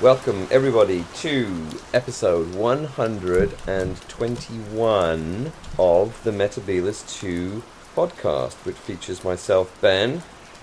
Welcome, 0.00 0.46
everybody, 0.52 1.04
to 1.16 1.52
episode 1.92 2.54
121 2.54 5.52
of 5.76 6.22
the 6.22 6.30
Metebelis 6.30 7.18
2 7.18 7.60
podcast, 7.96 8.52
which 8.64 8.76
features 8.76 9.24
myself, 9.24 9.76
Ben. 9.80 10.22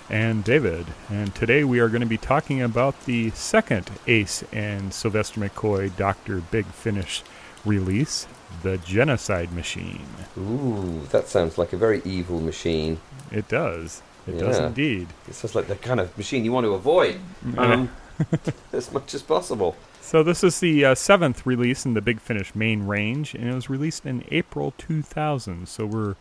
and 0.09 0.41
David. 0.45 0.85
And 1.09 1.35
today 1.35 1.65
we 1.65 1.79
are 1.79 1.89
going 1.89 1.99
to 1.99 2.07
be 2.07 2.17
talking 2.17 2.61
about 2.61 3.03
the 3.03 3.31
second 3.31 3.91
Ace 4.07 4.41
and 4.53 4.93
Sylvester 4.93 5.41
McCoy 5.41 5.93
Dr. 5.97 6.37
Big 6.39 6.65
Finish 6.67 7.21
release, 7.65 8.27
The 8.63 8.77
Genocide 8.77 9.51
Machine. 9.51 10.07
Ooh, 10.37 11.01
that 11.11 11.27
sounds 11.27 11.57
like 11.57 11.73
a 11.73 11.77
very 11.77 12.01
evil 12.05 12.39
machine. 12.39 13.01
It 13.31 13.49
does. 13.49 14.01
It 14.27 14.37
does 14.39 14.59
indeed. 14.59 15.09
It 15.27 15.35
sounds 15.35 15.55
like 15.55 15.67
the 15.67 15.75
kind 15.75 15.99
of 15.99 16.17
machine 16.17 16.45
you 16.45 16.53
want 16.53 16.63
to 16.63 16.73
avoid 16.73 17.19
um, 17.57 17.89
as 18.73 18.91
much 18.91 19.13
as 19.13 19.21
possible. 19.21 19.75
So 20.01 20.23
this 20.23 20.43
is 20.43 20.59
the 20.59 20.85
uh, 20.85 20.95
seventh 20.95 21.45
release 21.45 21.85
in 21.85 21.95
the 21.95 22.01
Big 22.01 22.19
Finish 22.19 22.53
main 22.53 22.85
range, 22.85 23.33
and 23.33 23.49
it 23.49 23.55
was 23.55 23.69
released 23.69 24.05
in 24.05 24.23
April 24.29 24.73
2000. 24.77 25.67
So 25.67 25.85
we're, 25.85 26.15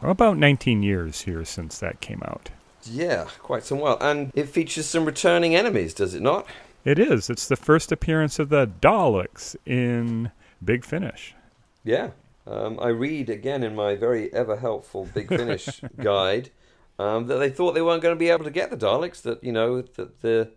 we're 0.00 0.10
about 0.10 0.36
19 0.36 0.82
years 0.82 1.22
here 1.22 1.44
since 1.44 1.78
that 1.78 2.00
came 2.00 2.22
out. 2.24 2.50
Yeah, 2.84 3.28
quite 3.38 3.64
some 3.64 3.78
while. 3.78 3.98
And 4.00 4.32
it 4.34 4.48
features 4.48 4.86
some 4.86 5.04
returning 5.04 5.54
enemies, 5.54 5.94
does 5.94 6.14
it 6.14 6.22
not? 6.22 6.46
It 6.84 6.98
is. 6.98 7.30
It's 7.30 7.48
the 7.48 7.56
first 7.56 7.90
appearance 7.92 8.38
of 8.38 8.50
the 8.50 8.66
Daleks 8.66 9.56
in 9.64 10.30
Big 10.62 10.84
Finish. 10.84 11.34
Yeah. 11.82 12.10
Um, 12.46 12.78
I 12.80 12.88
read 12.88 13.30
again 13.30 13.62
in 13.62 13.74
my 13.74 13.94
very 13.94 14.32
ever 14.34 14.56
helpful 14.56 15.08
Big 15.14 15.28
Finish 15.28 15.80
guide 16.00 16.50
um, 16.98 17.26
that 17.28 17.38
they 17.38 17.48
thought 17.48 17.72
they 17.72 17.82
weren't 17.82 18.02
going 18.02 18.14
to 18.14 18.18
be 18.18 18.28
able 18.28 18.44
to 18.44 18.50
get 18.50 18.70
the 18.70 18.76
Daleks, 18.76 19.22
that, 19.22 19.42
you 19.42 19.52
know, 19.52 19.80
that 19.80 20.20
the, 20.20 20.50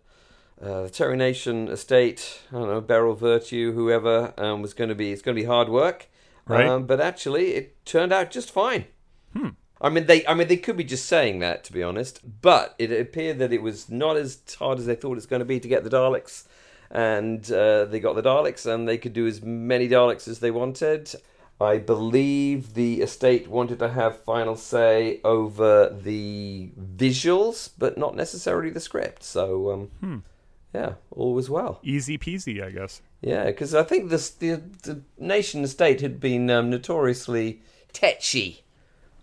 uh, 0.62 0.82
the 0.82 0.90
Terry 0.90 1.16
Nation 1.16 1.68
estate, 1.68 2.40
I 2.50 2.56
don't 2.56 2.68
know, 2.68 2.80
Beryl 2.80 3.16
Vertue, 3.16 3.72
whoever, 3.74 4.34
um, 4.36 4.62
was 4.62 4.74
going 4.74 4.88
to 4.88 4.94
be, 4.94 5.12
it's 5.12 5.22
going 5.22 5.36
to 5.36 5.42
be 5.42 5.46
hard 5.46 5.68
work. 5.68 6.08
Right. 6.46 6.66
Um, 6.66 6.86
but 6.86 7.00
actually, 7.00 7.54
it 7.54 7.84
turned 7.84 8.12
out 8.12 8.30
just 8.30 8.50
fine. 8.50 8.86
Hmm. 9.36 9.50
I 9.80 9.90
mean, 9.90 10.06
they. 10.06 10.26
I 10.26 10.34
mean, 10.34 10.48
they 10.48 10.56
could 10.56 10.76
be 10.76 10.84
just 10.84 11.06
saying 11.06 11.38
that, 11.40 11.62
to 11.64 11.72
be 11.72 11.82
honest. 11.82 12.20
But 12.40 12.74
it 12.78 12.90
appeared 12.90 13.38
that 13.38 13.52
it 13.52 13.62
was 13.62 13.88
not 13.88 14.16
as 14.16 14.40
hard 14.58 14.78
as 14.78 14.86
they 14.86 14.94
thought 14.94 15.12
it 15.12 15.16
was 15.16 15.26
going 15.26 15.40
to 15.40 15.46
be 15.46 15.60
to 15.60 15.68
get 15.68 15.84
the 15.84 15.90
Daleks, 15.90 16.46
and 16.90 17.50
uh, 17.52 17.84
they 17.84 18.00
got 18.00 18.16
the 18.16 18.22
Daleks, 18.22 18.66
and 18.66 18.88
they 18.88 18.98
could 18.98 19.12
do 19.12 19.26
as 19.26 19.42
many 19.42 19.88
Daleks 19.88 20.26
as 20.26 20.40
they 20.40 20.50
wanted. 20.50 21.14
I 21.60 21.78
believe 21.78 22.74
the 22.74 23.02
estate 23.02 23.48
wanted 23.48 23.80
to 23.80 23.88
have 23.88 24.22
final 24.22 24.56
say 24.56 25.20
over 25.24 25.88
the 25.88 26.70
visuals, 26.96 27.70
but 27.76 27.98
not 27.98 28.16
necessarily 28.16 28.70
the 28.70 28.80
script. 28.80 29.22
So, 29.22 29.72
um, 29.72 29.90
Hmm. 30.00 30.18
Yeah, 30.74 30.94
all 31.10 31.32
was 31.34 31.48
well. 31.48 31.80
Easy 31.82 32.18
peasy, 32.18 32.62
I 32.62 32.70
guess. 32.70 33.00
Yeah, 33.22 33.46
because 33.46 33.74
I 33.74 33.82
think 33.82 34.10
this, 34.10 34.28
the 34.30 34.62
the 34.82 35.00
Nation 35.18 35.64
estate 35.64 36.00
had 36.02 36.20
been 36.20 36.50
um, 36.50 36.70
notoriously 36.70 37.60
tetchy. 37.92 38.64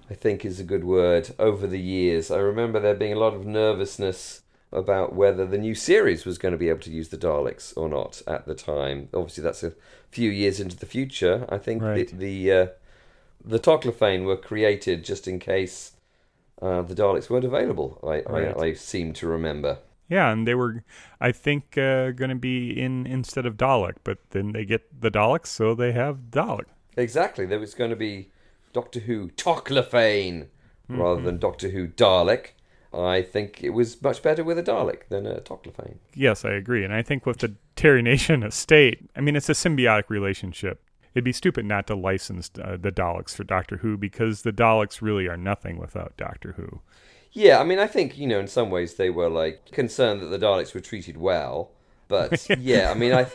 I 0.10 0.14
think 0.14 0.44
is 0.46 0.60
a 0.60 0.64
good 0.64 0.84
word 0.84 1.34
over 1.40 1.66
the 1.68 1.80
years. 1.80 2.30
I 2.30 2.38
remember 2.38 2.80
there 2.80 2.94
being 2.94 3.14
a 3.14 3.20
lot 3.20 3.34
of 3.34 3.46
nervousness 3.46 4.42
about 4.72 5.14
whether 5.16 5.46
the 5.46 5.58
new 5.58 5.74
series 5.74 6.26
was 6.26 6.38
going 6.38 6.52
to 6.52 6.58
be 6.58 6.70
able 6.70 6.82
to 6.82 6.92
use 6.92 7.10
the 7.10 7.18
Daleks 7.18 7.74
or 7.78 7.88
not 7.90 8.22
at 8.28 8.46
the 8.46 8.54
time. 8.56 9.10
Obviously, 9.14 9.44
that's 9.44 9.64
a 9.64 9.74
few 10.12 10.30
years 10.30 10.60
into 10.60 10.76
the 10.76 10.86
future. 10.86 11.46
I 11.50 11.58
think 11.58 11.82
Right. 11.82 12.08
the 12.08 12.16
the, 12.46 12.52
uh, 12.52 12.68
the 13.44 13.60
Toclafane 13.60 14.26
were 14.26 14.38
created 14.38 15.04
just 15.06 15.28
in 15.28 15.40
case 15.40 15.92
uh, 16.62 16.82
the 16.82 16.96
Daleks 16.96 17.30
weren't 17.30 17.46
available. 17.46 18.00
I, 18.04 18.22
Right. 18.32 18.58
I 18.58 18.66
I 18.68 18.74
seem 18.74 19.14
to 19.14 19.28
remember. 19.28 19.78
Yeah, 20.08 20.32
and 20.32 20.48
they 20.48 20.56
were, 20.56 20.84
I 21.20 21.32
think, 21.32 21.78
uh, 21.78 22.12
going 22.12 22.30
to 22.30 22.36
be 22.36 22.80
in 22.80 23.08
instead 23.08 23.46
of 23.46 23.58
Dalek, 23.58 23.96
but 24.04 24.20
then 24.30 24.52
they 24.52 24.66
get 24.66 25.02
the 25.02 25.10
Daleks, 25.10 25.48
so 25.48 25.74
they 25.74 25.94
have 25.94 26.30
Dalek. 26.30 26.66
Exactly. 26.96 27.46
There 27.46 27.60
was 27.60 27.74
going 27.74 27.90
to 27.90 27.96
be 27.96 28.30
Doctor 28.74 29.00
Who 29.02 29.30
Toclafane 29.30 30.48
rather 30.88 31.22
than 31.22 31.40
Doctor 31.40 31.70
Who 31.70 31.88
Dalek. 31.88 32.50
I 32.94 33.22
think 33.22 33.64
it 33.64 33.72
was 33.72 34.02
much 34.02 34.22
better 34.22 34.44
with 34.44 34.58
a 34.58 34.64
Dalek 34.64 35.08
than 35.10 35.26
a 35.26 35.42
Toclafane. 35.42 35.98
Yes, 36.14 36.46
I 36.46 36.52
agree. 36.52 36.84
And 36.84 36.94
I 36.94 37.02
think 37.02 37.26
with 37.26 37.40
the 37.40 37.56
Terry 37.76 38.02
Nation 38.02 38.44
estate, 38.44 39.10
I 39.16 39.22
mean, 39.22 39.36
it's 39.36 39.50
a 39.50 39.54
symbiotic 39.54 40.10
relationship. 40.10 40.82
It'd 41.14 41.24
be 41.24 41.34
stupid 41.34 41.66
not 41.66 41.88
to 41.88 41.96
license 41.96 42.52
uh, 42.62 42.78
the 42.80 42.92
Daleks 42.92 43.36
for 43.36 43.44
Doctor 43.44 43.78
Who 43.78 43.98
because 43.98 44.42
the 44.42 44.52
Daleks 44.52 45.02
really 45.02 45.28
are 45.28 45.38
nothing 45.38 45.78
without 45.78 46.16
Doctor 46.18 46.54
Who. 46.54 46.82
Yeah, 47.36 47.60
I 47.60 47.66
mean, 47.66 47.80
I 47.80 47.88
think, 47.88 48.18
you 48.18 48.28
know, 48.28 48.40
in 48.40 48.48
some 48.48 48.70
ways 48.72 48.96
they 48.96 49.10
were 49.10 49.30
like 49.30 49.70
concerned 49.72 50.22
that 50.22 50.28
the 50.28 50.40
Daleks 50.40 50.74
were 50.74 50.80
treated 50.80 51.18
well. 51.18 51.70
But 52.08 52.48
yeah, 52.60 52.90
I 52.90 52.94
mean, 52.94 53.12
I, 53.12 53.28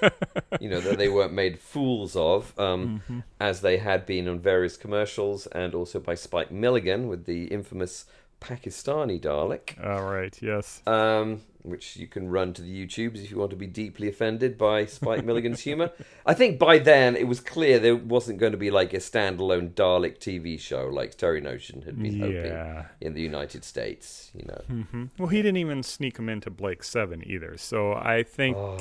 you 0.58 0.70
know, 0.70 0.80
that 0.80 0.96
they 0.96 1.08
weren't 1.10 1.34
made 1.34 1.58
fools 1.58 2.16
of, 2.16 2.58
um, 2.58 3.24
as 3.38 3.60
they 3.60 3.76
had 3.76 4.06
been 4.06 4.26
on 4.26 4.40
various 4.40 4.78
commercials 4.78 5.46
and 5.48 5.74
also 5.74 6.00
by 6.00 6.14
Spike 6.14 6.50
Milligan 6.50 7.08
with 7.08 7.26
the 7.26 7.44
infamous 7.44 8.06
Pakistani 8.40 9.20
Dalek. 9.20 9.82
All 9.84 10.02
right, 10.10 10.36
yes. 10.42 10.82
um, 10.86 11.42
which 11.62 11.96
you 11.96 12.06
can 12.06 12.30
run 12.30 12.54
to 12.54 12.62
the 12.62 12.86
YouTubes 12.86 13.22
if 13.22 13.30
you 13.30 13.36
want 13.36 13.50
to 13.50 13.56
be 13.56 13.66
deeply 13.66 14.08
offended 14.08 14.56
by 14.56 14.86
Spike 14.86 15.24
Milligan's 15.24 15.60
humor. 15.60 15.90
I 16.26 16.32
think 16.32 16.58
by 16.58 16.78
then 16.78 17.16
it 17.16 17.28
was 17.28 17.38
clear 17.40 17.78
there 17.78 17.96
wasn't 17.96 18.38
going 18.38 18.52
to 18.52 18.58
be 18.58 18.70
like 18.70 18.94
a 18.94 18.96
standalone 18.96 19.72
Dalek 19.74 20.18
TV 20.18 20.58
show 20.58 20.86
like 20.86 21.16
Terry 21.16 21.42
Nation 21.42 21.82
had 21.82 22.00
been 22.02 22.18
hoping 22.18 22.84
in 23.02 23.12
the 23.12 23.20
United 23.20 23.62
States. 23.64 24.30
You 24.34 24.46
know, 24.46 24.62
Mm-hmm. 24.70 25.04
Well, 25.18 25.28
he 25.28 25.42
didn't 25.42 25.58
even 25.58 25.82
sneak 25.82 26.16
him 26.18 26.28
into 26.30 26.48
Blake 26.50 26.82
7 26.82 27.22
either. 27.26 27.58
So 27.58 27.92
I 27.92 28.22
think, 28.22 28.56
oh, 28.56 28.78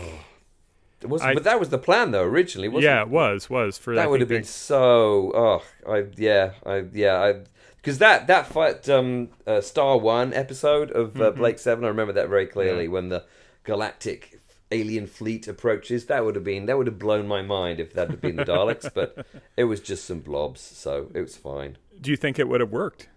was, 1.03 1.21
I- 1.21 1.33
but 1.33 1.43
that 1.43 1.59
was 1.59 1.67
the 1.69 1.77
plan 1.77 2.11
though 2.11 2.23
originally, 2.23 2.69
wasn't 2.69 2.85
yeah, 2.85 2.99
it? 3.01 3.03
it 3.03 3.09
was, 3.09 3.49
was. 3.49 3.77
for 3.77 3.91
I 3.93 3.97
that 3.97 4.09
would 4.09 4.21
have 4.21 4.29
been 4.29 4.43
they- 4.43 4.47
so. 4.47 5.33
Oh, 5.35 5.63
I 5.91 6.05
yeah, 6.15 6.51
I 6.65 6.85
yeah, 6.93 7.15
I 7.21 7.41
because 7.81 7.97
that 7.99 8.27
that 8.27 8.47
fight 8.47 8.87
um 8.89 9.29
uh, 9.47 9.61
Star 9.61 9.97
One 9.97 10.33
episode 10.33 10.91
of 10.91 11.19
uh, 11.19 11.31
Mhm. 11.31 11.35
Blake 11.37 11.59
Seven, 11.59 11.83
I 11.85 11.87
remember 11.87 12.13
that 12.13 12.29
very 12.29 12.45
clearly 12.45 12.87
when 12.87 13.09
the 13.09 13.25
galactic 13.63 14.39
alien 14.71 15.07
fleet 15.07 15.47
approaches. 15.47 16.05
That 16.05 16.23
would 16.25 16.35
have 16.35 16.43
been 16.43 16.65
that 16.67 16.77
would 16.77 16.87
have 16.87 16.99
blown 16.99 17.27
my 17.27 17.41
mind 17.41 17.79
if 17.79 17.93
that 17.93 18.09
had 18.09 18.21
been 18.21 18.35
the 18.35 18.45
Daleks, 18.45 18.89
but 18.99 19.25
it 19.57 19.63
was 19.63 19.79
just 19.79 20.05
some 20.05 20.19
blobs, 20.19 20.61
so 20.61 21.09
it 21.13 21.21
was 21.21 21.35
fine. 21.35 21.77
Do 21.99 22.11
you 22.11 22.17
think 22.17 22.37
it 22.39 22.47
would 22.47 22.61
have 22.61 22.71
worked? 22.71 23.09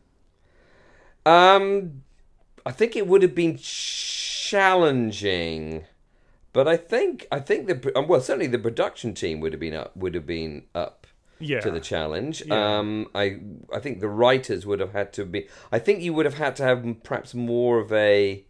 Um, 1.27 2.03
I 2.67 2.73
think 2.73 2.97
it 2.97 3.07
would 3.07 3.23
have 3.23 3.35
been 3.35 3.57
challenging, 4.53 5.85
but 6.53 6.67
I 6.69 6.77
think 6.77 7.27
I 7.31 7.39
think 7.41 7.67
the 7.67 7.93
um, 7.99 8.09
well 8.09 8.21
certainly 8.21 8.47
the 8.49 8.59
production 8.59 9.15
team 9.15 9.41
would 9.41 9.53
have 9.53 9.61
been 9.61 9.75
up 9.75 9.97
would 9.97 10.15
have 10.15 10.27
been 10.27 10.65
up 10.75 11.02
Yeah. 11.43 11.61
to 11.61 11.71
the 11.71 11.81
challenge. 11.81 12.43
Yeah. 12.47 12.79
Um, 12.79 13.09
I 13.15 13.41
I 13.73 13.79
think 13.81 14.01
the 14.01 14.09
writers 14.09 14.65
would 14.67 14.81
have 14.81 14.93
had 14.93 15.13
to 15.15 15.25
be. 15.25 15.49
I 15.71 15.79
think 15.79 16.03
you 16.03 16.13
would 16.15 16.25
have 16.27 16.39
had 16.39 16.57
to 16.57 16.63
have 16.65 16.85
perhaps 17.03 17.35
more 17.35 17.79
of 17.79 17.93
a 17.93 18.45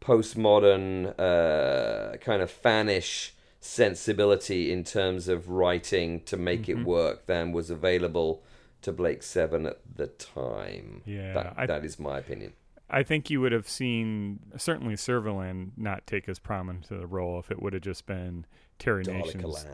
postmodern 0.00 1.14
uh, 1.18 2.16
kind 2.18 2.42
of 2.42 2.50
fanish 2.50 3.30
sensibility 3.60 4.70
in 4.72 4.84
terms 4.84 5.28
of 5.28 5.48
writing 5.48 6.20
to 6.24 6.36
make 6.36 6.62
Mm-hmm. 6.62 6.80
it 6.82 6.86
work 6.86 7.26
than 7.26 7.52
was 7.52 7.70
available 7.70 8.42
to 8.82 8.92
Blake 8.92 9.22
Seven 9.22 9.66
at 9.66 9.78
the 9.96 10.06
time. 10.06 11.02
Yeah, 11.04 11.32
that, 11.34 11.54
I- 11.56 11.66
that 11.66 11.84
is 11.84 11.98
my 11.98 12.18
opinion. 12.18 12.52
I 12.88 13.02
think 13.02 13.30
you 13.30 13.40
would 13.40 13.50
have 13.50 13.68
seen 13.68 14.38
certainly 14.56 14.94
Servalan 14.94 15.72
not 15.76 16.06
take 16.06 16.28
as 16.28 16.38
prominent 16.38 16.88
a 16.92 17.04
role 17.04 17.36
if 17.40 17.50
it 17.50 17.60
would 17.60 17.72
have 17.72 17.82
just 17.82 18.06
been 18.06 18.46
Terry 18.78 19.02
Nation's. 19.02 19.66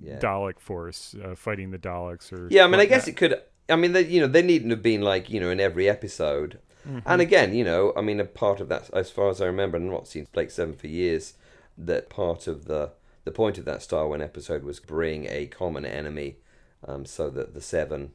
Yeah. 0.00 0.18
Dalek 0.18 0.60
force 0.60 1.14
uh, 1.24 1.34
fighting 1.34 1.70
the 1.70 1.78
Daleks 1.78 2.32
or 2.32 2.48
Yeah, 2.50 2.64
I 2.64 2.68
mean, 2.68 2.80
I 2.80 2.86
guess 2.86 3.08
it 3.08 3.16
could. 3.16 3.40
I 3.68 3.76
mean, 3.76 3.92
they, 3.92 4.02
you 4.06 4.20
know, 4.20 4.26
they 4.26 4.42
needn't 4.42 4.70
have 4.70 4.82
been 4.82 5.02
like 5.02 5.30
you 5.30 5.40
know 5.40 5.50
in 5.50 5.60
every 5.60 5.88
episode. 5.88 6.58
Mm-hmm. 6.88 7.00
And 7.06 7.20
again, 7.20 7.54
you 7.54 7.62
know, 7.64 7.92
I 7.96 8.00
mean, 8.00 8.20
a 8.20 8.24
part 8.24 8.60
of 8.60 8.68
that, 8.68 8.88
as 8.94 9.10
far 9.10 9.28
as 9.28 9.40
I 9.40 9.46
remember, 9.46 9.76
and 9.76 9.86
I've 9.86 9.92
not 9.92 10.08
seen 10.08 10.26
Blake 10.32 10.50
Seven 10.50 10.74
for 10.74 10.86
years. 10.86 11.34
That 11.76 12.08
part 12.10 12.46
of 12.46 12.66
the 12.66 12.92
the 13.24 13.32
point 13.32 13.58
of 13.58 13.64
that 13.66 13.82
Star 13.82 14.08
One 14.08 14.22
episode 14.22 14.64
was 14.64 14.80
bring 14.80 15.26
a 15.28 15.46
common 15.46 15.84
enemy, 15.84 16.36
um, 16.86 17.04
so 17.04 17.28
that 17.30 17.52
the 17.54 17.60
Seven, 17.60 18.12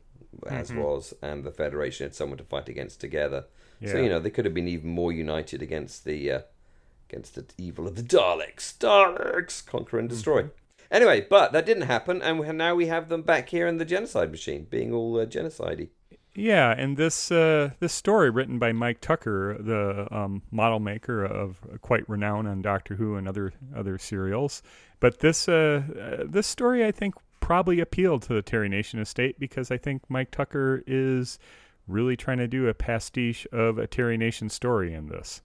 as 0.47 0.71
Mhm. 0.71 0.83
was, 0.83 1.13
and 1.21 1.43
the 1.43 1.51
Federation 1.51 2.05
had 2.05 2.15
someone 2.15 2.37
to 2.37 2.43
fight 2.43 2.69
against 2.69 2.99
together. 3.01 3.45
So 3.85 3.97
you 3.97 4.09
know, 4.09 4.19
they 4.19 4.31
could 4.31 4.45
have 4.45 4.53
been 4.53 4.67
even 4.67 4.89
more 4.89 5.11
united 5.11 5.61
against 5.61 6.05
the 6.05 6.31
uh, 6.31 6.39
against 7.09 7.35
the 7.35 7.45
evil 7.57 7.87
of 7.87 7.95
the 7.95 8.01
Daleks. 8.01 8.75
Daleks 8.79 9.63
conquer 9.65 9.99
and 9.99 10.09
destroy. 10.09 10.43
Mm-hmm. 10.43 10.49
Anyway, 10.95 11.27
but 11.29 11.51
that 11.51 11.65
didn't 11.65 11.83
happen, 11.83 12.21
and 12.21 12.57
now 12.57 12.73
we 12.73 12.87
have 12.87 13.09
them 13.09 13.21
back 13.21 13.49
here 13.49 13.67
in 13.67 13.75
the 13.75 13.83
genocide 13.83 14.31
machine, 14.31 14.65
being 14.69 14.93
all 14.93 15.19
uh, 15.19 15.25
genocidey. 15.25 15.89
Yeah, 16.33 16.71
and 16.71 16.95
this 16.95 17.29
uh, 17.31 17.71
this 17.81 17.91
story 17.91 18.29
written 18.29 18.59
by 18.59 18.71
Mike 18.71 19.01
Tucker, 19.01 19.57
the 19.59 20.07
um, 20.09 20.41
model 20.51 20.79
maker 20.79 21.25
of 21.25 21.59
quite 21.81 22.07
renowned 22.07 22.47
on 22.47 22.61
Doctor 22.61 22.95
Who 22.95 23.17
and 23.17 23.27
other 23.27 23.51
other 23.75 23.97
serials. 23.97 24.63
But 25.01 25.19
this 25.19 25.49
uh, 25.49 25.83
uh, 25.99 26.23
this 26.29 26.47
story, 26.47 26.85
I 26.85 26.93
think, 26.93 27.15
probably 27.41 27.81
appealed 27.81 28.21
to 28.23 28.33
the 28.33 28.41
Terry 28.41 28.69
Nation 28.69 28.99
estate 28.99 29.37
because 29.37 29.71
I 29.71 29.77
think 29.77 30.01
Mike 30.07 30.31
Tucker 30.31 30.81
is 30.87 31.39
really 31.89 32.15
trying 32.15 32.37
to 32.37 32.47
do 32.47 32.69
a 32.69 32.73
pastiche 32.73 33.45
of 33.51 33.77
a 33.77 33.85
Terry 33.85 34.15
Nation 34.15 34.47
story 34.47 34.93
in 34.93 35.09
this. 35.09 35.41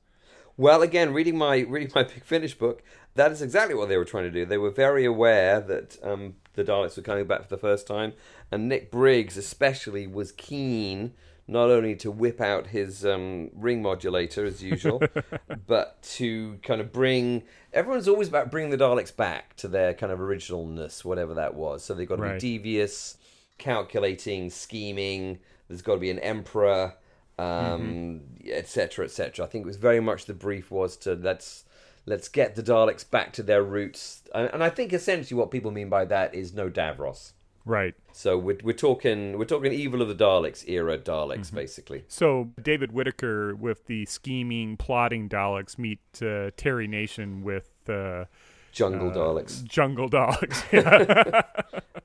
Well, 0.61 0.83
again, 0.83 1.15
reading 1.15 1.39
my 1.39 1.61
reading 1.61 1.91
my 1.95 2.03
Big 2.15 2.23
Finish 2.23 2.55
book, 2.55 2.83
that 3.15 3.33
is 3.33 3.43
exactly 3.43 3.75
what 3.75 3.89
they 3.89 3.97
were 3.97 4.05
trying 4.05 4.25
to 4.25 4.31
do. 4.31 4.45
They 4.45 4.59
were 4.59 4.71
very 4.71 5.05
aware 5.05 5.61
that 5.61 5.97
um, 6.03 6.35
the 6.55 6.65
Daleks 6.65 6.97
were 6.97 7.03
coming 7.03 7.27
back 7.27 7.43
for 7.43 7.49
the 7.49 7.59
first 7.61 7.87
time, 7.87 8.13
and 8.51 8.69
Nick 8.69 8.91
Briggs 8.91 9.37
especially 9.37 10.07
was 10.07 10.33
keen 10.33 11.13
not 11.49 11.69
only 11.69 11.97
to 11.97 12.13
whip 12.13 12.41
out 12.41 12.69
his 12.69 13.05
um, 13.05 13.51
ring 13.55 13.83
modulator 13.83 14.45
as 14.45 14.63
usual, 14.63 15.03
but 15.67 16.01
to 16.03 16.59
kind 16.63 16.81
of 16.81 16.93
bring. 16.93 17.43
Everyone's 17.73 18.07
always 18.07 18.29
about 18.29 18.53
bringing 18.53 18.71
the 18.71 18.77
Daleks 18.77 19.15
back 19.15 19.57
to 19.57 19.67
their 19.67 19.93
kind 19.95 20.13
of 20.13 20.21
originalness, 20.21 21.05
whatever 21.05 21.35
that 21.35 21.55
was. 21.55 21.85
So 21.85 21.93
they've 21.95 22.09
got 22.09 22.17
to 22.17 22.23
Right. 22.23 22.35
be 22.41 22.59
devious, 22.59 23.17
calculating, 23.59 24.49
scheming. 24.51 25.39
There's 25.69 25.83
got 25.83 25.95
to 25.95 26.01
be 26.01 26.11
an 26.11 26.19
emperor, 26.21 26.95
um, 27.39 28.21
et 28.45 28.69
cetera, 28.69 29.05
et 29.05 29.11
cetera. 29.11 29.45
I 29.45 29.49
think 29.49 29.65
it 29.65 29.67
was 29.67 29.77
very 29.77 30.01
much 30.01 30.27
the 30.27 30.35
brief 30.35 30.71
was 30.71 30.97
to 30.99 31.15
let's 31.15 31.65
let's 32.07 32.29
get 32.29 32.55
the 32.55 32.63
Daleks 32.63 33.09
back 33.09 33.33
to 33.35 33.43
their 33.43 33.63
roots, 33.63 34.23
and, 34.35 34.51
and 34.53 34.65
I 34.65 34.71
think 34.71 34.93
essentially 34.93 35.39
what 35.39 35.51
people 35.51 35.71
mean 35.71 35.89
by 35.89 36.05
that 36.07 36.35
is 36.35 36.53
no 36.53 36.71
Davros. 36.71 37.33
Right. 37.65 37.95
So 38.13 38.39
we're, 38.39 38.59
we're 38.63 38.73
talking 38.73 39.39
we're 39.39 39.45
talking 39.45 39.73
evil 39.73 40.03
of 40.03 40.09
the 40.09 40.15
Daleks 40.15 40.69
era 40.69 40.99
Daleks 40.99 41.53
basically. 41.55 42.05
So 42.09 42.51
David 42.61 42.93
Whitaker 42.93 43.55
with 43.55 43.87
the 43.87 44.07
scheming, 44.07 44.77
plotting 44.77 45.29
Daleks 45.29 45.79
meet 45.79 46.01
uh, 46.23 46.51
Terry 46.57 46.87
Nation 46.87 47.43
with 47.45 47.71
uh, 47.89 48.25
Jungle 48.73 49.11
uh, 49.11 49.15
Daleks, 49.15 49.63
Jungle 49.65 50.09
Daleks. 50.09 50.65
yeah. 50.73 51.43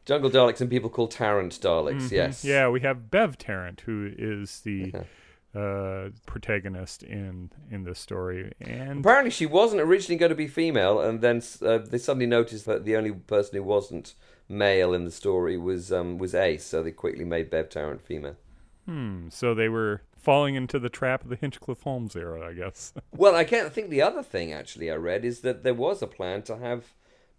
Jungle 0.05 0.29
Daleks, 0.29 0.61
and 0.61 0.69
people 0.69 0.89
call 0.89 1.07
Tarrant 1.07 1.53
Daleks. 1.59 2.11
Yes, 2.11 2.43
yeah, 2.43 2.69
we 2.69 2.81
have 2.81 3.09
Bev 3.09 3.37
Tarrant, 3.37 3.81
who 3.81 4.11
is 4.15 4.59
the 4.61 4.93
uh, 5.55 6.09
protagonist 6.25 7.03
in 7.03 7.51
in 7.71 7.83
this 7.83 7.99
story, 7.99 8.53
and 8.59 8.99
Apparently, 8.99 9.31
she 9.31 9.45
wasn't 9.45 9.81
originally 9.81 10.17
going 10.17 10.29
to 10.29 10.35
be 10.35 10.47
female, 10.47 10.99
and 10.99 11.21
then 11.21 11.41
uh, 11.61 11.77
they 11.77 11.97
suddenly 11.97 12.25
noticed 12.25 12.65
that 12.65 12.85
the 12.85 12.95
only 12.95 13.11
person 13.11 13.55
who 13.57 13.63
wasn't 13.63 14.15
male 14.49 14.93
in 14.93 15.05
the 15.05 15.11
story 15.11 15.57
was 15.57 15.91
um, 15.91 16.17
was 16.17 16.35
Ace, 16.35 16.65
so 16.65 16.83
they 16.83 16.91
quickly 16.91 17.25
made 17.25 17.49
Bev 17.49 17.69
Tarrant 17.69 18.01
female. 18.01 18.35
hmm, 18.85 19.29
so 19.29 19.53
they 19.53 19.69
were 19.69 20.01
falling 20.17 20.55
into 20.55 20.79
the 20.79 20.89
trap 20.89 21.23
of 21.23 21.29
the 21.29 21.35
Hinchcliffe 21.35 21.83
Holmes 21.83 22.15
era, 22.15 22.47
I 22.49 22.53
guess. 22.53 22.93
Well, 23.15 23.35
I 23.35 23.43
can't 23.45 23.71
think 23.71 23.89
the 23.89 24.01
other 24.01 24.23
thing 24.23 24.51
actually 24.51 24.91
I 24.91 24.95
read 24.95 25.23
is 25.23 25.39
that 25.41 25.63
there 25.63 25.73
was 25.73 26.01
a 26.01 26.07
plan 26.07 26.41
to 26.43 26.57
have 26.57 26.93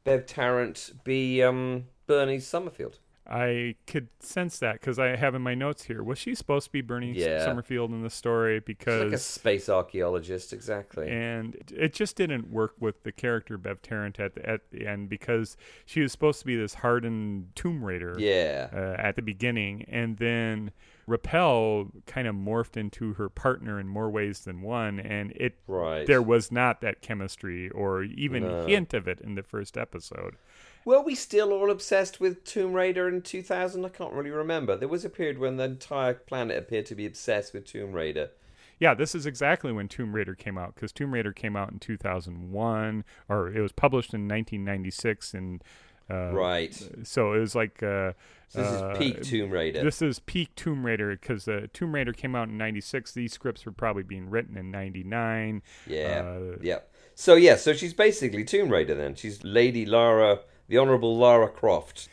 Bev 0.05 0.25
Tarrant 0.25 0.93
be 1.05 1.43
um, 1.43 1.87
Bernie 2.07 2.41
Summerfield. 2.41 2.99
I 3.29 3.75
could 3.87 4.09
sense 4.21 4.59
that 4.61 4.75
because 4.81 4.99
I 4.99 5.17
have 5.17 5.35
in 5.35 5.43
my 5.43 5.55
notes 5.55 5.85
here. 5.85 6.03
Was 6.03 6.19
she 6.19 6.35
supposed 6.35 6.67
to 6.67 6.73
be 6.73 6.81
Bernie 6.81 7.13
Yeah. 7.13 7.45
Summerfield 7.45 7.91
in 7.91 8.03
the 8.03 8.11
story? 8.11 8.59
She's 8.59 8.65
Because 8.65 9.05
like 9.05 9.13
a 9.15 9.19
space 9.19 9.69
archaeologist, 9.69 10.53
exactly. 10.53 11.09
and 11.11 11.57
it 11.75 11.93
just 11.93 12.17
didn't 12.17 12.51
work 12.51 12.75
with 12.79 13.03
the 13.03 13.13
character 13.13 13.59
Bev 13.59 13.83
Tarrant 13.83 14.21
at 14.21 14.35
the, 14.35 14.49
at 14.49 14.71
the 14.71 14.87
end 14.87 15.09
because 15.09 15.57
she 15.85 16.01
was 16.01 16.13
supposed 16.13 16.41
to 16.41 16.47
be 16.47 16.57
this 16.57 16.75
hardened 16.75 17.49
Tomb 17.55 17.85
Raider 17.85 18.15
yeah, 18.19 18.69
uh, 18.73 18.95
at 19.01 19.17
the 19.17 19.23
beginning, 19.23 19.85
and 19.89 20.19
then 20.19 20.71
Rappel 21.09 21.91
kind 22.07 22.27
of 22.27 22.35
morphed 22.35 22.77
into 22.77 23.15
her 23.15 23.29
partner 23.29 23.79
in 23.79 23.89
more 23.89 24.11
ways 24.11 24.41
than 24.41 24.61
one, 24.63 24.99
and 24.99 25.33
it 25.33 25.55
right. 25.67 26.07
there 26.07 26.23
was 26.23 26.51
not 26.51 26.81
that 26.81 27.01
chemistry 27.01 27.71
or 27.71 28.03
even 28.03 28.43
No. 28.45 28.67
hint 28.67 28.93
of 28.95 29.07
it 29.09 29.21
in 29.21 29.35
the 29.37 29.43
first 29.43 29.77
episode. 29.77 30.37
Were 30.87 31.01
we 31.01 31.17
still 31.17 31.53
all 31.53 31.69
obsessed 31.69 32.21
with 32.21 32.45
Tomb 32.45 32.73
Raider 32.73 33.09
in 33.09 33.21
2000? 33.21 33.85
I 33.85 33.89
can't 33.89 34.13
really 34.13 34.31
remember. 34.31 34.77
There 34.77 34.87
was 34.87 35.05
a 35.05 35.11
period 35.11 35.37
when 35.37 35.57
the 35.57 35.65
entire 35.65 36.15
planet 36.15 36.57
appeared 36.57 36.87
to 36.87 36.95
be 36.95 37.05
obsessed 37.05 37.53
with 37.53 37.67
Tomb 37.67 37.91
Raider. 37.91 38.31
Yeah, 38.79 38.95
this 38.95 39.13
is 39.13 39.27
exactly 39.27 39.73
when 39.73 39.89
Tomb 39.89 40.15
Raider 40.15 40.37
came 40.37 40.57
out 40.57 40.77
because 40.77 40.93
Tomb 40.93 41.13
Raider 41.13 41.33
came 41.33 41.57
out 41.57 41.73
in 41.73 41.81
2001, 41.81 43.05
or 43.29 43.49
it 43.49 43.61
was 43.61 43.73
published 43.73 44.15
in 44.15 44.29
1996, 44.29 45.35
and 45.35 45.65
uh, 46.09 46.31
right. 46.31 46.89
so 47.03 47.33
it 47.33 47.41
was 47.41 47.57
like 47.57 47.83
uh, 47.83 48.13
So 48.47 48.63
this 48.63 48.69
uh, 48.69 48.91
is 48.93 48.99
peak 48.99 49.23
Tomb 49.25 49.51
Raider. 49.51 49.83
This 49.83 50.01
is 50.01 50.21
peak 50.21 50.55
Tomb 50.55 50.87
Raider 50.87 51.17
because 51.21 51.49
uh, 51.49 51.67
Tomb 51.73 51.97
Raider 51.97 52.13
came 52.13 52.37
out 52.37 52.49
in 52.49 52.57
'96. 52.57 53.11
These 53.11 53.33
scripts 53.33 53.67
were 53.67 53.73
probably 53.73 54.05
being 54.05 54.31
written 54.31 54.57
in 54.57 54.71
'99. 54.71 55.63
yeah. 55.89 56.23
uh, 56.25 56.59
Yep. 56.63 56.93
So 57.17 57.35
yeah, 57.35 57.57
so 57.57 57.73
she's 57.73 57.95
basically 57.95 58.45
Tomb 58.45 58.69
Raider 58.69 58.95
then. 58.95 59.17
She's 59.17 59.43
Lady 59.43 59.85
Lara, 59.85 60.41
the 60.69 60.79
Honourable 60.79 61.17
Lara 61.17 61.49
Croft. 61.49 62.09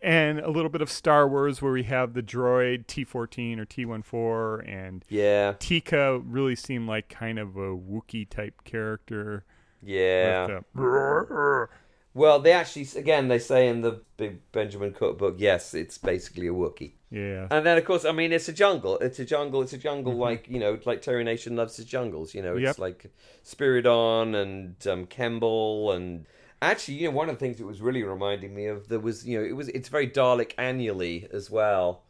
And 0.00 0.38
a 0.38 0.48
little 0.50 0.70
bit 0.70 0.80
of 0.80 0.90
Star 0.90 1.26
Wars 1.28 1.60
where 1.60 1.72
we 1.72 1.82
have 1.84 2.14
the 2.14 2.22
droid 2.22 2.86
T14 2.86 3.58
or 3.58 3.66
T14, 3.66 4.62
and 4.68 5.04
Yeah. 5.08 5.54
Tika 5.58 6.20
really 6.24 6.54
seemed 6.54 6.86
like 6.88 7.08
kind 7.08 7.38
of 7.38 7.56
a 7.56 7.76
Wookiee 7.76 8.28
type 8.30 8.62
character. 8.64 9.44
Yeah. 9.82 10.60
the- 10.74 11.68
Well, 12.14 12.38
they 12.40 12.52
actually 12.52 12.86
again 12.96 13.28
they 13.28 13.38
say 13.38 13.68
in 13.68 13.80
the 13.82 14.00
big 14.16 14.40
Benjamin 14.52 14.92
Cook 14.92 15.18
book, 15.18 15.34
yes, 15.38 15.74
it's 15.74 15.98
basically 15.98 16.46
a 16.48 16.52
Wookiee. 16.52 16.92
yeah. 17.10 17.46
And 17.50 17.64
then 17.66 17.76
of 17.78 17.84
course, 17.84 18.04
I 18.04 18.12
mean, 18.12 18.32
it's 18.32 18.48
a 18.48 18.52
jungle. 18.52 18.98
It's 18.98 19.18
a 19.18 19.24
jungle. 19.24 19.62
It's 19.62 19.72
a 19.72 19.78
jungle 19.78 20.14
like 20.14 20.48
you 20.48 20.58
know, 20.60 20.78
like 20.84 21.02
Terry 21.02 21.22
Nation 21.24 21.54
loves 21.56 21.76
his 21.76 21.86
jungles. 21.86 22.34
You 22.34 22.42
know, 22.42 22.54
it's 22.56 22.62
Yep. 22.64 22.78
like 22.78 23.06
Spiridon 23.44 24.34
and 24.34 24.86
um, 24.86 25.06
Kembel 25.06 25.94
and 25.94 26.24
actually, 26.62 26.94
you 26.94 27.08
know, 27.08 27.14
one 27.16 27.28
of 27.28 27.36
the 27.36 27.40
things 27.40 27.60
it 27.60 27.66
was 27.66 27.80
really 27.80 28.02
reminding 28.02 28.54
me 28.54 28.66
of 28.66 28.88
there 28.88 29.00
was 29.00 29.26
you 29.26 29.38
know 29.38 29.44
it 29.44 29.56
was 29.56 29.68
it's 29.68 29.88
very 29.88 30.08
Dalek 30.08 30.52
annually 30.58 31.26
as 31.32 31.50
well. 31.50 32.02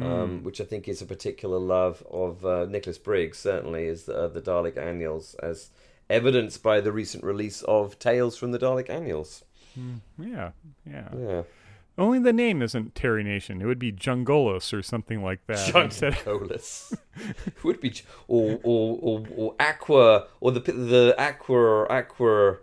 Um, 0.00 0.44
which 0.44 0.60
I 0.60 0.64
think 0.64 0.86
is 0.86 1.02
a 1.02 1.04
particular 1.04 1.58
love 1.58 2.06
of 2.08 2.46
uh, 2.46 2.64
Nicholas 2.66 2.96
Briggs, 2.96 3.38
certainly, 3.38 3.86
is 3.86 4.04
the, 4.04 4.16
uh, 4.16 4.28
the 4.28 4.40
Dalek 4.40 4.78
annuals, 4.78 5.34
as 5.42 5.70
evidenced 6.08 6.62
by 6.62 6.80
the 6.80 6.92
recent 6.92 7.24
release 7.24 7.62
of 7.62 7.98
Tales 7.98 8.36
from 8.36 8.52
the 8.52 8.58
Dalek 8.60 8.88
Annuals. 8.88 9.42
Yeah, 10.16 10.52
yeah. 10.88 11.08
Yeah. 11.18 11.42
Only 11.98 12.20
the 12.20 12.32
name 12.32 12.62
isn't 12.62 12.94
Terry 12.94 13.24
Nation. 13.24 13.60
It 13.60 13.66
would 13.66 13.80
be 13.80 13.90
Jungolus 13.90 14.72
or 14.72 14.80
something 14.80 15.24
like 15.24 15.44
that. 15.48 15.74
Instead- 15.74 16.12
Jungolus. 16.24 16.96
would 17.64 17.80
be 17.80 17.92
or 18.28 18.60
or 18.62 18.96
or, 19.02 19.24
or 19.36 19.54
aqua 19.58 20.28
or 20.40 20.52
the 20.52 20.60
the 20.60 21.16
aqua 21.18 21.56
or 21.56 21.90
aqua 21.90 22.58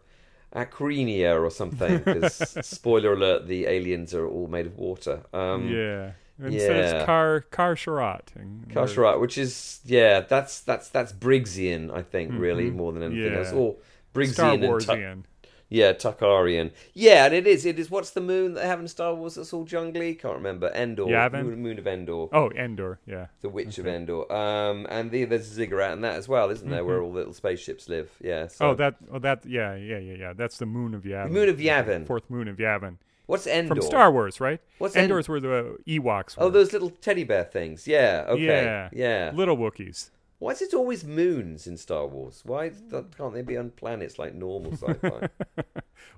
Aquarinia 0.57 1.39
or 1.39 1.49
something 1.51 1.99
because 1.99 2.35
spoiler 2.65 3.13
alert 3.13 3.47
the 3.47 3.65
aliens 3.67 4.13
are 4.13 4.27
all 4.27 4.47
made 4.47 4.65
of 4.65 4.77
water 4.77 5.21
um 5.33 5.67
yeah. 5.69 6.11
Instead 6.39 6.75
yeah. 6.77 6.97
it's 6.97 7.05
Car 7.05 7.41
Car 7.49 7.73
Sharat. 7.75 8.35
and- 8.35 8.69
Kar-Charrat, 8.71 9.19
which 9.19 9.37
is 9.39 9.79
yeah 9.85 10.19
that's 10.19 10.61
that's 10.61 10.89
that's 10.89 11.11
Briggsian 11.11 11.91
I 11.91 12.01
think 12.03 12.31
really 12.39 12.69
more 12.69 12.91
than 12.93 13.01
anything 13.03 13.31
Yeah. 13.33 13.39
else 13.39 13.51
or 13.53 13.77
Briggsian 14.13 14.33
Star 14.33 14.53
and 14.53 14.61
Tu- 14.61 14.67
Warsian. 14.69 15.23
Yeah 15.69 15.91
Tuckerian 15.93 16.71
yeah 16.93 17.25
and 17.25 17.33
it 17.33 17.45
is 17.45 17.65
it 17.65 17.77
is 17.77 17.91
what's 17.91 18.12
the 18.12 18.21
moon 18.21 18.53
that 18.53 18.62
they 18.62 18.67
have 18.67 18.79
in 18.79 18.88
Star 18.88 19.13
Wars 19.13 19.36
that's 19.36 19.51
all 19.53 19.65
jungly 19.65 20.15
can't 20.15 20.36
remember 20.36 20.71
Endor 20.74 21.05
Yavin? 21.05 21.43
moon, 21.45 21.62
moon 21.62 21.79
of 21.79 21.88
Endor 21.88 22.27
Oh, 22.31 22.50
Endor. 22.51 23.00
Yeah. 23.05 23.27
The 23.41 23.50
Witch 23.50 23.77
of 23.77 23.88
Endor. 23.88 24.31
Um, 24.31 24.86
and 24.89 25.12
the, 25.12 25.25
there's 25.25 25.50
a 25.51 25.53
ziggurat 25.53 25.93
in 25.93 26.01
that 26.01 26.15
as 26.15 26.27
well, 26.27 26.50
isn't 26.50 26.69
there, 26.69 26.83
where 26.86 27.01
all 27.01 27.12
the 27.12 27.17
little 27.19 27.33
spaceships 27.33 27.88
live? 27.89 28.12
Yeah. 28.21 28.47
So. 28.47 28.69
Oh, 28.71 28.74
that. 28.75 28.95
Oh, 29.12 29.19
that. 29.19 29.45
Yeah, 29.45 29.75
yeah, 29.75 29.97
yeah, 29.97 30.13
yeah. 30.13 30.33
That's 30.33 30.57
the 30.57 30.65
moon 30.65 30.93
of 30.93 31.03
Yavin. 31.03 31.27
The 31.27 31.33
moon 31.33 31.50
of 31.50 31.57
Yavin. 31.57 32.05
Fourth 32.05 32.29
moon 32.29 32.47
of 32.47 32.57
Yavin. 32.57 32.97
What's 33.25 33.45
Endor? 33.47 33.75
From 33.75 33.81
Star 33.81 34.12
Wars, 34.12 34.39
right? 34.39 34.62
What's 34.77 34.95
End- 34.95 35.03
Endor's 35.05 35.27
where 35.27 35.39
the 35.39 35.77
Ewoks 35.88 36.38
were. 36.38 36.43
Oh, 36.43 36.50
those 36.50 36.71
little 36.74 36.89
teddy 36.89 37.24
bear 37.25 37.43
things. 37.43 37.88
Yeah. 37.88 38.25
Okay. 38.29 38.43
Yeah. 38.43 38.89
Yeah. 38.93 39.31
little 39.36 39.57
Wookiees. 39.57 40.09
Why 40.39 40.51
is 40.51 40.62
it 40.62 40.75
always 40.75 41.03
moons 41.03 41.65
in 41.65 41.77
Star 41.77 42.06
Wars? 42.06 42.44
Why 42.46 42.70
can't 42.91 43.34
they 43.34 43.41
be 43.41 43.58
on 43.58 43.72
planets 43.72 44.20
like 44.20 44.36
normal 44.36 44.74
sci-fi? 44.74 45.29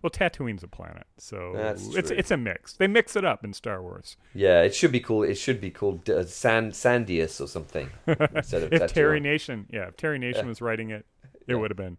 Well, 0.02 0.10
Tatooine's 0.10 0.64
a 0.64 0.68
planet, 0.68 1.08
so 1.18 1.54
it's 1.56 2.10
it's 2.12 2.32
a 2.32 2.38
mix. 2.38 2.74
They 2.74 2.88
mix 2.88 3.16
it 3.18 3.24
up 3.26 3.44
in 3.46 3.54
Star 3.54 3.82
Wars. 3.82 4.16
yeah. 4.34 4.62
It 4.62 4.74
should 4.76 4.92
be 4.94 5.00
called. 5.00 5.26
It 5.26 5.36
should 5.36 5.60
be 5.62 5.72
called 5.72 6.10
uh, 6.10 6.26
San 6.26 6.72
Sandius 6.72 7.40
or 7.42 7.48
something 7.48 7.90
instead 8.36 8.64
of 8.64 8.74
If 8.74 8.82
Tatooine. 8.82 8.94
Terry 8.94 9.20
Nation, 9.22 9.68
yeah, 9.70 9.88
if 9.88 9.96
Terry 9.98 10.20
Nation 10.20 10.44
Yeah. 10.46 10.50
was 10.50 10.62
writing 10.62 10.90
it, 10.90 11.06
it 11.48 11.56
would 11.56 11.72
have 11.72 11.78
been. 11.78 11.98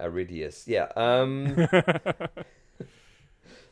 Aridius. 0.00 0.66
Yeah. 0.66 0.88
Um 0.96 1.54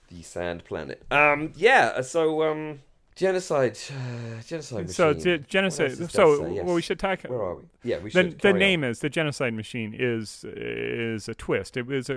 the 0.08 0.22
sand 0.22 0.64
planet. 0.64 1.02
Um 1.10 1.52
yeah, 1.56 2.00
so 2.02 2.42
um 2.50 2.80
genocide 3.20 3.78
uh, 3.90 4.42
genocide 4.46 4.86
machine. 4.86 4.94
So 4.94 5.12
ge- 5.14 5.46
genocide. 5.46 5.90
else 6.00 6.12
So 6.12 6.36
there 6.36 6.36
to 6.38 6.44
say? 6.50 6.54
Yes. 6.56 6.64
well, 6.64 6.74
we 6.74 6.82
should 6.82 6.98
talk. 6.98 7.22
Where 7.22 7.40
are 7.42 7.56
we? 7.56 7.62
Yeah, 7.84 7.98
we 7.98 8.04
The, 8.04 8.10
should 8.10 8.32
the 8.32 8.36
carry 8.38 8.52
on. 8.54 8.58
name 8.58 8.84
is 8.84 9.00
the 9.00 9.10
genocide 9.10 9.54
machine 9.54 9.94
is 9.96 10.44
is 10.44 11.28
a 11.28 11.34
twist. 11.34 11.76
It 11.76 11.86
was 11.86 12.08
a 12.10 12.16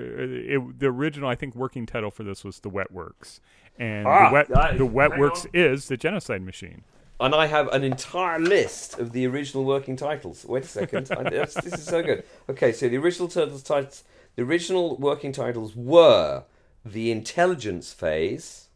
it, 0.55 0.79
the 0.79 0.87
original 0.87 1.29
I 1.29 1.35
think 1.35 1.55
working 1.55 1.85
title 1.85 2.11
for 2.11 2.23
this 2.23 2.43
was 2.43 2.59
the 2.61 2.69
Wet 2.69 2.91
Works, 2.91 3.41
and 3.77 4.07
Ah, 4.07 4.29
the 4.29 4.33
Wet 4.33 4.47
that 4.49 4.71
is- 4.73 4.77
the 4.79 4.85
Wet 4.85 5.17
Works 5.19 5.45
on. 5.45 5.51
is 5.53 5.87
the 5.87 5.97
genocide 5.97 6.41
machine. 6.41 6.83
And 7.19 7.33
I 7.35 7.45
have 7.45 7.67
an 7.69 7.83
entire 7.83 8.39
list 8.39 8.97
of 8.99 9.11
the 9.11 9.25
original 9.27 9.63
working 9.65 9.95
titles. 9.95 10.45
Wait 10.45 10.63
a 10.65 10.67
second. 10.67 11.09
I, 11.11 11.29
this, 11.29 11.53
this 11.53 11.73
is 11.73 11.83
so 11.85 12.01
good. 12.01 12.23
Okay, 12.49 12.71
so 12.73 12.89
the 12.89 12.97
original 12.97 13.27
titles, 13.29 13.61
titles 13.63 14.03
the 14.35 14.41
original 14.43 14.97
working 14.97 15.31
titles 15.31 15.75
were 15.75 16.43
The 16.83 17.11
Intelligence 17.11 17.93
Phase, 17.93 18.67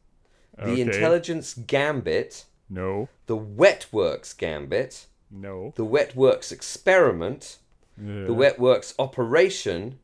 The 0.57 0.63
Okay. 0.71 0.81
Intelligence 0.81 1.53
Gambit, 1.53 2.45
No, 2.69 3.07
The 3.27 3.37
Wetworks 3.37 4.35
Gambit, 4.37 5.05
no. 5.31 5.73
The 5.75 5.85
Wetworks 5.85 6.51
Experiment, 6.51 7.57
Yeah. 7.97 8.25
the 8.25 8.33
Wetworks 8.35 8.93
operation, 8.99 9.99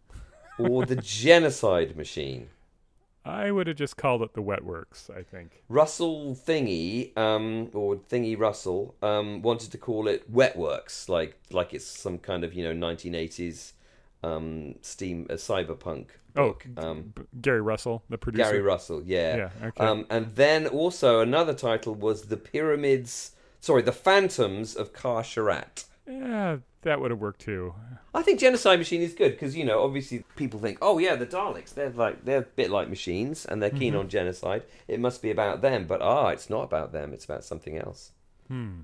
or 0.60 0.86
the 0.86 0.96
genocide 1.24 1.96
machine. 1.98 2.50
I 3.26 3.52
would 3.52 3.68
have 3.68 3.78
just 3.78 3.96
called 3.96 4.22
it 4.22 4.34
the 4.34 4.42
Wet 4.42 4.66
Works. 4.66 5.10
I 5.10 5.24
think. 5.24 5.64
Russell 5.70 6.36
Thingy, 6.36 7.18
um, 7.18 7.70
or 7.74 7.96
Thingy 7.96 8.38
Russell, 8.38 8.96
um, 9.02 9.42
wanted 9.42 9.72
to 9.72 9.78
call 9.78 10.08
it 10.10 10.32
Wetworks, 10.32 11.08
like 11.08 11.38
like 11.50 11.74
it's 11.74 11.86
some 11.86 12.18
kind 12.18 12.44
of 12.44 12.54
you 12.54 12.64
know 12.64 12.74
1980s 12.88 13.72
um, 14.24 14.76
steam 14.82 15.28
uh, 15.30 15.34
cyberpunk 15.34 16.08
Oh, 16.36 16.58
um, 16.78 17.14
Gary 17.42 17.62
Russell, 17.62 18.04
the 18.10 18.18
producer. 18.18 18.44
Gary 18.44 18.62
Russell, 18.62 19.04
yeah. 19.06 19.36
Yeah, 19.38 19.50
okay. 19.68 19.86
Um, 19.86 20.08
and 20.10 20.34
then 20.36 20.66
also 20.66 21.20
another 21.20 21.54
title 21.54 21.94
was 21.94 22.24
the 22.24 22.38
pyramids. 22.38 23.36
Sorry, 23.60 23.84
the 23.84 23.92
phantoms 23.92 24.76
of 24.76 24.94
Kar-Charrat. 24.94 25.86
Yeah, 26.08 26.58
that 26.82 27.00
would 27.00 27.12
have 27.12 27.20
worked 27.22 27.42
too. 27.42 27.76
I 28.16 28.24
think 28.24 28.40
Genocide 28.40 28.80
Machine 28.80 29.02
is 29.02 29.14
good 29.14 29.34
because 29.34 29.56
you 29.56 29.64
know 29.64 29.84
obviously 29.84 30.24
people 30.36 30.60
think, 30.60 30.80
oh 30.82 30.98
yeah, 30.98 31.16
the 31.16 31.26
Daleks 31.28 31.74
they're 31.76 31.92
like 31.92 32.26
they're 32.26 32.40
a 32.40 32.42
bit 32.42 32.72
like 32.72 32.90
machines 32.90 33.46
and 33.46 33.62
they're 33.62 33.70
Mm-hmm. 33.70 33.80
keen 33.80 33.96
on 33.96 34.10
genocide. 34.10 34.64
It 34.88 35.00
must 35.00 35.22
be 35.22 35.30
about 35.30 35.62
them, 35.62 35.86
but 35.86 36.02
ah, 36.02 36.30
it's 36.30 36.50
not 36.50 36.64
about 36.64 36.92
them. 36.92 37.14
It's 37.14 37.26
about 37.26 37.44
something 37.44 37.78
else. 37.78 38.12
Hmm. 38.48 38.82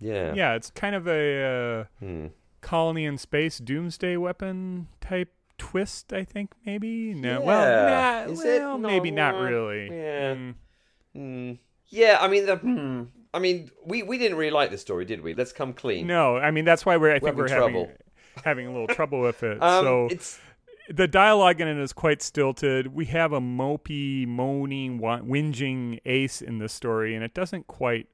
Yeah. 0.00 0.34
Yeah, 0.34 0.54
it's 0.54 0.70
kind 0.70 0.94
of 0.96 1.06
a 1.08 1.42
uh, 1.42 1.84
Hmm. 2.04 2.26
Colony 2.68 3.04
in 3.04 3.16
space 3.18 3.58
doomsday 3.58 4.16
weapon 4.16 4.88
type 5.00 5.32
twist. 5.56 6.12
I 6.12 6.24
think 6.24 6.52
maybe. 6.66 7.14
No, 7.14 7.30
Yeah. 7.30 7.38
well, 7.38 8.26
nah, 8.26 8.32
Is 8.32 8.44
it? 8.44 8.78
maybe 8.80 9.10
No, 9.10 9.30
not 9.32 9.40
really. 9.40 9.88
yeah. 9.90 10.34
Hmm. 10.34 10.50
Hmm. 11.14 11.52
Yeah. 11.88 12.18
I 12.20 12.28
mean 12.28 12.46
the. 12.46 12.56
Hmm. 12.56 13.02
I 13.34 13.38
mean 13.40 13.70
we 13.84 14.02
we 14.02 14.18
didn't 14.18 14.38
really 14.38 14.50
like 14.50 14.70
this 14.70 14.80
story, 14.80 15.04
did 15.04 15.20
we? 15.22 15.34
Let's 15.34 15.52
come 15.52 15.72
clean. 15.72 16.06
No, 16.06 16.36
I 16.36 16.50
mean 16.50 16.64
that's 16.64 16.84
why 16.86 16.96
we're. 16.96 17.10
I 17.10 17.18
think 17.18 17.26
having 17.26 17.38
we're 17.38 17.48
trouble. 17.48 17.80
having 17.86 17.96
having 18.44 18.66
a 18.66 18.72
little 18.72 18.86
trouble 18.94 19.20
with 19.20 19.42
it. 19.42 19.58
Um, 19.62 19.84
so 19.84 20.08
it's 20.10 20.38
the 20.90 21.06
dialogue 21.08 21.60
in 21.60 21.68
it 21.68 21.76
is 21.76 21.92
quite 21.92 22.22
stilted. 22.22 22.86
We 22.94 23.04
have 23.06 23.32
a 23.34 23.40
mopey, 23.40 24.26
moaning, 24.26 24.98
whinging 25.00 26.00
ace 26.06 26.40
in 26.40 26.58
the 26.58 26.68
story, 26.68 27.14
and 27.14 27.22
it 27.22 27.34
doesn't 27.34 27.66
quite 27.66 28.06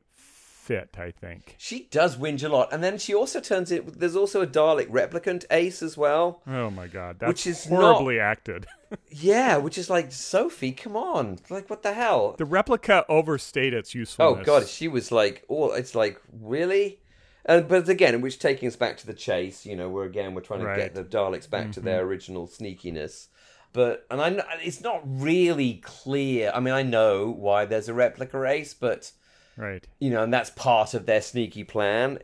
fit. 0.64 0.96
I 0.98 1.10
think. 1.10 1.54
she 1.58 1.88
does 1.90 2.16
whinge 2.16 2.42
a 2.42 2.48
lot, 2.48 2.72
and 2.72 2.82
then 2.82 2.98
she 2.98 3.14
also 3.14 3.40
turns 3.40 3.70
it. 3.70 3.98
There's 4.00 4.16
also 4.16 4.40
a 4.42 4.46
Dalek 4.46 4.88
replicant 4.88 5.44
Ace 5.50 5.82
as 5.82 5.96
well. 5.96 6.42
Oh 6.46 6.70
my 6.70 6.86
god, 6.86 7.18
that's 7.18 7.28
Which 7.28 7.46
is 7.46 7.66
horribly 7.66 8.18
acted. 8.18 8.66
Yeah, 9.10 9.56
which 9.56 9.76
is 9.76 9.90
like 9.90 10.12
Sophie, 10.12 10.70
come 10.70 10.96
on, 10.96 11.40
like 11.50 11.68
what 11.68 11.82
the 11.82 11.94
hell? 11.94 12.36
The 12.38 12.44
replica 12.44 13.04
overstayed 13.08 13.74
its 13.74 13.92
usefulness. 13.92 14.42
Oh 14.42 14.44
god, 14.44 14.68
she 14.68 14.86
was 14.86 15.10
like, 15.10 15.44
oh, 15.48 15.72
it's 15.72 15.96
like 15.96 16.20
really. 16.32 17.00
And 17.44 17.66
but 17.66 17.88
again, 17.88 18.20
which 18.20 18.38
taking 18.38 18.68
us 18.68 18.76
back 18.76 18.96
to 18.98 19.06
the 19.06 19.14
chase, 19.14 19.66
you 19.66 19.74
know, 19.74 19.88
where 19.88 20.04
again 20.04 20.32
we're 20.32 20.42
trying 20.42 20.60
to 20.60 20.66
Right. 20.66 20.76
get 20.78 20.94
the 20.94 21.02
Daleks 21.02 21.50
back 21.50 21.72
to 21.72 21.80
mm-hmm. 21.80 21.86
their 21.86 22.02
original 22.02 22.46
sneakiness. 22.46 23.28
But 23.72 24.06
and 24.10 24.20
I, 24.20 24.44
it's 24.62 24.80
not 24.80 25.02
really 25.04 25.82
clear. 25.82 26.52
I 26.54 26.60
mean, 26.60 26.74
I 26.74 26.82
know 26.82 27.30
why 27.30 27.64
there's 27.64 27.88
a 27.88 27.94
replica 27.94 28.38
race, 28.38 28.74
but 28.74 29.10
Right. 29.56 29.86
you 30.00 30.10
know, 30.10 30.22
and 30.22 30.32
that's 30.32 30.50
part 30.50 30.94
of 30.94 31.06
their 31.06 31.20
sneaky 31.22 31.64
plan. 31.64 32.18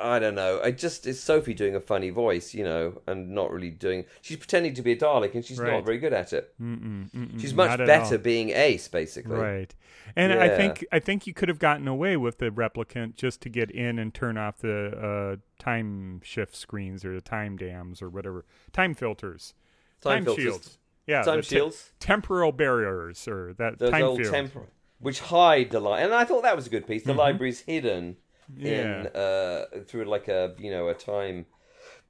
I 0.00 0.20
don't 0.20 0.36
know. 0.36 0.60
I 0.62 0.70
just 0.70 1.08
it's 1.08 1.18
Sophie 1.18 1.54
doing 1.54 1.74
a 1.74 1.80
funny 1.80 2.10
voice, 2.10 2.54
you 2.54 2.62
know, 2.62 3.02
and 3.08 3.30
not 3.30 3.50
really 3.50 3.70
doing. 3.70 4.04
She's 4.22 4.36
pretending 4.36 4.72
to 4.74 4.82
be 4.82 4.92
a 4.92 4.96
Dalek, 4.96 5.34
and 5.34 5.44
she's 5.44 5.58
Right. 5.58 5.72
not 5.72 5.84
very 5.84 5.98
good 5.98 6.12
at 6.12 6.32
it. 6.32 6.54
Mm-mm, 6.62 7.10
mm-mm, 7.10 7.40
She's 7.40 7.52
much 7.52 7.76
better 7.78 8.14
all. 8.14 8.18
being 8.18 8.50
Ace, 8.50 8.86
basically. 8.86 9.34
Right. 9.34 9.74
And 10.14 10.32
I 10.32 10.56
think 10.56 10.86
I 10.92 11.00
think 11.00 11.26
you 11.26 11.34
could 11.34 11.48
have 11.48 11.58
gotten 11.58 11.88
away 11.88 12.16
with 12.16 12.38
the 12.38 12.50
replicant 12.50 13.16
just 13.16 13.40
to 13.40 13.48
get 13.48 13.72
in 13.72 13.98
and 13.98 14.14
turn 14.14 14.38
off 14.38 14.58
the 14.58 14.96
uh, 14.96 15.36
time 15.60 16.20
shift 16.22 16.54
screens 16.54 17.04
or 17.04 17.12
the 17.16 17.20
time 17.20 17.56
dams 17.56 18.00
or 18.00 18.08
whatever 18.08 18.44
time 18.72 18.94
filters, 18.94 19.54
Time 20.00 20.24
filters. 20.24 20.44
shields. 20.44 20.78
Yeah, 21.08 21.22
Time 21.22 21.38
the 21.40 21.42
te- 21.42 21.70
temporal 21.98 22.52
barriers 22.52 23.26
or 23.26 23.52
that 23.54 23.78
Those 23.80 23.90
time 23.90 24.00
field. 24.16 24.66
Which 25.00 25.20
hide 25.20 25.70
the 25.70 25.80
light. 25.80 26.02
And 26.02 26.12
I 26.14 26.24
thought 26.24 26.42
that 26.42 26.56
was 26.56 26.66
a 26.66 26.70
good 26.70 26.86
piece. 26.86 27.04
The 27.04 27.14
library's 27.14 27.60
hidden 27.60 28.16
Mm-hmm. 28.50 28.66
Yeah. 28.66 29.00
in 29.00 29.06
uh, 29.08 29.64
through 29.86 30.06
like 30.06 30.26
a 30.28 30.54
you 30.58 30.70
know 30.70 30.88
a 30.88 30.94
time. 30.94 31.44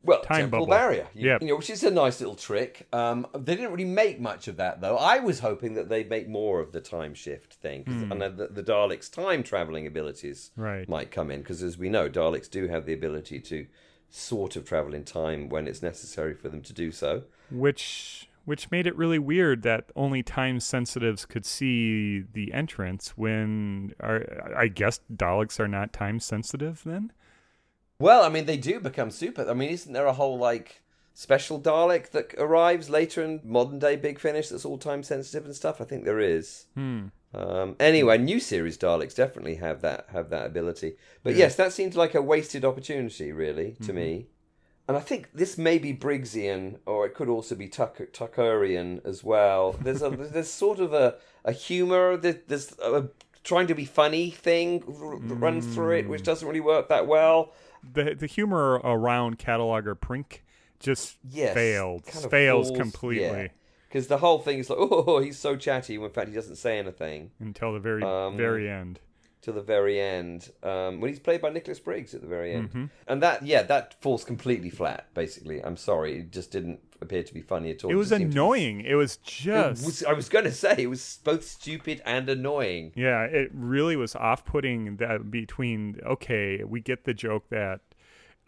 Well, 0.05 0.21
Time 0.23 0.43
temporal 0.43 0.67
bubble. 0.67 0.79
barrier, 0.79 1.09
you, 1.13 1.31
Yep. 1.31 1.43
you 1.43 1.49
know, 1.49 1.57
which 1.57 1.69
is 1.71 1.83
a 1.83 1.91
nice 1.91 2.21
little 2.21 2.37
trick. 2.37 2.87
Um, 2.93 3.27
they 3.37 3.57
didn't 3.57 3.73
really 3.73 3.85
make 3.85 4.21
much 4.21 4.47
of 4.47 4.57
that, 4.59 4.81
though. 4.81 4.97
I 4.97 5.19
was 5.19 5.41
hoping 5.41 5.75
that 5.75 5.89
they'd 5.89 6.09
make 6.09 6.29
more 6.29 6.61
of 6.61 6.71
the 6.71 6.81
time 6.81 7.15
shift 7.15 7.55
thing, 7.55 7.83
Hmm. 7.83 8.13
and 8.13 8.23
the, 8.39 8.47
the 8.47 8.63
Daleks' 8.63 9.11
time 9.13 9.43
traveling 9.43 9.89
abilities 9.89 10.53
Right. 10.57 10.89
might 10.89 11.11
come 11.11 11.33
in, 11.33 11.41
because 11.41 11.65
as 11.65 11.77
we 11.77 11.89
know, 11.89 12.09
Daleks 12.09 12.49
do 12.49 12.69
have 12.69 12.87
the 12.87 12.93
ability 12.93 13.41
to 13.41 13.67
sort 14.09 14.55
of 14.55 14.65
travel 14.65 14.95
in 14.95 15.03
time 15.03 15.49
when 15.49 15.67
it's 15.67 15.83
necessary 15.83 16.35
for 16.35 16.49
them 16.49 16.63
to 16.63 16.73
do 16.73 16.93
so. 16.93 17.25
which 17.51 18.28
which 18.49 18.71
made 18.71 18.87
it 18.87 18.97
really 18.97 19.19
weird 19.19 19.61
that 19.61 19.91
only 19.95 20.23
time 20.23 20.59
sensitives 20.59 21.27
could 21.27 21.45
see 21.45 22.21
the 22.33 22.51
entrance 22.55 23.11
when 23.11 23.93
are, 24.01 24.25
I 24.57 24.69
guess 24.69 25.01
Daleks 25.15 25.61
are 25.61 25.69
not 25.69 25.93
time 25.93 26.19
sensitive 26.19 26.81
then. 26.83 27.13
Well, 28.01 28.23
I 28.23 28.31
mean, 28.31 28.47
they 28.47 28.57
do 28.57 28.81
become 28.81 29.11
super. 29.11 29.47
I 29.47 29.53
mean, 29.53 29.69
isn't 29.69 29.93
there 29.93 30.07
a 30.07 30.15
whole 30.15 30.39
like 30.39 30.83
special 31.13 31.61
Dalek 31.61 32.09
that 32.13 32.33
arrives 32.39 32.89
later 32.89 33.23
in 33.23 33.43
modern 33.45 33.79
day 33.81 33.97
Big 33.97 34.19
Finish 34.19 34.49
that's 34.49 34.65
all 34.65 34.79
time 34.79 35.03
sensitive 35.03 35.45
and 35.45 35.55
stuff? 35.55 35.79
I 35.83 35.85
think 35.85 36.07
there 36.07 36.19
is. 36.19 36.69
Hmm. 36.75 37.09
Um, 37.35 37.77
anyway, 37.79 38.17
new 38.17 38.41
series 38.41 38.79
Daleks 38.79 39.15
definitely 39.15 39.57
have 39.57 39.83
that 39.83 40.07
have 40.13 40.31
that 40.31 40.47
ability. 40.47 40.95
But 41.23 41.35
yes, 41.35 41.55
that 41.57 41.75
seems 41.75 41.99
like 41.99 42.15
a 42.15 42.23
wasted 42.23 42.65
opportunity, 42.65 43.31
really, 43.31 43.77
to 43.83 43.93
me. 43.93 44.29
And 44.89 44.97
I 44.97 45.01
think 45.01 45.29
this 45.35 45.59
may 45.59 45.77
be 45.79 45.93
Briggsian, 45.93 46.79
or 46.87 47.05
it 47.05 47.15
could 47.15 47.29
also 47.29 47.55
be 47.55 47.69
Tucker, 47.69 48.07
Tuckerian 48.07 49.05
as 49.05 49.23
well. 49.23 49.73
There's 49.73 50.01
a 50.03 50.09
there's 50.33 50.51
sort 50.51 50.79
of 50.81 50.93
a 50.95 51.17
a 51.45 51.53
humor. 51.53 52.17
there- 52.17 52.41
There's 52.47 52.73
a 52.81 53.09
trying 53.45 53.67
to 53.69 53.75
be 53.75 53.85
funny 53.85 54.31
thing 54.31 54.83
r- 54.89 55.17
runs 55.17 55.67
through 55.75 55.97
it, 55.99 56.09
which 56.09 56.23
doesn't 56.23 56.47
really 56.49 56.61
work 56.61 56.89
that 56.89 57.07
well. 57.07 57.53
The 57.93 58.15
the 58.15 58.27
humor 58.27 58.81
around 58.83 59.39
cataloger 59.39 59.99
Prink 59.99 60.43
just 60.81 61.17
Yes, 61.29 61.55
failed. 61.55 62.07
kind 62.07 62.25
of 62.25 62.31
fails 62.31 62.69
falls- 62.69 62.81
completely 62.81 63.51
Because 63.89 64.07
the 64.07 64.19
whole 64.19 64.39
thing 64.39 64.59
is 64.59 64.71
like, 64.71 64.79
oh, 64.83 65.21
he's 65.21 65.39
so 65.39 65.55
chatty. 65.57 65.99
When 65.99 66.09
in 66.09 66.15
fact, 66.15 66.29
he 66.29 66.35
doesn't 66.35 66.57
say 66.57 66.79
anything 66.79 67.31
until 67.41 67.73
the 67.75 67.79
very 67.81 68.03
Um, 68.03 68.37
very 68.37 68.69
end. 68.71 69.01
Till 69.41 69.55
the 69.55 69.63
very 69.63 70.01
end. 70.01 70.51
Um, 70.63 71.01
when 71.01 71.11
he's 71.11 71.21
played 71.21 71.41
by 71.41 71.51
Nicholas 71.51 71.81
Briggs 71.81 72.15
at 72.15 72.21
the 72.21 72.27
very 72.27 72.53
end, 72.53 72.69
Mm-hmm. 72.71 72.85
and 73.07 73.23
that, 73.23 73.45
yeah, 73.45 73.63
that 73.63 74.01
falls 74.03 74.25
completely 74.25 74.71
flat. 74.71 75.07
Basically, 75.15 75.63
I'm 75.65 75.77
sorry, 75.77 76.19
it 76.21 76.33
just 76.33 76.51
didn't 76.51 76.81
appear 77.01 77.23
to 77.23 77.33
be 77.33 77.41
funny 77.41 77.71
at 77.71 77.85
all. 77.85 77.91
It 77.91 77.95
was 77.95 78.09
seemed 78.09 78.21
to 78.23 78.27
be- 78.27 78.33
annoying. 78.33 78.81
It 78.81 78.97
was 78.97 79.15
It 79.15 79.21
just 79.25 79.85
was- 79.87 80.03
I 80.05 80.13
was 80.13 80.29
going 80.29 80.45
to 80.47 80.53
say 80.53 80.75
it 80.79 80.89
was 80.89 81.21
both 81.23 81.45
stupid 81.45 82.03
and 82.05 82.29
annoying. 82.29 82.93
Yeah, 82.97 83.23
it 83.25 83.51
really 83.55 83.95
was 83.97 84.17
off-putting 84.17 84.97
that 84.97 85.31
between 85.31 86.01
okay, 86.05 86.65
we 86.65 86.81
get 86.81 87.05
the 87.05 87.15
joke 87.15 87.49
that 87.51 87.81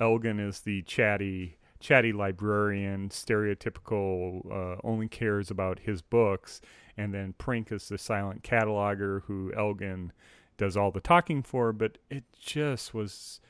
Elgin 0.01 0.41
is 0.41 0.61
the 0.61 0.83
chatty 0.83 1.57
chatty 1.79 2.13
librarian, 2.13 3.09
stereotypical 3.09 4.45
uh, 4.51 4.77
only 4.85 5.09
cares 5.09 5.51
about 5.51 5.79
his 5.81 6.03
books, 6.03 6.61
and 6.97 7.15
then 7.15 7.35
Prink 7.39 7.73
is 7.73 7.89
the 7.89 7.99
silent 7.99 8.43
cataloger 8.43 9.23
who 9.23 9.53
Elgin 9.57 10.13
does 10.61 10.77
all 10.77 10.91
the 10.93 11.01
talking 11.01 11.43
for, 11.43 11.73
but 11.73 11.99
it 12.11 12.25
just 12.41 12.95
was 12.95 13.41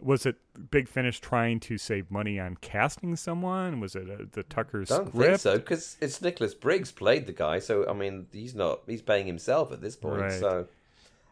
was 0.00 0.24
it 0.26 0.36
Big 0.70 0.86
Finish 0.88 1.18
trying 1.18 1.58
to 1.60 1.76
save 1.76 2.08
money 2.10 2.38
on 2.38 2.56
casting 2.60 3.16
someone? 3.16 3.80
Was 3.80 3.96
it 3.96 4.08
uh 4.08 4.24
the 4.30 4.44
Tucker 4.44 4.84
Don't 4.84 5.08
script? 5.08 5.12
think 5.14 5.40
so 5.40 5.58
because 5.58 5.96
it's 6.00 6.22
Nicholas 6.22 6.54
Briggs 6.54 6.92
played 6.92 7.26
the 7.26 7.32
guy. 7.32 7.58
So 7.58 7.88
I 7.88 7.94
mean, 7.94 8.26
he's 8.32 8.54
not 8.54 8.82
he's 8.86 9.02
paying 9.02 9.26
himself 9.26 9.72
at 9.72 9.80
this 9.80 9.96
point. 9.96 10.20
Right. 10.20 10.32
So. 10.40 10.68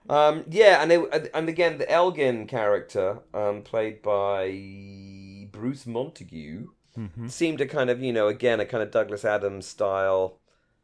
Um, 0.08 0.44
yeah, 0.48 0.82
and 0.82 0.92
it, 0.92 1.30
and 1.34 1.48
again, 1.48 1.78
the 1.78 1.90
Elgin 1.90 2.46
character, 2.46 3.18
um, 3.34 3.62
played 3.62 4.02
by 4.02 5.48
Bruce 5.50 5.86
Montague, 5.86 6.68
Mm-hmm. 6.96 7.26
seemed 7.26 7.60
a 7.60 7.66
kind 7.66 7.90
of 7.90 8.00
you 8.02 8.10
know 8.10 8.26
again 8.28 8.58
a 8.58 8.64
kind 8.64 8.82
of 8.82 8.90
Douglas 8.90 9.22
Adams 9.24 9.66
style, 9.66 10.38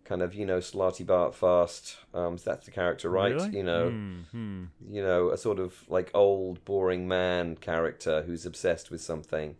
kind 0.04 0.22
of 0.22 0.34
you 0.34 0.44
know 0.46 0.58
Slartibartfast. 0.58 1.96
Um, 2.14 2.38
so 2.38 2.50
that's 2.50 2.66
the 2.66 2.72
character, 2.72 3.08
right? 3.10 3.34
Really? 3.34 3.56
You 3.56 3.62
know, 3.62 3.90
Mhm. 3.90 4.68
you 4.90 5.02
know, 5.02 5.30
a 5.30 5.36
sort 5.38 5.58
of 5.58 5.88
like 5.88 6.10
old, 6.14 6.64
boring 6.64 7.06
man 7.08 7.56
character 7.56 8.22
who's 8.22 8.44
obsessed 8.46 8.90
with 8.90 9.00
something, 9.00 9.56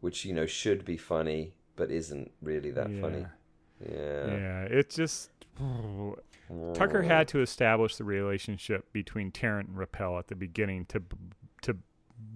which 0.00 0.24
you 0.24 0.32
know 0.34 0.46
should 0.46 0.84
be 0.84 0.96
funny 0.96 1.54
but 1.76 1.90
isn't 1.90 2.30
really 2.42 2.70
that 2.72 2.90
Yeah. 2.90 3.00
funny. 3.00 3.26
Yeah. 3.80 4.26
Yeah, 4.26 4.62
it 4.64 4.90
just 4.90 5.30
Tucker 6.74 7.02
had 7.02 7.28
to 7.28 7.40
establish 7.40 7.96
the 7.96 8.04
relationship 8.04 8.92
between 8.92 9.30
Tarrant 9.30 9.68
and 9.68 9.78
Rappel 9.78 10.18
at 10.18 10.28
the 10.28 10.34
beginning 10.34 10.84
to 10.86 11.02
to 11.62 11.76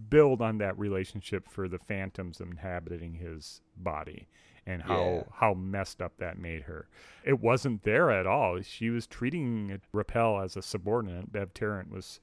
build 0.09 0.41
on 0.41 0.59
that 0.59 0.79
relationship 0.79 1.49
for 1.49 1.69
the 1.69 1.79
phantoms 1.79 2.41
inhabiting 2.41 3.15
his 3.15 3.61
body 3.77 4.29
and 4.67 4.83
how 4.83 5.05
Yeah. 5.05 5.23
how 5.35 5.55
messed 5.55 6.01
up 6.03 6.17
that 6.19 6.39
made 6.39 6.63
her. 6.63 6.89
It 7.25 7.41
wasn't 7.41 7.83
there 7.83 8.11
at 8.11 8.27
all. 8.27 8.61
She 8.63 8.91
was 8.91 9.07
treating 9.07 9.81
Rappel 9.93 10.41
as 10.41 10.57
a 10.57 10.63
subordinate. 10.63 11.33
Bev 11.33 11.53
Tarrant 11.55 11.91
was 11.91 12.21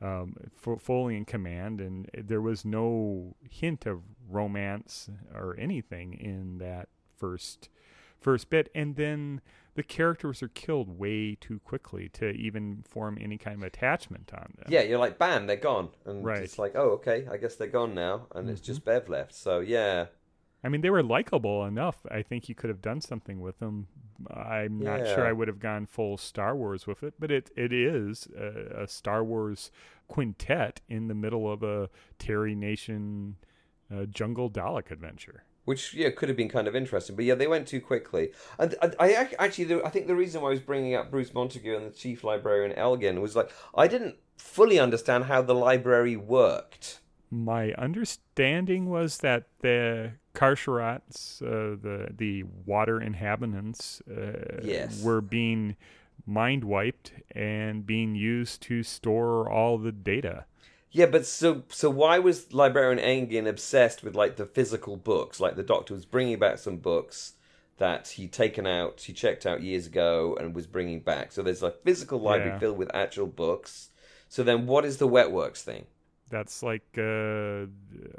um, 0.00 0.36
f- 0.66 0.80
fully 0.82 1.16
in 1.16 1.24
command, 1.24 1.80
and 1.80 2.10
there 2.12 2.40
was 2.40 2.64
no 2.64 3.36
hint 3.48 3.86
of 3.86 4.02
romance 4.28 5.08
or 5.32 5.56
anything 5.58 6.14
in 6.14 6.58
that 6.58 6.88
first 7.16 7.68
first 8.20 8.50
bit. 8.50 8.68
And 8.74 8.96
then 8.96 9.40
the 9.74 9.82
characters 9.84 10.42
are 10.42 10.48
killed 10.48 10.98
way 10.98 11.36
too 11.40 11.60
quickly 11.60 12.08
to 12.10 12.30
even 12.30 12.82
form 12.88 13.16
any 13.20 13.38
kind 13.38 13.56
of 13.56 13.62
attachment 13.62 14.32
on 14.34 14.54
them. 14.58 14.66
Yeah, 14.68 14.82
you're 14.82 14.98
like, 14.98 15.18
bam, 15.18 15.46
they're 15.46 15.56
gone, 15.56 15.90
and 16.04 16.24
Right. 16.24 16.42
it's 16.42 16.58
like, 16.58 16.72
oh, 16.74 16.90
okay, 16.94 17.26
I 17.30 17.36
guess 17.36 17.54
they're 17.56 17.68
gone 17.68 17.94
now, 17.94 18.26
and 18.34 18.50
it's 18.50 18.60
just 18.60 18.84
Bev 18.84 19.08
left. 19.08 19.34
So 19.34 19.60
yeah, 19.60 20.06
I 20.64 20.68
mean, 20.68 20.80
they 20.80 20.90
were 20.90 21.02
likable 21.02 21.64
enough. 21.64 21.96
I 22.10 22.22
think 22.22 22.48
you 22.48 22.54
could 22.54 22.70
have 22.70 22.80
done 22.80 23.00
something 23.00 23.40
with 23.40 23.58
them. 23.58 23.88
I'm 24.32 24.78
not 24.78 25.00
sure 25.06 25.26
I 25.26 25.32
would 25.32 25.48
have 25.48 25.58
gone 25.58 25.86
full 25.86 26.16
Star 26.16 26.54
Wars 26.54 26.86
with 26.86 27.02
it, 27.02 27.14
but 27.18 27.30
it 27.32 27.50
it 27.56 27.72
is 27.72 28.28
a, 28.38 28.82
a 28.84 28.86
Star 28.88 29.24
Wars 29.24 29.70
quintet 30.08 30.80
in 30.88 31.08
the 31.08 31.14
middle 31.14 31.50
of 31.52 31.62
a 31.62 31.90
Terry 32.18 32.54
Nation 32.54 33.36
uh, 33.92 34.04
jungle 34.04 34.48
Dalek 34.50 34.90
adventure. 34.90 35.42
which 35.64 35.94
yeah 35.94 36.10
could 36.10 36.28
have 36.28 36.36
been 36.36 36.48
kind 36.48 36.68
of 36.68 36.76
interesting, 36.76 37.16
but 37.16 37.24
yeah, 37.24 37.34
they 37.34 37.46
went 37.48 37.66
too 37.66 37.80
quickly. 37.80 38.30
And 38.58 38.74
I, 38.80 38.90
I 39.00 39.28
actually, 39.38 39.64
the- 39.64 39.84
I 39.84 39.90
think 39.90 40.06
the 40.06 40.14
reason 40.16 40.40
why 40.42 40.48
I 40.48 40.50
was 40.52 40.60
bringing 40.60 40.94
up 40.94 41.10
Bruce 41.10 41.34
Montague 41.34 41.76
and 41.76 41.86
the 41.86 41.90
chief 41.90 42.22
librarian 42.24 42.72
Elgin 42.72 43.20
was 43.20 43.34
like 43.34 43.50
I 43.74 43.88
didn't 43.88 44.16
fully 44.36 44.78
understand 44.78 45.24
how 45.24 45.42
the 45.42 45.54
library 45.54 46.16
worked. 46.16 47.00
My 47.32 47.72
understanding 47.78 48.90
was 48.90 49.18
that 49.18 49.44
the 49.60 50.12
Kar-Charrats, 50.34 51.40
uh, 51.40 51.76
the 51.80 52.08
the 52.14 52.42
water 52.66 53.00
inhabitants, 53.00 54.02
uh, 54.02 54.60
Yes. 54.62 55.02
were 55.02 55.22
being 55.22 55.76
mind 56.26 56.62
wiped 56.62 57.12
and 57.34 57.86
being 57.86 58.14
used 58.14 58.60
to 58.64 58.82
store 58.82 59.50
all 59.50 59.78
the 59.78 59.92
data. 59.92 60.44
Yeah, 60.90 61.06
but 61.06 61.24
so 61.24 61.62
so 61.70 61.88
why 61.88 62.18
was 62.18 62.52
librarian 62.52 62.98
Elgin 62.98 63.46
obsessed 63.46 64.02
with 64.04 64.14
like 64.14 64.36
the 64.36 64.44
physical 64.44 64.98
books? 64.98 65.40
Like 65.40 65.56
the 65.56 65.62
Doctor 65.62 65.94
was 65.94 66.04
bringing 66.04 66.38
back 66.38 66.58
some 66.58 66.76
books 66.76 67.32
that 67.78 68.08
he'd 68.08 68.32
taken 68.32 68.66
out, 68.66 69.00
he 69.00 69.14
checked 69.14 69.46
out 69.46 69.62
years 69.62 69.86
ago, 69.86 70.36
and 70.38 70.54
was 70.54 70.66
bringing 70.66 71.00
back. 71.00 71.32
So 71.32 71.42
there's 71.42 71.62
a 71.62 71.70
physical 71.70 72.20
library 72.20 72.50
Yeah. 72.52 72.58
filled 72.58 72.76
with 72.76 72.94
actual 72.94 73.26
books. 73.26 73.88
So 74.28 74.42
then, 74.42 74.66
what 74.66 74.84
is 74.84 74.98
the 74.98 75.08
Wetworks 75.08 75.62
thing? 75.62 75.86
That's 76.32 76.62
like 76.62 76.82
uh, 76.96 77.66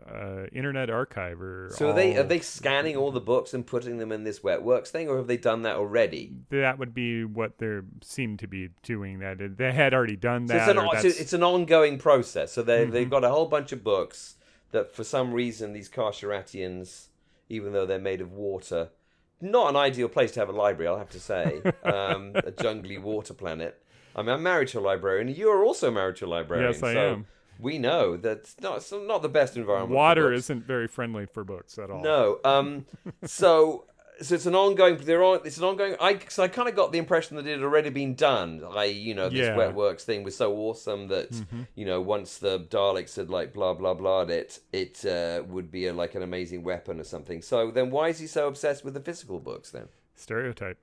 uh, 0.08 0.46
Internet 0.54 0.90
Archive 0.92 1.42
or 1.42 1.70
So 1.72 1.90
are 1.90 1.94
they 1.94 2.16
are 2.16 2.24
they 2.24 2.40
scanning 2.40 2.96
all 2.96 3.12
the 3.12 3.20
books 3.20 3.54
and 3.56 3.66
putting 3.66 3.98
them 3.98 4.12
in 4.12 4.24
this 4.24 4.40
Wetworks 4.42 4.90
thing, 4.90 5.10
or 5.10 5.18
have 5.18 5.28
they 5.28 5.38
done 5.38 5.64
that 5.64 5.76
already? 5.76 6.32
that 6.50 6.78
would 6.78 6.94
be 6.94 7.26
what 7.26 7.58
they 7.58 7.80
seem 8.02 8.38
to 8.38 8.48
be 8.48 8.70
doing. 8.84 9.20
That 9.20 9.58
they 9.58 9.72
had 9.72 9.94
already 9.94 10.16
done 10.16 10.48
So 10.48 10.54
that. 10.54 10.70
it's 10.70 10.78
an 10.78 10.78
so 10.78 11.08
Mm-hmm. 11.08 11.22
it's 11.24 11.34
an 11.34 11.44
ongoing 11.44 11.98
process. 11.98 12.52
So 12.54 12.62
they 12.62 12.86
they've 12.86 13.10
got 13.10 13.24
a 13.24 13.30
whole 13.30 13.48
bunch 13.48 13.72
of 13.72 13.84
books 13.84 14.36
that 14.72 14.96
for 14.96 15.04
some 15.04 15.34
reason 15.34 15.74
these 15.74 15.90
Kar-Charratians, 15.90 17.10
even 17.50 17.74
though 17.74 17.86
they're 17.86 18.00
made 18.00 18.22
of 18.22 18.32
water, 18.32 18.90
not 19.42 19.70
an 19.70 19.76
ideal 19.76 20.08
place 20.08 20.32
to 20.34 20.40
have 20.40 20.50
a 20.50 20.54
library. 20.54 20.88
I'll 20.90 20.98
have 20.98 21.10
to 21.12 21.20
say, 21.20 21.62
um, 21.84 22.34
a 22.36 22.52
jungly 22.52 22.98
water 22.98 23.34
planet. 23.34 23.82
I 24.16 24.22
mean, 24.22 24.30
I'm 24.30 24.44
married 24.44 24.68
to 24.70 24.80
a 24.80 24.82
librarian. 24.82 25.28
You 25.28 25.50
are 25.50 25.64
also 25.64 25.90
married 25.90 26.18
to 26.18 26.26
a 26.26 26.28
librarian. 26.28 26.72
Yes, 26.74 26.84
I 26.84 26.94
so 26.94 27.00
am. 27.14 27.26
We 27.60 27.78
know 27.78 28.18
that's 28.18 28.56
not 28.62 28.78
it's 28.78 28.92
not 28.92 29.22
the 29.22 29.30
best 29.30 29.56
environment. 29.58 29.92
for 29.92 29.96
water 29.96 30.34
isn't 30.34 30.66
very 30.66 30.88
friendly 30.88 31.26
for 31.26 31.44
books 31.44 31.78
at 31.78 31.90
all. 31.90 32.02
No. 32.02 32.40
Um. 32.44 32.86
so. 33.26 33.86
So 34.22 34.36
it's 34.36 34.46
an 34.46 34.54
ongoing. 34.54 34.98
They're 34.98 35.24
on. 35.24 35.40
It's 35.44 35.58
an 35.58 35.64
ongoing. 35.64 35.96
I. 36.00 36.20
So 36.30 36.44
I 36.44 36.48
kind 36.48 36.70
of 36.70 36.76
got 36.76 36.92
the 36.92 37.00
impression 37.00 37.36
that 37.38 37.48
it 37.48 37.52
had 37.52 37.64
already 37.64 37.90
been 37.90 38.14
done. 38.14 38.64
I. 38.76 38.86
You 38.86 39.16
know, 39.16 39.28
this 39.28 39.40
Yeah. 39.40 39.56
Wetworks 39.56 40.02
thing 40.02 40.24
was 40.24 40.38
so 40.38 40.56
awesome 40.56 41.08
that 41.08 41.30
you 41.76 41.86
know 41.86 42.00
once 42.00 42.38
the 42.38 42.60
Daleks 42.60 43.16
had 43.16 43.32
like 43.32 43.54
blah 43.54 43.74
blah 43.74 43.96
blah 43.96 44.22
it, 44.22 44.60
it 44.72 45.04
uh, 45.06 45.42
would 45.48 45.72
be 45.72 45.88
a, 45.88 45.94
like 45.94 46.14
an 46.14 46.22
amazing 46.22 46.64
weapon 46.64 47.00
or 47.00 47.04
something. 47.04 47.42
So 47.42 47.72
then 47.72 47.90
why 47.90 48.10
is 48.10 48.20
he 48.20 48.28
so 48.28 48.48
obsessed 48.48 48.86
with 48.86 48.94
the 48.94 49.00
physical 49.02 49.40
books 49.40 49.72
then? 49.72 49.88
Stereotype. 50.16 50.78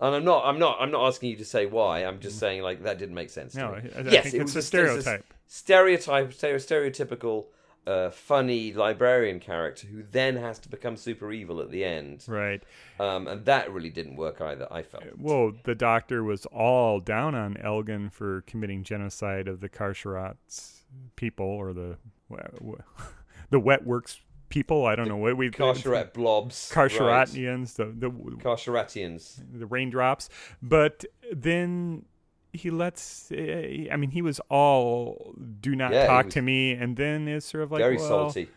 And 0.00 0.14
I'm 0.16 0.24
not. 0.24 0.44
I'm 0.46 0.58
not. 0.58 0.78
I'm 0.80 0.90
not 0.90 1.06
asking 1.06 1.30
you 1.30 1.36
to 1.36 1.44
say 1.44 1.66
why. 1.66 2.04
I'm 2.04 2.18
just 2.18 2.38
saying 2.38 2.62
like 2.62 2.82
that 2.84 2.98
didn't 2.98 3.14
make 3.14 3.30
sense. 3.30 3.54
No, 3.54 3.72
to 3.72 3.76
I, 3.76 3.80
me. 3.82 3.90
I 3.94 4.00
yes, 4.10 4.24
think 4.24 4.34
it 4.36 4.40
it's 4.40 4.54
was 4.54 4.64
a 4.64 4.66
stereotype. 4.66 5.33
Stereotype. 5.46 6.30
stereotypical, 6.30 7.46
uh, 7.86 8.10
funny 8.10 8.72
librarian 8.72 9.40
character 9.40 9.86
who 9.86 10.02
then 10.02 10.36
has 10.36 10.58
to 10.58 10.68
become 10.68 10.96
super 10.96 11.30
evil 11.32 11.60
at 11.60 11.70
the 11.70 11.84
end. 11.84 12.24
Right. 12.26 12.62
Um, 12.98 13.28
and 13.28 13.44
that 13.44 13.72
really 13.72 13.90
didn't 13.90 14.16
work 14.16 14.40
either. 14.40 14.66
I 14.70 14.82
felt. 14.82 15.04
Well, 15.18 15.52
the 15.64 15.74
doctor 15.74 16.24
was 16.24 16.46
all 16.46 17.00
down 17.00 17.34
on 17.34 17.56
Elgin 17.58 18.10
for 18.10 18.42
committing 18.42 18.84
genocide 18.84 19.48
of 19.48 19.60
the 19.60 19.68
Kar-Charrats 19.68 20.80
people 21.16 21.46
or 21.46 21.72
the 21.72 21.98
the 23.50 23.60
wet 23.60 23.84
works 23.86 24.20
people. 24.48 24.86
I 24.86 24.94
don't 24.96 25.08
know 25.08 25.16
what 25.16 25.36
we've 25.36 25.52
Kar-Charrat 25.52 26.12
blobs. 26.12 26.70
right. 26.74 27.28
The 27.28 27.84
the 28.08 28.36
Kar-Charratians. 28.42 29.42
the 29.52 29.66
raindrops. 29.66 30.28
But 30.62 31.04
then 31.32 32.06
he 32.54 32.70
lets. 32.70 33.30
eh, 33.32 33.88
I 33.92 33.96
mean, 33.96 34.10
he 34.10 34.22
was 34.22 34.40
all 34.48 35.34
"do 35.60 35.74
not 35.76 35.92
Yeah, 35.92 36.06
talk 36.06 36.30
to 36.30 36.42
me," 36.42 36.72
and 36.72 36.96
then 36.96 37.28
it's 37.28 37.46
sort 37.46 37.62
of 37.64 37.72
like 37.72 37.80
Very 37.80 37.96
well, 37.96 38.08
salty. 38.08 38.48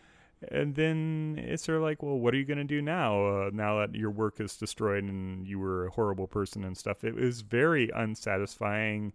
and 0.50 0.74
then 0.76 1.36
it's 1.42 1.64
sort 1.64 1.76
of 1.78 1.82
like, 1.82 2.02
well, 2.02 2.16
what 2.18 2.32
are 2.32 2.36
you 2.36 2.44
going 2.44 2.58
to 2.58 2.64
do 2.64 2.80
now? 2.80 3.26
Uh, 3.26 3.50
now 3.52 3.80
that 3.80 3.94
your 3.94 4.10
work 4.10 4.40
is 4.40 4.56
destroyed 4.56 5.04
and 5.04 5.46
you 5.46 5.58
were 5.58 5.86
a 5.86 5.90
horrible 5.90 6.28
person 6.28 6.64
and 6.64 6.76
stuff. 6.78 7.02
It 7.04 7.14
was 7.16 7.40
very 7.42 7.90
unsatisfying. 7.92 9.12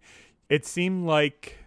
It 0.50 0.66
seemed 0.66 1.06
like 1.06 1.58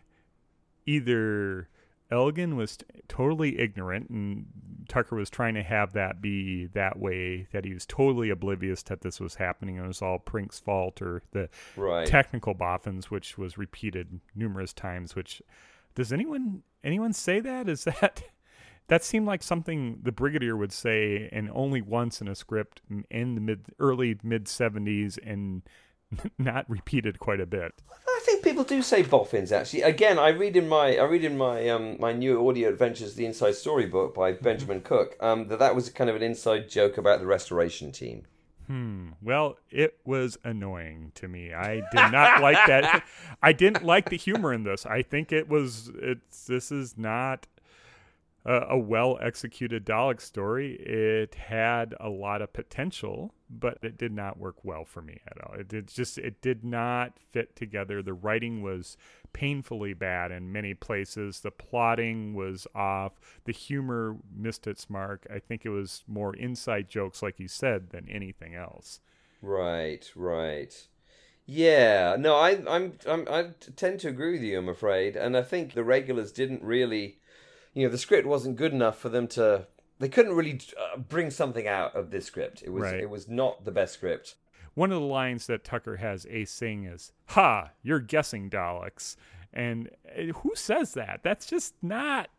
either 0.85 1.67
Elgin 2.11 2.55
was 2.55 2.77
t- 2.77 2.85
totally 3.07 3.59
ignorant 3.59 4.09
and 4.09 4.45
Tucker 4.87 5.15
was 5.17 5.29
trying 5.29 5.53
to 5.55 5.63
have 5.63 5.91
that 5.93 6.21
be 6.21 6.67
that 6.67 6.97
way, 6.97 7.47
that 7.51 7.65
he 7.65 7.73
was 7.73 7.85
totally 7.85 8.29
oblivious 8.29 8.81
that 8.83 9.01
this 9.01 9.19
was 9.19 9.35
happening 9.35 9.75
and 9.77 9.85
it 9.85 9.87
was 9.89 10.01
all 10.01 10.17
Prink's 10.17 10.59
fault 10.59 11.01
or 11.01 11.21
the 11.31 11.49
Right. 11.75 12.07
technical 12.07 12.53
boffins, 12.53 13.11
which 13.11 13.37
was 13.37 13.57
repeated 13.57 14.21
numerous 14.33 14.71
times. 14.73 15.15
Which 15.15 15.41
does 15.95 16.13
anyone 16.13 16.63
anyone 16.83 17.11
say 17.13 17.39
that? 17.41 17.67
Is 17.67 17.83
that 17.83 18.23
that 18.87 19.03
seemed 19.03 19.25
like 19.27 19.43
something 19.43 19.99
the 20.03 20.13
brigadier 20.13 20.55
would 20.55 20.71
say, 20.71 21.27
and 21.33 21.49
only 21.53 21.81
once 21.81 22.21
in 22.21 22.29
a 22.29 22.35
script 22.35 22.81
in 23.11 23.35
the 23.35 23.41
mid 23.41 23.65
early 23.79 24.17
mid 24.23 24.47
seventies, 24.47 25.17
and 25.17 25.63
not 26.37 26.69
repeated 26.69 27.19
quite 27.19 27.39
a 27.39 27.45
bit. 27.45 27.73
I 28.07 28.19
think 28.23 28.43
people 28.43 28.63
do 28.63 28.81
say 28.81 29.03
boffins. 29.03 29.51
Actually, 29.51 29.83
again, 29.83 30.17
I 30.19 30.29
read 30.29 30.55
in 30.55 30.67
my 30.67 30.97
I 30.97 31.03
read 31.03 31.23
in 31.23 31.37
my 31.37 31.67
um 31.69 31.97
my 31.99 32.13
new 32.13 32.47
audio 32.47 32.69
adventures, 32.69 33.15
the 33.15 33.25
Inside 33.25 33.55
Story 33.55 33.85
book 33.85 34.15
by 34.15 34.33
Benjamin 34.33 34.81
Cook, 34.81 35.15
um 35.19 35.47
that 35.47 35.59
that 35.59 35.75
was 35.75 35.89
kind 35.89 36.09
of 36.09 36.15
an 36.15 36.23
inside 36.23 36.69
joke 36.69 36.97
about 36.97 37.19
the 37.19 37.25
restoration 37.25 37.91
team. 37.91 38.23
Hmm. 38.67 39.11
Well, 39.21 39.57
it 39.69 39.97
was 40.03 40.37
annoying 40.43 41.13
to 41.15 41.29
me. 41.29 41.53
I 41.53 41.75
did 41.75 42.11
not 42.11 42.41
like 42.41 42.57
that. 42.67 43.05
I 43.41 43.53
didn't 43.53 43.85
like 43.85 44.09
the 44.09 44.17
humor 44.17 44.53
in 44.53 44.63
this. 44.63 44.85
I 44.85 45.03
think 45.03 45.31
it 45.31 45.47
was. 45.47 45.89
It's. 45.95 46.45
This 46.47 46.71
is 46.71 46.97
not 46.97 47.47
a, 48.47 48.77
well 48.77 49.17
executed 49.21 49.85
Dalek 49.85 50.21
story. 50.21 50.75
It 50.75 51.35
had 51.35 51.93
a 51.99 52.09
lot 52.09 52.41
of 52.41 52.53
potential, 52.53 53.33
but 53.49 53.77
it 53.81 53.97
did 53.97 54.11
not 54.11 54.39
work 54.39 54.63
well 54.63 54.85
for 54.85 55.01
me 55.01 55.19
at 55.27 55.43
all. 55.43 55.53
It 55.53 55.67
did 55.67 55.87
just. 55.87 56.17
It 56.17 56.41
did 56.41 56.63
not 56.63 57.19
fit 57.31 57.55
together. 57.55 58.01
The 58.01 58.13
writing 58.13 58.61
was 58.61 58.97
painfully 59.33 59.93
bad 59.93 60.31
in 60.31 60.51
many 60.51 60.73
places. 60.73 61.41
The 61.41 61.51
plotting 61.51 62.33
was 62.33 62.65
off. 62.73 63.19
The 63.45 63.51
humor 63.51 64.17
missed 64.35 64.65
its 64.65 64.89
mark. 64.89 65.27
I 65.33 65.39
think 65.39 65.65
it 65.65 65.69
was 65.69 66.03
more 66.07 66.35
inside 66.35 66.89
jokes, 66.89 67.21
like 67.21 67.39
you 67.39 67.47
said, 67.47 67.89
than 67.89 68.07
anything 68.09 68.55
else. 68.55 69.01
Right, 69.41 70.09
right. 70.15 70.87
Yeah, 71.45 72.17
no, 72.19 72.35
I, 72.35 72.61
I'm, 72.67 72.97
I'm, 73.07 73.27
I 73.29 73.51
tend 73.75 73.99
to 74.01 74.09
agree 74.09 74.33
with 74.33 74.41
you. 74.41 74.57
I'm 74.59 74.67
afraid, 74.67 75.15
and 75.15 75.37
I 75.37 75.43
think 75.43 75.73
the 75.73 75.83
regulars 75.83 76.31
didn't 76.33 76.61
really, 76.61 77.19
you 77.77 77.85
know, 77.85 77.91
the 77.91 77.97
script 77.97 78.27
wasn't 78.27 78.55
good 78.55 78.73
enough 78.73 78.97
for 78.97 79.09
them 79.09 79.27
to. 79.29 79.67
They 79.99 80.09
couldn't 80.09 80.33
really 80.33 80.59
uh, 80.79 80.97
bring 80.97 81.29
something 81.29 81.67
out 81.67 81.95
of 81.95 82.11
this 82.11 82.25
script. 82.25 82.63
It 82.63 82.69
was, 82.71 82.83
Right. 82.83 82.99
it 82.99 83.09
was 83.09 83.27
not 83.27 83.65
the 83.65 83.71
best 83.71 83.93
script. 83.93 84.35
One 84.73 84.91
of 84.91 84.99
the 84.99 85.07
lines 85.07 85.47
that 85.47 85.63
Tucker 85.63 85.97
has 85.97 86.25
Ace 86.29 86.51
saying 86.51 86.85
is, 86.85 87.11
"Ha, 87.27 87.71
you're 87.83 87.99
guessing 87.99 88.49
Daleks," 88.49 89.15
and 89.53 89.89
who 90.35 90.51
says 90.55 90.93
that? 90.93 91.21
That's 91.23 91.45
just 91.45 91.75
not. 91.81 92.29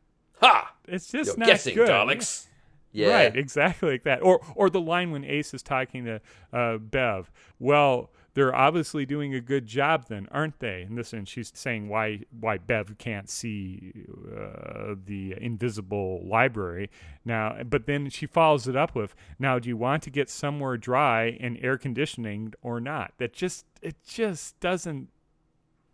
Ha! 0.41 0.73
It's 0.87 1.11
just 1.11 1.29
You're 1.31 1.37
not 1.39 1.47
guessing, 1.49 1.75
good. 1.75 1.89
Daleks. 1.89 2.47
Yeah, 2.93 3.13
Right, 3.13 3.37
exactly 3.37 3.91
like 3.91 4.05
that. 4.05 4.23
Or 4.23 4.41
or 4.55 4.71
the 4.71 4.81
line 4.81 5.11
when 5.11 5.25
Ace 5.25 5.53
is 5.55 5.63
talking 5.63 6.05
to 6.07 6.21
uh, 6.53 6.79
Bev. 6.79 7.31
Well, 7.59 8.11
they're 8.35 8.55
obviously 8.55 9.05
doing 9.05 9.35
a 9.35 9.41
good 9.41 9.67
job 9.67 10.07
then, 10.09 10.29
aren't 10.31 10.59
they? 10.61 10.83
And 10.83 10.97
this, 10.97 11.13
and 11.13 11.27
she's 11.27 11.51
saying 11.55 11.89
why 11.89 12.21
why 12.39 12.59
Bev 12.59 12.97
can't 12.99 13.29
see 13.29 13.93
uh, 14.37 14.95
the 15.05 15.35
invisible 15.41 16.23
library 16.25 16.91
now. 17.25 17.63
But 17.65 17.87
then 17.87 18.11
she 18.11 18.27
follows 18.27 18.69
it 18.69 18.77
up 18.77 18.95
with, 18.95 19.15
"Now, 19.39 19.59
do 19.59 19.69
you 19.69 19.77
want 19.77 20.03
to 20.05 20.11
get 20.11 20.31
somewhere 20.31 20.77
dry 20.77 21.37
and 21.41 21.59
air 21.63 21.77
conditioning 21.79 22.55
or 22.63 22.81
not?" 22.81 23.13
That 23.19 23.33
just 23.33 23.67
it 23.83 23.97
just 24.07 24.59
doesn't 24.61 25.09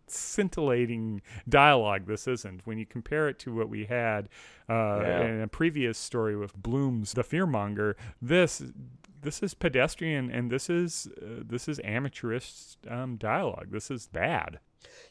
scintillating 0.07 1.21
dialogue 1.49 2.05
this 2.05 2.27
isn't. 2.27 2.61
When 2.65 2.77
you 2.77 2.85
compare 2.85 3.27
it 3.27 3.39
to 3.39 3.55
what 3.55 3.69
we 3.69 3.85
had 3.85 4.29
uh, 4.69 4.99
Yeah. 5.01 5.21
in 5.25 5.41
a 5.41 5.47
previous 5.47 5.97
story 5.97 6.35
with 6.35 6.55
Blum's 6.55 7.13
The 7.13 7.23
Fearmonger, 7.23 7.95
this 8.21 8.61
this 9.25 9.43
is 9.43 9.53
pedestrian 9.53 10.29
and 10.31 10.49
this 10.49 10.69
is 10.69 11.07
uh, 11.21 11.43
this 11.45 11.67
is 11.67 11.79
amateurish 11.83 12.77
um, 12.89 13.17
dialogue. 13.17 13.67
This 13.71 13.91
is 13.91 14.07
bad. 14.07 14.59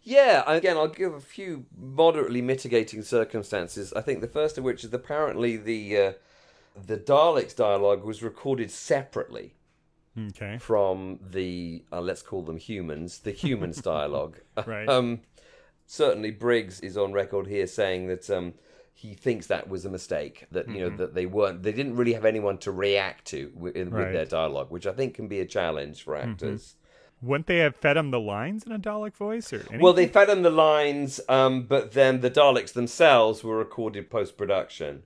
Yeah, 0.03 0.45
again, 0.47 0.77
I'll 0.77 0.89
give 0.89 1.13
a 1.15 1.21
few 1.21 1.67
moderately 1.77 2.41
mitigating 2.41 3.03
circumstances. 3.03 3.93
I 3.95 4.01
think 4.01 4.21
the 4.21 4.29
first 4.29 4.57
of 4.57 4.65
which 4.65 4.85
is 4.85 4.95
apparently 4.95 5.57
the 5.57 5.99
uh, 5.99 6.13
the 6.87 6.97
Daleks 6.97 7.55
dialogue 7.55 8.05
was 8.05 8.23
recorded 8.23 8.71
separately 8.71 9.55
Okay. 10.19 10.59
from 10.59 11.19
the 11.21 11.83
uh, 11.93 12.01
let's 12.01 12.23
call 12.23 12.43
them 12.43 12.57
humans, 12.57 13.19
the 13.19 13.33
humans 13.33 13.83
dialogue. 13.95 14.39
Right. 14.65 14.89
Um, 14.89 15.21
certainly, 15.87 16.31
Briggs 16.31 16.81
is 16.81 16.97
on 16.97 17.13
record 17.13 17.47
here 17.49 17.67
saying 17.67 18.07
that 18.07 18.31
um, 18.31 18.55
he 18.97 19.13
thinks 19.15 19.49
that 19.49 19.69
was 19.69 19.85
a 19.85 19.91
mistake. 19.91 20.47
That 20.53 20.69
you 20.69 20.81
know 20.81 20.97
that 20.97 21.15
they 21.15 21.27
weren't, 21.27 21.63
they 21.63 21.73
didn't 21.73 21.97
really 21.97 22.13
have 22.15 22.25
anyone 22.25 22.59
to 22.59 22.71
react 22.73 23.27
to 23.27 23.53
with, 23.55 23.75
with 23.77 23.93
Right. 23.93 24.13
their 24.13 24.25
dialogue, 24.25 24.71
which 24.71 24.87
I 24.87 24.93
think 24.93 25.15
can 25.15 25.29
be 25.29 25.41
a 25.41 25.47
challenge 25.47 26.03
for 26.05 26.17
actors. 26.17 26.77
Wouldn't 27.23 27.47
they 27.47 27.59
have 27.59 27.75
fed 27.77 27.97
him 27.97 28.11
the 28.11 28.21
lines 28.21 28.65
in 28.65 28.73
a 28.73 28.79
Dalek 28.79 29.15
voice 29.17 29.51
or 29.53 29.57
anything? 29.61 29.81
Well, 29.81 29.95
they 29.95 30.07
fed 30.07 30.29
him 30.29 30.43
the 30.43 30.51
lines, 30.51 31.21
um, 31.29 31.63
but 31.63 31.93
then 31.93 32.21
the 32.21 32.31
Daleks 32.31 32.73
themselves 32.75 33.43
were 33.43 33.57
recorded 33.57 34.11
post 34.11 34.37
production. 34.37 35.05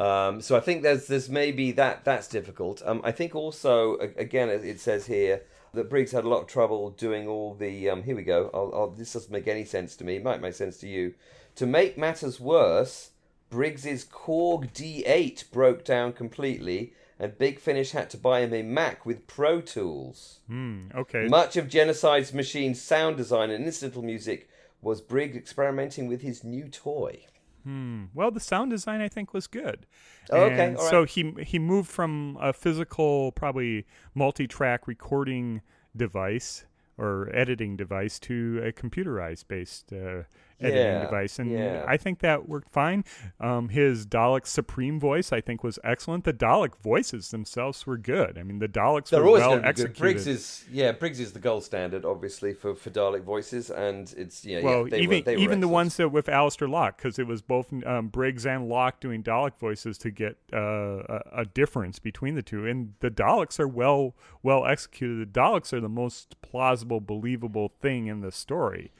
Um, 0.00 0.40
so 0.40 0.56
I 0.56 0.60
think 0.60 0.82
there's 0.82 1.06
there's 1.06 1.28
maybe 1.28 1.70
that 1.72 2.02
that's 2.04 2.28
difficult. 2.28 2.80
Um, 2.86 3.02
I 3.04 3.12
think 3.12 3.34
also 3.34 3.98
again 4.16 4.48
it 4.48 4.64
it 4.64 4.80
says 4.80 5.06
here 5.06 5.42
that 5.74 5.90
Briggs 5.90 6.12
had 6.12 6.24
a 6.24 6.28
lot 6.28 6.40
of 6.40 6.46
trouble 6.46 6.90
doing 6.90 7.28
all 7.28 7.54
the. 7.54 7.90
Um, 7.90 8.02
here 8.04 8.16
we 8.16 8.22
go. 8.22 8.50
I'll, 8.54 8.72
I'll, 8.74 8.90
this 8.90 9.12
doesn't 9.12 9.30
make 9.30 9.46
any 9.46 9.64
sense 9.66 9.96
to 9.96 10.04
me. 10.04 10.16
It 10.16 10.24
might 10.24 10.40
make 10.40 10.54
sense 10.54 10.78
to 10.78 10.88
you. 10.88 11.14
To 11.56 11.66
make 11.66 11.98
matters 11.98 12.40
worse, 12.40 13.09
Briggs's 13.50 14.04
Korg 14.04 14.72
D8 14.72 15.50
broke 15.50 15.84
down 15.84 16.12
completely, 16.12 16.94
and 17.18 17.36
Big 17.36 17.58
Finish 17.58 17.90
had 17.90 18.08
to 18.10 18.16
buy 18.16 18.40
him 18.40 18.54
a 18.54 18.62
Mac 18.62 19.04
with 19.04 19.26
Pro 19.26 19.60
Tools. 19.60 20.38
Hmm, 20.46 20.86
okay. 20.94 21.26
Much 21.26 21.56
of 21.56 21.68
Genocide's 21.68 22.32
machine's 22.32 22.80
sound 22.80 23.16
design 23.16 23.50
and 23.50 23.64
incidental 23.64 24.02
music 24.02 24.48
was 24.80 25.00
Briggs 25.00 25.36
experimenting 25.36 26.06
with 26.06 26.22
his 26.22 26.42
new 26.42 26.68
toy. 26.68 27.26
Hmm. 27.64 28.04
Well, 28.14 28.30
the 28.30 28.40
sound 28.40 28.70
design 28.70 29.00
I 29.02 29.08
think 29.08 29.34
was 29.34 29.46
good. 29.46 29.86
Oh, 30.30 30.44
okay, 30.44 30.68
And 30.68 30.76
all 30.76 30.84
right. 30.84 30.90
So 30.90 31.04
he 31.04 31.34
he 31.44 31.58
moved 31.58 31.90
from 31.90 32.38
a 32.40 32.52
physical, 32.52 33.32
probably 33.32 33.86
multi-track 34.14 34.86
recording 34.86 35.60
device 35.94 36.64
or 36.96 37.28
editing 37.34 37.76
device 37.76 38.18
to 38.20 38.62
a 38.64 38.72
computerized 38.72 39.48
based 39.48 39.92
uh, 39.92 40.22
editing 40.60 40.80
Yeah, 40.82 41.04
device, 41.04 41.38
and 41.38 41.50
yeah. 41.50 41.84
I 41.88 41.96
think 41.96 42.20
that 42.20 42.48
worked 42.48 42.70
fine. 42.70 43.04
Um, 43.40 43.68
his 43.70 44.06
Dalek 44.06 44.46
Supreme 44.46 45.00
voice 45.00 45.32
I 45.32 45.40
think 45.40 45.64
was 45.64 45.78
excellent. 45.82 46.24
The 46.24 46.32
Dalek 46.32 46.76
voices 46.76 47.30
themselves 47.30 47.86
were 47.86 47.96
good. 47.98 48.38
I 48.38 48.42
mean, 48.42 48.58
the 48.58 48.68
Daleks 48.68 49.08
They're 49.10 49.20
were 49.20 49.28
always 49.28 49.40
well 49.40 49.50
going 49.50 49.62
to 49.62 49.68
be 49.68 49.74
good. 49.74 49.86
executed. 49.86 49.98
Briggs 50.00 50.26
is 50.26 50.64
yeah, 50.70 50.92
Briggs 50.92 51.20
is 51.20 51.32
the 51.32 51.38
gold 51.38 51.64
standard, 51.64 52.04
obviously 52.04 52.52
for, 52.54 52.74
for 52.74 52.90
Dalek 52.90 53.22
voices, 53.24 53.70
and 53.70 54.12
it's 54.16 54.44
yeah, 54.44 54.60
Well, 54.62 54.84
yeah, 54.84 54.90
they 54.90 55.00
even 55.00 55.18
were, 55.18 55.24
they 55.24 55.36
were 55.36 55.42
even 55.42 55.60
the 55.60 55.68
ones 55.68 55.96
that 55.96 56.08
with 56.10 56.28
Alistair 56.28 56.68
Lock, 56.68 56.96
because 56.98 57.18
it 57.18 57.26
was 57.26 57.42
both 57.42 57.72
um, 57.86 58.08
Briggs 58.08 58.46
and 58.46 58.68
Lock 58.68 59.00
doing 59.00 59.22
Dalek 59.22 59.58
voices 59.58 59.98
to 59.98 60.10
get 60.10 60.36
uh, 60.52 60.58
a, 60.58 61.20
a 61.38 61.44
difference 61.44 61.98
between 61.98 62.34
the 62.34 62.42
two. 62.42 62.66
And 62.66 62.94
the 63.00 63.10
Daleks 63.10 63.58
are 63.60 63.68
well 63.68 64.14
well 64.42 64.66
executed. 64.66 65.32
The 65.32 65.40
Daleks 65.40 65.72
are 65.72 65.80
the 65.80 65.88
most 65.88 66.40
plausible, 66.42 67.00
believable 67.00 67.72
thing 67.80 68.06
in 68.06 68.20
the 68.20 68.32
story. 68.32 68.92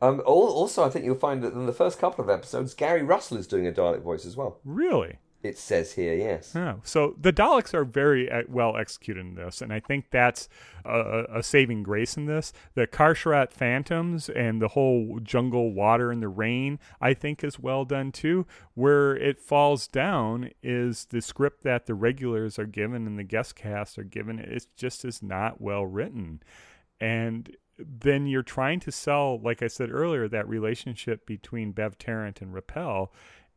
Um, 0.00 0.22
also, 0.24 0.84
I 0.84 0.90
think 0.90 1.04
you'll 1.04 1.16
find 1.16 1.42
that 1.42 1.54
in 1.54 1.66
the 1.66 1.72
first 1.72 1.98
couple 1.98 2.22
of 2.22 2.30
episodes, 2.30 2.74
Gary 2.74 3.02
Russell 3.02 3.36
is 3.36 3.46
doing 3.46 3.66
a 3.66 3.72
Dalek 3.72 4.02
voice 4.02 4.24
as 4.24 4.36
well. 4.36 4.60
Really. 4.64 5.18
It 5.40 5.56
says 5.56 5.92
here, 5.92 6.14
yes. 6.14 6.54
Oh, 6.56 6.80
so 6.82 7.14
the 7.20 7.32
Daleks 7.32 7.72
are 7.72 7.84
very 7.84 8.28
uh, 8.28 8.42
well 8.48 8.76
executed 8.76 9.20
in 9.20 9.34
this, 9.36 9.62
and 9.62 9.72
I 9.72 9.78
think 9.78 10.06
that's 10.10 10.48
a, 10.84 11.26
a 11.32 11.42
saving 11.44 11.84
grace 11.84 12.16
in 12.16 12.26
this. 12.26 12.52
The 12.74 12.88
Kar-Charrat 12.88 13.52
Phantoms 13.52 14.28
and 14.28 14.60
the 14.60 14.68
whole 14.68 15.20
jungle 15.22 15.72
water 15.72 16.10
and 16.10 16.20
the 16.20 16.28
rain, 16.28 16.80
I 17.00 17.14
think, 17.14 17.44
is 17.44 17.56
well 17.56 17.84
done 17.84 18.10
too. 18.10 18.46
Where 18.74 19.16
it 19.16 19.38
falls 19.38 19.86
down 19.86 20.50
is 20.60 21.06
the 21.10 21.22
script 21.22 21.62
that 21.62 21.86
the 21.86 21.94
regulars 21.94 22.58
are 22.58 22.66
given 22.66 23.06
and 23.06 23.16
the 23.16 23.22
guest 23.22 23.54
cast 23.54 23.96
are 23.96 24.04
given. 24.04 24.40
It 24.40 24.66
just 24.76 25.04
is 25.04 25.22
not 25.22 25.60
well 25.60 25.86
written, 25.86 26.42
and 27.00 27.56
then 27.78 28.26
you're 28.26 28.42
trying 28.42 28.80
to 28.80 28.92
sell, 28.92 29.38
like 29.40 29.62
I 29.62 29.68
said 29.68 29.90
earlier, 29.90 30.28
that 30.28 30.48
relationship 30.48 31.26
between 31.26 31.72
Bev 31.72 31.98
Tarrant 31.98 32.40
and 32.40 32.52
Rappel 32.52 33.12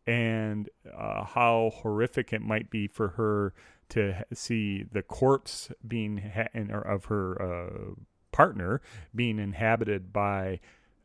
and 0.07 0.69
uh, 0.95 1.23
how 1.23 1.71
horrific 1.75 2.33
it 2.33 2.41
might 2.41 2.69
be 2.69 2.87
for 2.87 3.09
her 3.09 3.53
to 3.89 4.25
see 4.33 4.83
the 4.83 5.01
corpse 5.01 5.69
being 5.85 6.17
ha- 6.17 6.47
of 6.85 7.05
her 7.05 7.41
uh, 7.41 7.93
partner 8.31 8.81
being 9.13 9.37
inhabited 9.37 10.13
by 10.13 10.59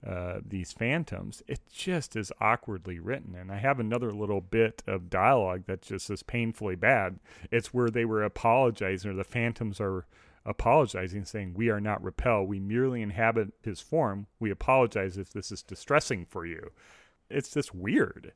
uh, 0.07 0.39
these 0.47 0.73
phantoms. 0.73 1.43
It 1.49 1.61
just 1.73 2.15
is 2.15 2.31
awkwardly 2.41 3.01
written, 3.01 3.35
and 3.35 3.51
I 3.51 3.57
have 3.57 3.81
another 3.81 4.13
little 4.13 4.41
bit 4.41 4.83
of 4.87 5.11
dialogue 5.11 5.65
that 5.67 5.83
just 5.83 6.11
is 6.11 6.23
painfully 6.23 6.77
bad. 6.77 7.19
It's 7.51 7.75
where 7.75 7.89
they 7.89 8.05
were 8.05 8.23
apologizing, 8.23 9.11
or 9.11 9.15
the 9.15 9.25
phantoms 9.25 9.81
are 9.81 10.07
apologizing, 10.47 11.25
saying, 11.25 11.55
"We 11.55 11.69
are 11.69 11.81
not 11.81 12.03
repel. 12.03 12.45
We 12.45 12.61
merely 12.61 13.03
inhabit 13.03 13.53
his 13.63 13.81
form. 13.81 14.27
We 14.41 14.51
apologize 14.51 15.19
if 15.19 15.31
this 15.31 15.53
is 15.53 15.63
distressing 15.63 16.25
for 16.25 16.47
you." 16.47 16.71
It's 17.29 17.53
just 17.53 17.75
weird. 17.75 18.33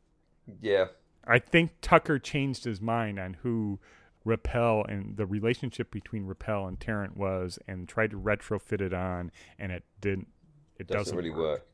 Yeah. 0.60 0.86
I 1.26 1.38
think 1.38 1.72
Tucker 1.80 2.18
changed 2.18 2.64
his 2.64 2.80
mind 2.80 3.18
on 3.18 3.34
who 3.42 3.78
Rappel 4.24 4.84
and 4.88 5.16
the 5.16 5.26
relationship 5.26 5.90
between 5.90 6.26
Rappel 6.26 6.66
and 6.66 6.78
Tarrant 6.78 7.16
was, 7.16 7.58
and 7.66 7.88
tried 7.88 8.10
to 8.10 8.18
retrofit 8.18 8.80
it 8.80 8.92
on, 8.92 9.30
and 9.58 9.72
it 9.72 9.84
didn't. 10.00 10.28
It 10.78 10.86
doesn't, 10.86 10.98
doesn't, 10.98 11.16
really 11.16 11.30
work. 11.30 11.66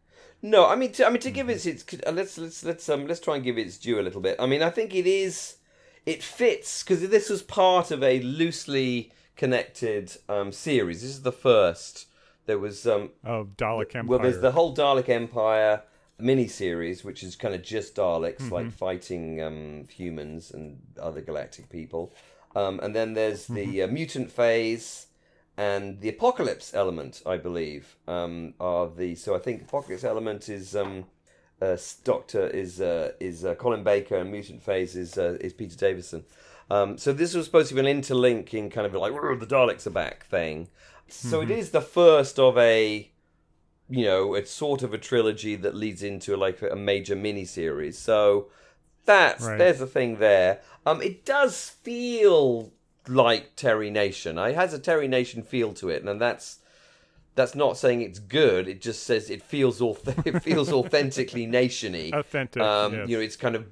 No, 0.42 0.66
I 0.66 0.76
mean, 0.76 0.92
to, 0.92 1.06
I 1.06 1.10
mean 1.10 1.20
to 1.20 1.30
give 1.30 1.48
it 1.48 1.64
its 1.66 1.84
uh, 2.06 2.12
let's 2.12 2.38
let's 2.38 2.64
let's 2.64 2.88
um 2.88 3.06
let's 3.06 3.20
try 3.20 3.36
and 3.36 3.44
give 3.44 3.58
it 3.58 3.66
its 3.66 3.78
due 3.78 3.98
a 3.98 4.02
little 4.02 4.20
bit. 4.20 4.36
I 4.38 4.46
mean, 4.46 4.62
I 4.62 4.70
think 4.70 4.94
it 4.94 5.06
is 5.06 5.56
it 6.04 6.22
fits 6.22 6.82
because 6.82 7.06
this 7.08 7.28
was 7.28 7.42
part 7.42 7.90
of 7.90 8.02
a 8.02 8.20
loosely 8.20 9.12
connected 9.36 10.16
um 10.28 10.52
series. 10.52 11.02
This 11.02 11.10
is 11.10 11.22
the 11.22 11.32
first. 11.32 12.06
There 12.46 12.58
was 12.58 12.86
um 12.86 13.10
Of 13.24 13.56
Dalek 13.56 13.94
Empire. 13.94 14.04
well, 14.08 14.18
there's 14.18 14.40
the 14.40 14.52
whole 14.52 14.74
Dalek 14.74 15.08
Empire 15.08 15.82
mini 16.18 16.48
series, 16.48 17.04
which 17.04 17.22
is 17.22 17.36
kind 17.36 17.54
of 17.54 17.62
just 17.62 17.96
Daleks 17.96 18.50
like 18.50 18.70
fighting 18.72 19.42
um 19.42 19.86
humans 19.90 20.50
and 20.50 20.80
other 21.00 21.20
galactic 21.20 21.68
people. 21.68 22.12
Um, 22.54 22.80
and 22.82 22.94
then 22.94 23.12
there's 23.12 23.46
the 23.48 23.82
uh, 23.82 23.86
mutant 23.86 24.30
phase 24.32 25.08
and 25.58 26.00
the 26.00 26.08
apocalypse 26.08 26.72
element, 26.74 27.22
I 27.26 27.36
believe, 27.36 27.96
um, 28.08 28.54
are 28.60 28.88
the. 28.88 29.14
So 29.14 29.34
I 29.34 29.38
think 29.38 29.62
apocalypse 29.62 30.04
element 30.04 30.48
is 30.48 30.74
um, 30.76 31.04
uh, 31.60 31.76
Doctor 32.04 32.46
is 32.48 32.80
uh, 32.80 33.12
is 33.20 33.44
uh, 33.44 33.54
Colin 33.54 33.82
Baker, 33.82 34.16
and 34.16 34.30
mutant 34.30 34.62
phase 34.62 34.96
is 34.96 35.16
uh, 35.18 35.38
is 35.40 35.52
Peter 35.52 35.76
Davison. 35.76 36.24
Um, 36.70 36.98
so 36.98 37.12
this 37.12 37.34
was 37.34 37.46
supposed 37.46 37.68
to 37.68 37.74
be 37.74 37.80
an 37.80 37.86
interlinking 37.86 38.70
kind 38.70 38.86
of 38.86 38.94
like 38.94 39.12
the 39.12 39.46
Daleks 39.46 39.86
are 39.86 39.90
back 39.90 40.26
thing. 40.26 40.68
So 41.08 41.40
it 41.40 41.50
is 41.50 41.70
the 41.70 41.80
first 41.80 42.40
of 42.40 42.58
a, 42.58 43.08
you 43.88 44.04
know, 44.04 44.34
it's 44.34 44.50
sort 44.50 44.82
of 44.82 44.92
a 44.92 44.98
trilogy 44.98 45.54
that 45.54 45.76
leads 45.76 46.02
into 46.02 46.36
like 46.36 46.60
a 46.62 46.74
major 46.74 47.14
mini 47.14 47.44
series. 47.44 47.96
So 47.96 48.48
that's 49.04 49.44
Right. 49.44 49.56
there's 49.56 49.80
a 49.80 49.86
thing 49.86 50.18
there. 50.18 50.60
Um, 50.84 51.00
it 51.00 51.24
does 51.24 51.68
feel 51.70 52.72
like 53.06 53.54
Terry 53.54 53.88
Nation. 53.90 54.36
It 54.36 54.56
has 54.56 54.74
a 54.74 54.80
Terry 54.80 55.06
Nation 55.06 55.42
feel 55.44 55.72
to 55.74 55.88
it, 55.88 56.02
and 56.02 56.20
that's 56.20 56.58
that's 57.36 57.54
not 57.54 57.78
saying 57.78 58.00
it's 58.02 58.18
good. 58.18 58.66
It 58.66 58.80
just 58.80 59.04
says 59.04 59.30
it 59.30 59.42
feels 59.42 59.78
auth- 59.80 60.26
it 60.26 60.40
feels 60.42 60.72
authentically 60.72 61.46
nationy. 61.46 62.12
Authentic, 62.12 62.60
Um, 62.62 62.92
yes. 62.94 63.08
You 63.08 63.16
know, 63.18 63.22
it's 63.22 63.36
kind 63.36 63.54
of 63.54 63.66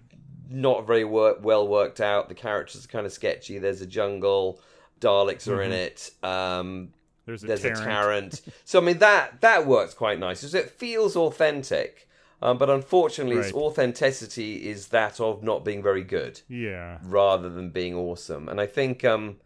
not 0.49 0.87
very 0.87 1.05
work- 1.05 1.39
well 1.43 1.67
worked 1.67 2.01
out. 2.01 2.29
The 2.29 2.35
characters 2.35 2.85
are 2.85 2.89
kind 2.89 3.05
of 3.07 3.13
sketchy. 3.13 3.59
There's 3.59 3.81
a 3.81 3.87
jungle. 3.87 4.61
Daleks 5.01 5.49
are 5.49 5.61
in 5.61 5.73
it. 5.73 6.13
Um, 6.23 6.91
there's 7.27 7.43
a 7.43 7.47
there's 7.49 7.63
Tarrant. 7.63 7.81
a 7.81 7.85
Tarrant. 7.85 8.41
so 8.65 8.79
I 8.81 8.83
mean 8.85 8.99
that 8.99 9.41
that 9.41 9.67
works 9.67 9.93
quite 9.95 10.19
nice. 10.19 10.41
So 10.41 10.57
it 10.57 10.71
feels 10.71 11.17
authentic, 11.17 12.09
um, 12.43 12.59
but 12.59 12.69
unfortunately, 12.71 13.37
its 13.39 13.53
authenticity 13.53 14.69
is 14.69 14.89
that 14.89 15.21
of 15.21 15.43
not 15.43 15.65
being 15.65 15.83
very 15.83 16.05
good 16.05 16.41
Yeah. 16.49 16.99
rather 17.03 17.49
than 17.49 17.71
being 17.71 17.95
awesome. 17.95 18.49
And 18.49 18.61
I 18.61 18.67
think 18.67 19.05
um, 19.05 19.37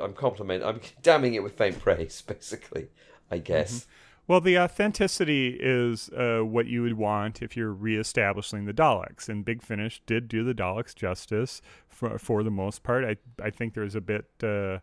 I'm 0.00 0.12
compliment. 0.12 0.62
I'm 0.62 0.80
damning 1.02 1.34
it 1.34 1.42
with 1.42 1.56
faint 1.56 1.80
praise, 1.80 2.22
basically. 2.26 2.88
I 3.30 3.38
guess. 3.38 3.86
Well, 4.26 4.40
the 4.40 4.58
authenticity 4.58 5.58
is 5.60 6.08
uh, 6.10 6.40
what 6.40 6.66
you 6.66 6.82
would 6.82 6.96
want 6.96 7.42
if 7.42 7.56
you're 7.56 7.72
reestablishing 7.72 8.64
the 8.64 8.72
Daleks, 8.72 9.28
and 9.28 9.44
Big 9.44 9.60
Finish 9.60 10.02
did 10.06 10.28
do 10.28 10.44
the 10.44 10.54
Daleks 10.54 10.94
justice 10.94 11.60
for 11.88 12.16
for 12.18 12.42
the 12.42 12.50
most 12.50 12.82
part. 12.82 13.04
I 13.04 13.16
I 13.42 13.50
think 13.50 13.74
there's 13.74 13.96
a 13.96 14.00
bit 14.00 14.26
uh, 14.42 14.78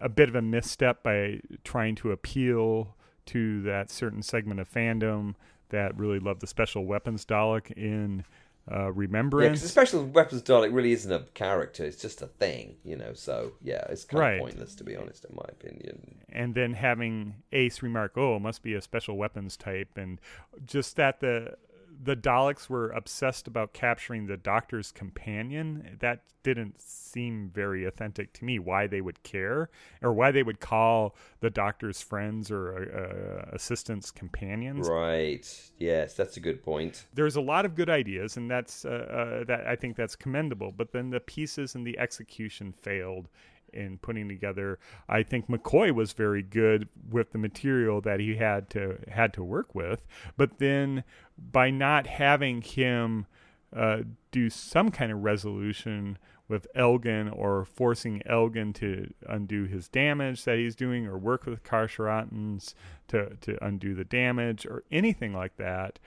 a 0.00 0.08
bit 0.08 0.28
of 0.28 0.36
a 0.36 0.42
misstep 0.42 1.02
by 1.02 1.40
trying 1.64 1.96
to 1.96 2.12
appeal 2.12 2.94
to 3.26 3.62
that 3.62 3.90
certain 3.90 4.22
segment 4.22 4.60
of 4.60 4.70
fandom 4.72 5.34
that 5.70 5.98
really 5.98 6.18
love 6.18 6.40
the 6.40 6.46
special 6.46 6.84
weapons 6.84 7.26
Dalek 7.26 7.72
in 7.72 8.24
uh, 8.70 8.86
Yeah, 8.86 8.90
Remembrance. 8.94 9.48
because 9.48 9.62
the 9.62 9.68
special 9.68 10.04
weapons 10.06 10.42
Dalek 10.42 10.74
really 10.74 10.92
isn't 10.92 11.12
a 11.12 11.20
character; 11.34 11.84
it's 11.84 12.00
just 12.00 12.22
a 12.22 12.26
thing, 12.26 12.76
you 12.84 12.96
know. 12.96 13.12
So 13.14 13.52
yeah, 13.62 13.84
it's 13.88 14.04
kind 14.04 14.20
Right. 14.20 14.34
of 14.34 14.40
pointless 14.40 14.74
to 14.76 14.84
be 14.84 14.96
honest, 14.96 15.24
in 15.24 15.34
my 15.36 15.46
opinion. 15.48 16.20
and 16.30 16.54
then 16.54 16.74
having 16.74 17.36
Ace 17.52 17.82
remark, 17.82 18.12
"Oh, 18.16 18.36
it 18.36 18.40
must 18.40 18.62
be 18.62 18.74
a 18.74 18.80
special 18.80 19.16
weapons 19.16 19.56
type," 19.56 19.96
and 19.96 20.20
just 20.66 20.96
that 20.96 21.20
the 21.20 21.56
the 22.00 22.16
Daleks 22.16 22.68
were 22.68 22.90
obsessed 22.90 23.46
about 23.48 23.72
capturing 23.72 24.26
the 24.26 24.36
Doctor's 24.36 24.92
companion. 24.92 25.96
That 26.00 26.22
didn't 26.42 26.80
seem 26.80 27.50
very 27.52 27.84
authentic 27.84 28.32
to 28.34 28.44
me. 28.44 28.58
Why 28.58 28.86
they 28.86 29.00
would 29.00 29.22
care, 29.22 29.70
or 30.02 30.12
why 30.12 30.30
they 30.30 30.42
would 30.42 30.60
call 30.60 31.16
the 31.40 31.50
Doctor's 31.50 32.00
friends 32.00 32.50
or 32.50 33.48
uh, 33.50 33.54
assistants 33.54 34.10
companions. 34.10 34.88
Right? 34.88 35.70
Yes, 35.78 36.14
that's 36.14 36.36
a 36.36 36.40
good 36.40 36.62
point. 36.62 37.06
There's 37.14 37.36
a 37.36 37.40
lot 37.40 37.64
of 37.64 37.74
good 37.74 37.90
ideas, 37.90 38.36
and 38.36 38.50
that's 38.50 38.84
uh, 38.84 38.88
uh, 38.88 39.44
that 39.44 39.66
I 39.66 39.76
think 39.76 39.96
that's 39.96 40.14
commendable. 40.14 40.72
But 40.72 40.92
then 40.92 41.10
the 41.10 41.20
pieces 41.20 41.74
and 41.74 41.86
the 41.86 41.98
execution 41.98 42.72
failed 42.72 43.28
in 43.72 43.98
putting 43.98 44.28
together. 44.28 44.78
I 45.08 45.22
think 45.22 45.48
McCoy 45.48 45.92
was 45.92 46.12
very 46.12 46.42
good 46.42 46.88
with 47.10 47.32
the 47.32 47.38
material 47.38 48.00
that 48.02 48.20
he 48.20 48.36
had 48.36 48.70
to 48.70 48.98
had 49.08 49.32
to 49.34 49.42
work 49.42 49.74
with, 49.74 50.06
but 50.36 50.58
then 50.58 51.04
by 51.36 51.70
not 51.70 52.06
having 52.06 52.62
him 52.62 53.26
uh, 53.74 53.98
do 54.30 54.48
some 54.50 54.90
kind 54.90 55.12
of 55.12 55.22
resolution 55.22 56.18
with 56.48 56.66
Elgin 56.74 57.28
or 57.28 57.66
forcing 57.66 58.22
Elgin 58.24 58.72
to 58.72 59.12
undo 59.28 59.64
his 59.64 59.86
damage 59.88 60.44
that 60.44 60.56
he's 60.56 60.74
doing 60.74 61.06
or 61.06 61.18
work 61.18 61.44
with 61.44 61.62
Kar-Charratans 61.62 62.74
to 63.08 63.36
to 63.42 63.64
undo 63.64 63.94
the 63.94 64.04
damage 64.04 64.64
or 64.66 64.84
anything 64.90 65.34
like 65.34 65.56
that 65.58 65.98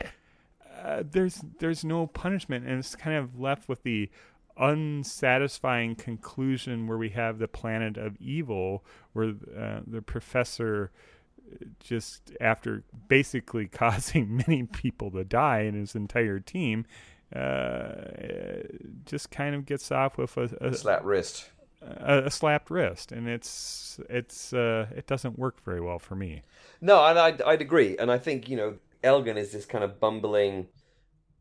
uh, 0.83 1.03
there's 1.09 1.43
there's 1.59 1.83
no 1.83 2.07
punishment, 2.07 2.65
and 2.65 2.79
it's 2.79 2.95
kind 2.95 3.17
of 3.17 3.39
left 3.39 3.69
with 3.69 3.83
the 3.83 4.09
unsatisfying 4.57 5.95
conclusion 5.95 6.87
where 6.87 6.97
we 6.97 7.09
have 7.09 7.39
the 7.39 7.47
planet 7.47 7.97
of 7.97 8.17
evil, 8.19 8.83
where 9.13 9.29
uh, 9.57 9.81
the 9.85 10.01
professor 10.01 10.91
just 11.79 12.31
after 12.39 12.83
basically 13.07 13.67
causing 13.71 14.37
many 14.47 14.63
people 14.63 15.11
to 15.11 15.23
die 15.23 15.59
and 15.59 15.75
his 15.75 15.95
entire 15.95 16.39
team 16.39 16.85
uh, 17.35 17.93
just 19.05 19.31
kind 19.31 19.55
of 19.55 19.65
gets 19.65 19.91
off 19.91 20.17
with 20.17 20.37
a, 20.37 20.49
a, 20.61 20.73
Slap 20.73 21.03
wrist. 21.03 21.49
a, 21.81 22.23
a 22.25 22.31
slapped 22.31 22.69
wrist 22.69 23.11
and 23.11 23.27
it's 23.27 23.99
it's 24.09 24.53
uh, 24.53 24.85
it 24.95 25.07
doesn't 25.07 25.39
work 25.39 25.63
very 25.63 25.81
well 25.81 25.99
for 25.99 26.15
me 26.15 26.43
No, 26.81 27.05
and 27.05 27.19
I'd, 27.19 27.41
I'd 27.43 27.61
agree. 27.61 27.95
And 27.97 28.11
I 28.11 28.17
think, 28.17 28.49
you 28.49 28.57
know, 28.57 28.77
Elgin 29.03 29.37
is 29.37 29.51
this 29.51 29.65
kind 29.65 29.83
of 29.83 29.99
bumbling 29.99 30.67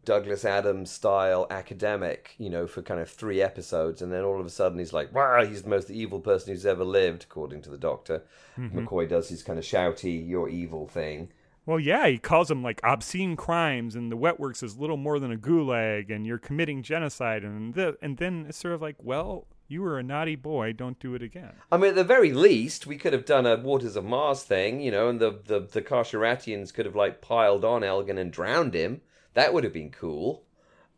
Douglas 0.05 0.45
Adams 0.45 0.91
style 0.91 1.47
academic, 1.51 2.35
you 2.39 2.49
know, 2.51 2.67
for 2.67 2.83
kind 2.83 3.01
of 3.01 3.11
three 3.11 3.43
episodes. 3.43 4.01
And 4.03 4.13
then 4.13 4.25
all 4.25 4.41
of 4.41 4.47
a 4.47 4.51
sudden 4.51 4.79
he's 4.79 4.93
like, 4.93 5.15
wow, 5.15 5.45
he's 5.45 5.63
the 5.63 5.69
most 5.69 5.91
evil 5.91 6.21
person 6.21 6.53
who's 6.53 6.67
ever 6.67 6.85
lived, 6.85 7.25
according 7.25 7.63
to 7.63 7.71
the 7.71 7.79
doctor. 7.79 8.23
Mm-hmm. 8.59 8.81
McCoy 8.81 9.09
does 9.09 9.29
his 9.29 9.43
kind 9.43 9.59
of 9.59 9.65
shouty, 9.65 10.27
you're 10.29 10.49
evil 10.49 10.87
thing. 10.87 11.31
Well, 11.67 11.79
yeah, 11.79 12.09
he 12.09 12.19
calls 12.19 12.49
them 12.49 12.63
like 12.63 12.81
obscene 12.83 13.37
crimes, 13.37 13.95
and 13.95 14.11
the 14.11 14.17
wetworks 14.17 14.63
is 14.63 14.79
little 14.79 14.97
more 14.97 15.21
than 15.21 15.31
a 15.31 15.37
gulag, 15.37 16.11
and 16.11 16.27
you're 16.27 16.39
committing 16.39 16.83
genocide, 16.83 17.45
and 17.45 17.75
th- 17.75 17.97
and 18.01 18.17
then 18.17 18.47
it's 18.49 18.59
sort 18.59 18.75
of 18.75 18.81
like, 18.81 18.97
well, 18.99 19.47
you 19.69 19.83
were 19.83 19.99
a 19.99 20.03
naughty 20.03 20.35
boy, 20.35 20.73
don't 20.73 20.99
do 20.99 21.15
it 21.15 21.23
again. 21.23 21.53
I 21.71 21.77
mean, 21.77 21.91
at 21.91 21.95
the 21.95 22.03
very 22.03 22.33
least, 22.33 22.87
we 22.87 22.97
could 22.97 23.13
have 23.13 23.27
done 23.27 23.47
a 23.47 23.57
Waters 23.57 23.95
of 23.95 24.05
Mars 24.05 24.43
thing, 24.43 24.81
you 24.81 24.91
know, 24.91 25.09
and 25.09 25.21
the, 25.21 25.39
the, 25.47 25.61
the 25.61 25.83
Kar-Charratians 25.83 26.73
could 26.73 26.87
have, 26.87 26.97
like, 26.97 27.21
piled 27.21 27.65
on 27.65 27.85
Elgin 27.85 28.19
and 28.19 28.33
drowned 28.33 28.75
him. 28.75 29.03
That 29.35 29.53
would 29.55 29.65
have 29.65 29.73
been 29.73 29.91
cool. 29.91 30.45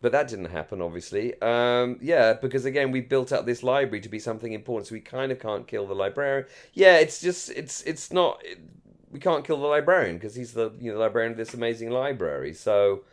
But 0.00 0.10
that 0.10 0.26
didn't 0.26 0.46
happen, 0.46 0.82
obviously. 0.82 1.40
Um, 1.40 1.98
yeah, 2.02 2.32
because 2.32 2.64
again, 2.64 2.90
we 2.90 3.00
built 3.00 3.30
up 3.30 3.46
this 3.46 3.62
library 3.62 4.00
to 4.00 4.08
be 4.08 4.18
something 4.18 4.52
important, 4.52 4.88
so 4.88 4.94
we 4.94 5.00
kind 5.00 5.30
of 5.30 5.38
can't 5.38 5.64
kill 5.68 5.86
the 5.86 5.94
librarian. 5.94 6.46
Yeah, 6.72 6.96
it's 6.96 7.20
just, 7.20 7.50
it's 7.50 7.82
it's 7.82 8.12
not, 8.12 8.40
it, 8.44 8.58
we 9.12 9.20
can't 9.20 9.44
kill 9.44 9.60
the 9.60 9.68
librarian 9.68 10.16
because 10.16 10.34
he's 10.34 10.54
the, 10.54 10.72
you 10.80 10.92
know, 10.92 10.98
librarian 10.98 11.30
of 11.32 11.38
this 11.38 11.54
amazing 11.54 11.90
library. 11.90 12.52
So, 12.52 13.04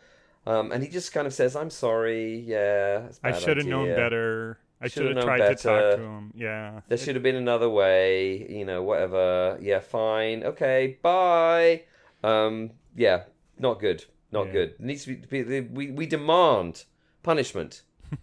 um, 0.46 0.72
and 0.72 0.82
he 0.82 0.88
just 0.88 1.12
kind 1.12 1.28
of 1.28 1.32
says, 1.32 1.54
I'm 1.54 1.70
sorry, 1.70 2.40
yeah. 2.40 3.08
I 3.22 3.38
should 3.38 3.58
have 3.58 3.66
known 3.66 3.94
better. 3.94 4.58
I 4.82 4.88
Should 4.88 5.14
have 5.14 5.24
tried 5.24 5.46
to 5.46 5.54
talk 5.54 5.96
to 5.96 6.02
him. 6.02 6.32
Yeah. 6.34 6.80
There 6.88 6.96
should 6.98 7.14
have 7.14 7.22
been 7.22 7.36
another 7.36 7.68
way, 7.68 8.48
you 8.48 8.64
know, 8.64 8.82
whatever. 8.82 9.58
Yeah, 9.60 9.78
fine. 9.80 10.42
Okay, 10.42 10.98
bye. 11.02 11.82
Um, 12.24 12.70
yeah, 12.96 13.24
not 13.58 13.78
good. 13.78 14.06
Not 14.32 14.46
Yeah. 14.46 14.52
good. 14.52 14.68
It 14.70 14.80
needs 14.80 15.04
to 15.04 15.16
be, 15.16 15.60
we, 15.60 15.90
we 15.90 16.06
demand 16.06 16.84
punishment. 17.22 17.82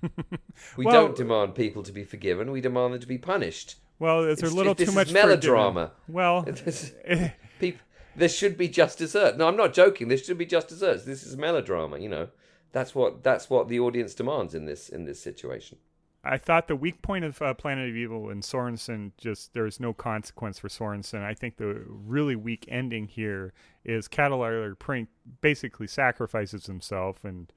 We 0.76 0.86
Well- 0.86 0.94
don't 1.08 1.16
demand 1.16 1.56
people 1.56 1.84
to 1.84 1.92
be 1.92 2.04
forgiven. 2.04 2.52
We 2.52 2.62
demand 2.62 2.94
them 2.94 3.02
to 3.02 3.08
be 3.08 3.18
punished. 3.18 3.76
Well, 4.00 4.24
it's, 4.26 4.40
It's- 4.42 4.52
a 4.52 4.56
little 4.56 4.74
this 4.74 4.90
too 4.90 4.96
much 4.96 5.12
melodrama. 5.12 5.92
Well, 6.08 6.44
This- 6.44 6.94
eh, 7.06 7.30
People, 7.60 7.82
there 8.16 8.30
should 8.30 8.58
be 8.58 8.68
just 8.68 8.98
desserts. 8.98 9.38
No, 9.38 9.48
I'm 9.48 9.56
not 9.56 9.74
joking. 9.74 10.08
There 10.08 10.18
should 10.18 10.38
be 10.38 10.46
just 10.46 10.68
desserts. 10.68 11.04
This 11.06 11.24
is 11.24 11.36
melodrama. 11.38 12.00
You 12.00 12.10
know, 12.10 12.28
that's 12.72 12.94
what 12.96 13.24
that's 13.24 13.50
what 13.50 13.68
the 13.70 13.80
audience 13.80 14.14
demands 14.16 14.54
in 14.56 14.66
this 14.66 14.90
in 14.90 15.06
this 15.06 15.20
situation. 15.20 15.78
I 16.24 16.38
thought 16.38 16.68
the 16.68 16.76
weak 16.76 17.02
point 17.02 17.24
of 17.24 17.42
uh, 17.42 17.54
Planet 17.54 17.90
of 17.90 17.96
Evil 17.96 18.30
and 18.30 18.44
Sorenson 18.44 19.14
just 19.18 19.54
there's 19.54 19.80
no 19.80 19.94
consequence 19.94 20.60
for 20.60 20.68
Sorenson. 20.68 21.22
I 21.22 21.34
think 21.34 21.58
the 21.58 21.84
really 21.88 22.36
weak 22.36 22.66
ending 22.68 23.08
here 23.08 23.54
is 23.86 24.08
Cataloger 24.08 24.78
Prink 24.78 25.10
basically 25.42 25.88
sacrifices 25.88 26.66
himself 26.66 27.24
and 27.24 27.52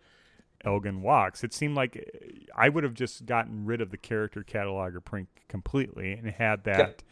Elgin 0.64 1.02
walks. 1.02 1.42
It 1.42 1.52
seemed 1.52 1.74
like 1.74 2.48
I 2.54 2.68
would 2.68 2.84
have 2.84 2.94
just 2.94 3.26
gotten 3.26 3.64
rid 3.64 3.80
of 3.80 3.90
the 3.90 3.96
character 3.96 4.44
Cataloger 4.44 5.04
Prink 5.04 5.28
completely 5.48 6.12
and 6.12 6.30
had 6.30 6.64
that 6.64 7.02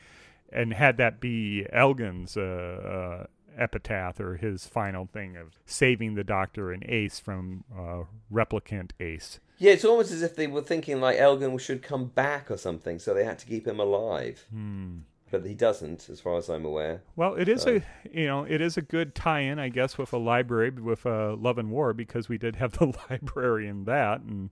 and 0.52 0.72
had 0.72 0.96
that 0.98 1.20
be 1.20 1.66
Elgin's 1.72 2.37
uh, 2.37 2.40
uh, 2.40 3.26
epitaph 3.56 4.20
or 4.20 4.37
his 4.37 4.66
final 4.66 5.06
thing 5.06 5.37
of 5.37 5.58
saving 5.66 6.14
the 6.14 6.24
Doctor 6.24 6.72
and 6.72 6.84
Ace 6.84 7.18
from 7.18 7.64
uh, 7.76 8.04
replicant 8.32 8.92
Ace. 9.00 9.40
Yeah, 9.59 9.73
it's 9.73 9.85
almost 9.85 10.12
as 10.12 10.23
if 10.23 10.37
they 10.37 10.47
were 10.47 10.62
thinking 10.62 11.01
like 11.01 11.18
Elgin 11.18 11.59
should 11.59 11.83
come 11.83 12.07
back 12.07 12.51
or 12.51 12.57
something, 12.57 12.99
so 12.99 13.12
they 13.12 13.25
had 13.25 13.38
to 13.40 13.47
keep 13.47 13.66
him 13.66 13.81
alive. 13.81 14.44
Hmm. 14.51 14.99
But 15.31 15.44
he 15.44 15.53
doesn't, 15.55 16.09
as 16.09 16.21
far 16.21 16.38
as 16.38 16.49
I'm 16.49 16.64
aware. 16.64 17.03
Well, 17.14 17.35
it 17.35 17.49
is 17.49 17.62
So- 17.62 17.77
a 17.77 17.83
you 18.11 18.27
know 18.27 18.44
it 18.44 18.61
is 18.62 18.77
a 18.79 18.83
good 18.83 19.14
tie-in, 19.14 19.59
I 19.59 19.68
guess, 19.68 19.99
with 19.99 20.12
a 20.12 20.18
library 20.18 20.71
with 20.71 21.05
uh, 21.05 21.35
Love 21.37 21.59
and 21.59 21.71
War 21.71 21.92
because 21.92 22.29
we 22.29 22.38
did 22.38 22.57
have 22.57 22.73
the 22.79 22.94
library 23.11 23.66
in 23.68 23.85
that, 23.85 24.21
and 24.23 24.51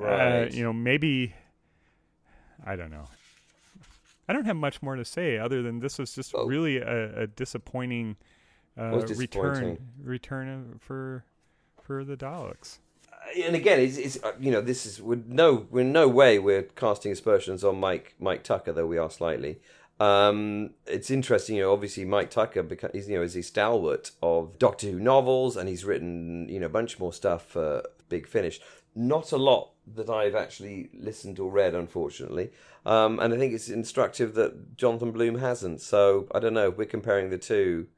uh, 0.00 0.46
you 0.50 0.62
know 0.62 0.72
maybe 0.72 1.34
I 2.64 2.76
don't 2.76 2.90
know. 2.90 3.08
I 4.28 4.32
don't 4.32 4.44
have 4.46 4.56
much 4.56 4.80
more 4.82 4.96
to 4.96 5.04
say 5.04 5.36
other 5.36 5.62
than 5.62 5.80
this 5.80 5.98
was 5.98 6.14
just 6.14 6.34
Oh. 6.34 6.46
really 6.46 6.78
a, 6.78 7.22
a 7.22 7.26
disappointing, 7.26 8.16
uh, 8.78 8.90
Was 8.94 9.18
return 9.18 9.78
return 10.02 10.76
for 10.80 11.24
for 11.82 12.04
the 12.04 12.16
Daleks. 12.16 12.78
And 13.42 13.56
again, 13.56 13.80
it's, 13.80 13.96
it's 13.96 14.22
uh, 14.22 14.32
you 14.38 14.50
know 14.50 14.60
this 14.60 14.86
is 14.86 15.00
we're 15.00 15.22
no 15.26 15.66
we're 15.70 15.84
no 15.84 16.08
way 16.08 16.38
we're 16.38 16.62
casting 16.62 17.12
aspersions 17.12 17.64
on 17.64 17.80
Mike 17.80 18.14
Mike 18.18 18.44
Tucker, 18.44 18.72
though 18.72 18.86
we 18.86 18.98
are 18.98 19.10
slightly. 19.10 19.60
Um, 20.00 20.70
it's 20.86 21.10
interesting, 21.10 21.56
you 21.56 21.62
know. 21.62 21.72
Obviously, 21.72 22.04
Mike 22.04 22.30
Tucker 22.30 22.66
he's 22.92 23.08
you 23.08 23.16
know 23.16 23.22
is 23.22 23.36
a 23.36 23.42
stalwart 23.42 24.10
of 24.22 24.58
Doctor 24.58 24.88
Who 24.88 25.00
novels, 25.00 25.56
and 25.56 25.68
he's 25.68 25.84
written 25.84 26.48
you 26.48 26.60
know 26.60 26.66
a 26.66 26.70
bunch 26.70 26.98
more 26.98 27.12
stuff 27.12 27.46
for 27.46 27.82
Big 28.08 28.26
Finish. 28.26 28.60
Not 28.94 29.32
a 29.32 29.36
lot 29.36 29.70
that 29.94 30.08
I've 30.08 30.34
actually 30.34 30.90
listened 30.94 31.38
or 31.38 31.50
read, 31.50 31.74
unfortunately. 31.74 32.50
Um, 32.86 33.18
and 33.18 33.34
I 33.34 33.36
think 33.36 33.52
it's 33.52 33.68
instructive 33.68 34.34
that 34.34 34.76
Jonathan 34.76 35.10
Blum 35.10 35.38
hasn't. 35.38 35.80
So 35.80 36.28
I 36.32 36.38
don't 36.38 36.54
know. 36.54 36.70
We're 36.70 36.86
comparing 36.86 37.30
the 37.30 37.38
two. 37.38 37.88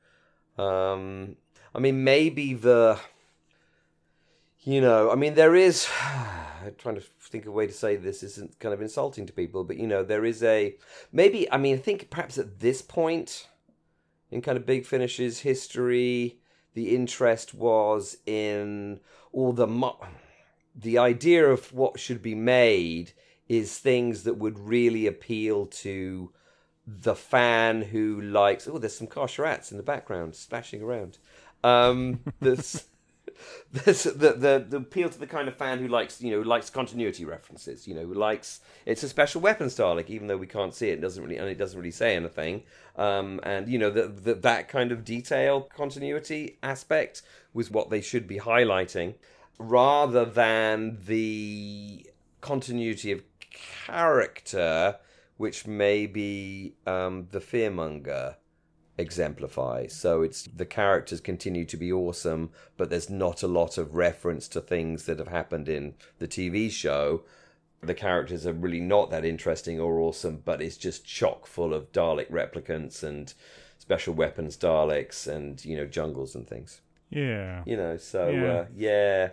Um, 0.59 1.37
I 1.75 1.79
mean, 1.79 2.05
maybe 2.05 2.55
the 2.55 2.99
you 4.67 4.81
know, 4.81 5.13
I 5.13 5.15
mean, 5.15 5.35
there 5.35 5.55
is. 5.55 5.89
I'm 6.03 6.75
trying 6.77 6.97
to 6.97 7.03
think 7.21 7.45
of 7.45 7.51
a 7.51 7.53
way 7.53 7.69
to 7.69 7.73
say 7.73 7.95
this 7.95 8.25
isn't 8.25 8.59
kind 8.59 8.75
of 8.75 8.83
insulting 8.83 9.25
to 9.27 9.33
people, 9.33 9.63
but 9.63 9.77
you 9.77 9.87
know, 9.87 10.03
there 10.03 10.25
is 10.25 10.43
a 10.43 10.77
maybe. 11.13 11.51
I 11.51 11.57
mean, 11.57 11.77
I 11.77 11.79
think 11.79 12.11
perhaps 12.11 12.37
at 12.37 12.59
this 12.59 12.83
point 12.83 13.47
in 14.31 14.43
kind 14.43 14.59
of 14.59 14.67
Big 14.67 14.85
Finish's 14.85 15.41
history, 15.41 16.41
the 16.75 16.95
interest 16.97 17.55
was 17.55 18.17
in 18.27 18.99
all 19.33 19.53
the 19.53 19.69
mo- 19.69 20.05
the 20.75 20.99
idea 20.99 21.47
of 21.47 21.73
what 21.73 22.01
should 22.01 22.21
be 22.21 22.35
made 22.35 23.13
is 23.49 23.79
things 23.79 24.25
that 24.25 24.35
would 24.35 24.59
really 24.59 25.07
appeal 25.07 25.67
to 25.67 26.33
the 26.85 27.15
fan 27.15 27.83
who 27.83 28.21
likes. 28.21 28.67
Oh, 28.67 28.79
there's 28.79 28.99
some 28.99 29.07
Karsh 29.07 29.39
rats 29.39 29.71
in 29.71 29.77
the 29.77 29.85
background 29.85 30.35
splashing 30.35 30.83
around. 30.83 31.19
Um, 31.63 32.21
there's 32.41 32.87
the, 33.73 34.35
the 34.39 34.67
the 34.69 34.77
appeal 34.79 35.09
to 35.09 35.19
the 35.19 35.27
kind 35.27 35.49
of 35.49 35.57
fan 35.57 35.79
who 35.79 35.89
likes 35.89 36.21
you 36.21 36.31
know 36.31 36.41
likes 36.41 36.71
continuity 36.71 37.25
references. 37.25 37.87
You 37.87 37.95
know, 37.95 38.07
who 38.07 38.15
likes 38.15 38.61
it's 38.85 39.03
a 39.03 39.09
special 39.09 39.41
weapons 39.41 39.77
Dalek, 39.77 40.09
even 40.11 40.27
though 40.27 40.37
we 40.37 40.47
can't 40.47 40.75
see 40.75 40.89
it, 40.89 40.99
it 40.99 41.01
doesn't 41.01 41.23
really 41.23 41.37
and 41.37 41.49
it 41.49 41.59
doesn't 41.59 41.79
really 41.79 41.91
say 41.91 42.17
anything. 42.17 42.63
Um, 42.97 43.41
and 43.43 43.69
you 43.69 43.79
know 43.79 43.91
the, 43.91 44.35
that 44.35 44.69
kind 44.69 44.93
of 44.93 45.05
detail 45.05 45.63
continuity 45.63 46.59
aspect 46.63 47.23
was 47.53 47.71
what 47.71 47.91
they 47.91 48.01
should 48.01 48.27
be 48.27 48.39
highlighting, 48.39 49.15
rather 49.59 50.25
than 50.25 50.99
the 51.07 52.07
continuity 52.41 53.13
of 53.13 53.23
character, 53.51 54.97
which 55.37 55.67
maybe 55.67 56.75
um, 56.87 57.29
the 57.31 57.41
fearmonger 57.41 58.37
exemplifies. 58.99 59.93
So 59.95 60.23
it's 60.23 60.45
the 60.45 60.67
characters 60.67 61.21
continue 61.21 61.65
to 61.67 61.77
be 61.77 61.93
awesome, 61.93 62.51
but 62.77 62.91
there's 62.91 63.11
not 63.11 63.43
a 63.43 63.49
lot 63.49 63.79
of 63.79 63.95
reference 63.95 64.49
to 64.49 64.61
things 64.61 65.05
that 65.05 65.19
have 65.19 65.29
happened 65.29 65.69
in 65.69 65.95
the 66.19 66.29
TV 66.29 66.71
show. 66.71 67.23
The 67.83 67.95
characters 67.95 68.47
are 68.47 68.53
really 68.53 68.81
not 68.81 69.11
that 69.11 69.25
interesting 69.25 69.79
or 69.79 70.01
awesome, 70.01 70.43
but 70.45 70.63
it's 70.63 70.77
just 70.77 71.05
chock 71.05 71.47
full 71.47 71.75
of 71.75 71.93
Dalek 71.93 72.31
replicants 72.31 73.03
and 73.03 73.33
special 73.79 74.15
weapons 74.15 74.57
Daleks 74.57 75.27
and 75.27 75.63
you 75.65 75.77
know 75.77 75.87
jungles 75.87 76.35
and 76.35 76.47
things. 76.49 76.81
Yeah. 77.11 77.63
You 77.67 77.77
know, 77.77 77.97
so 77.97 78.29
Yeah. 78.29 78.53
Uh, 78.53 78.67
yeah, 78.75 79.29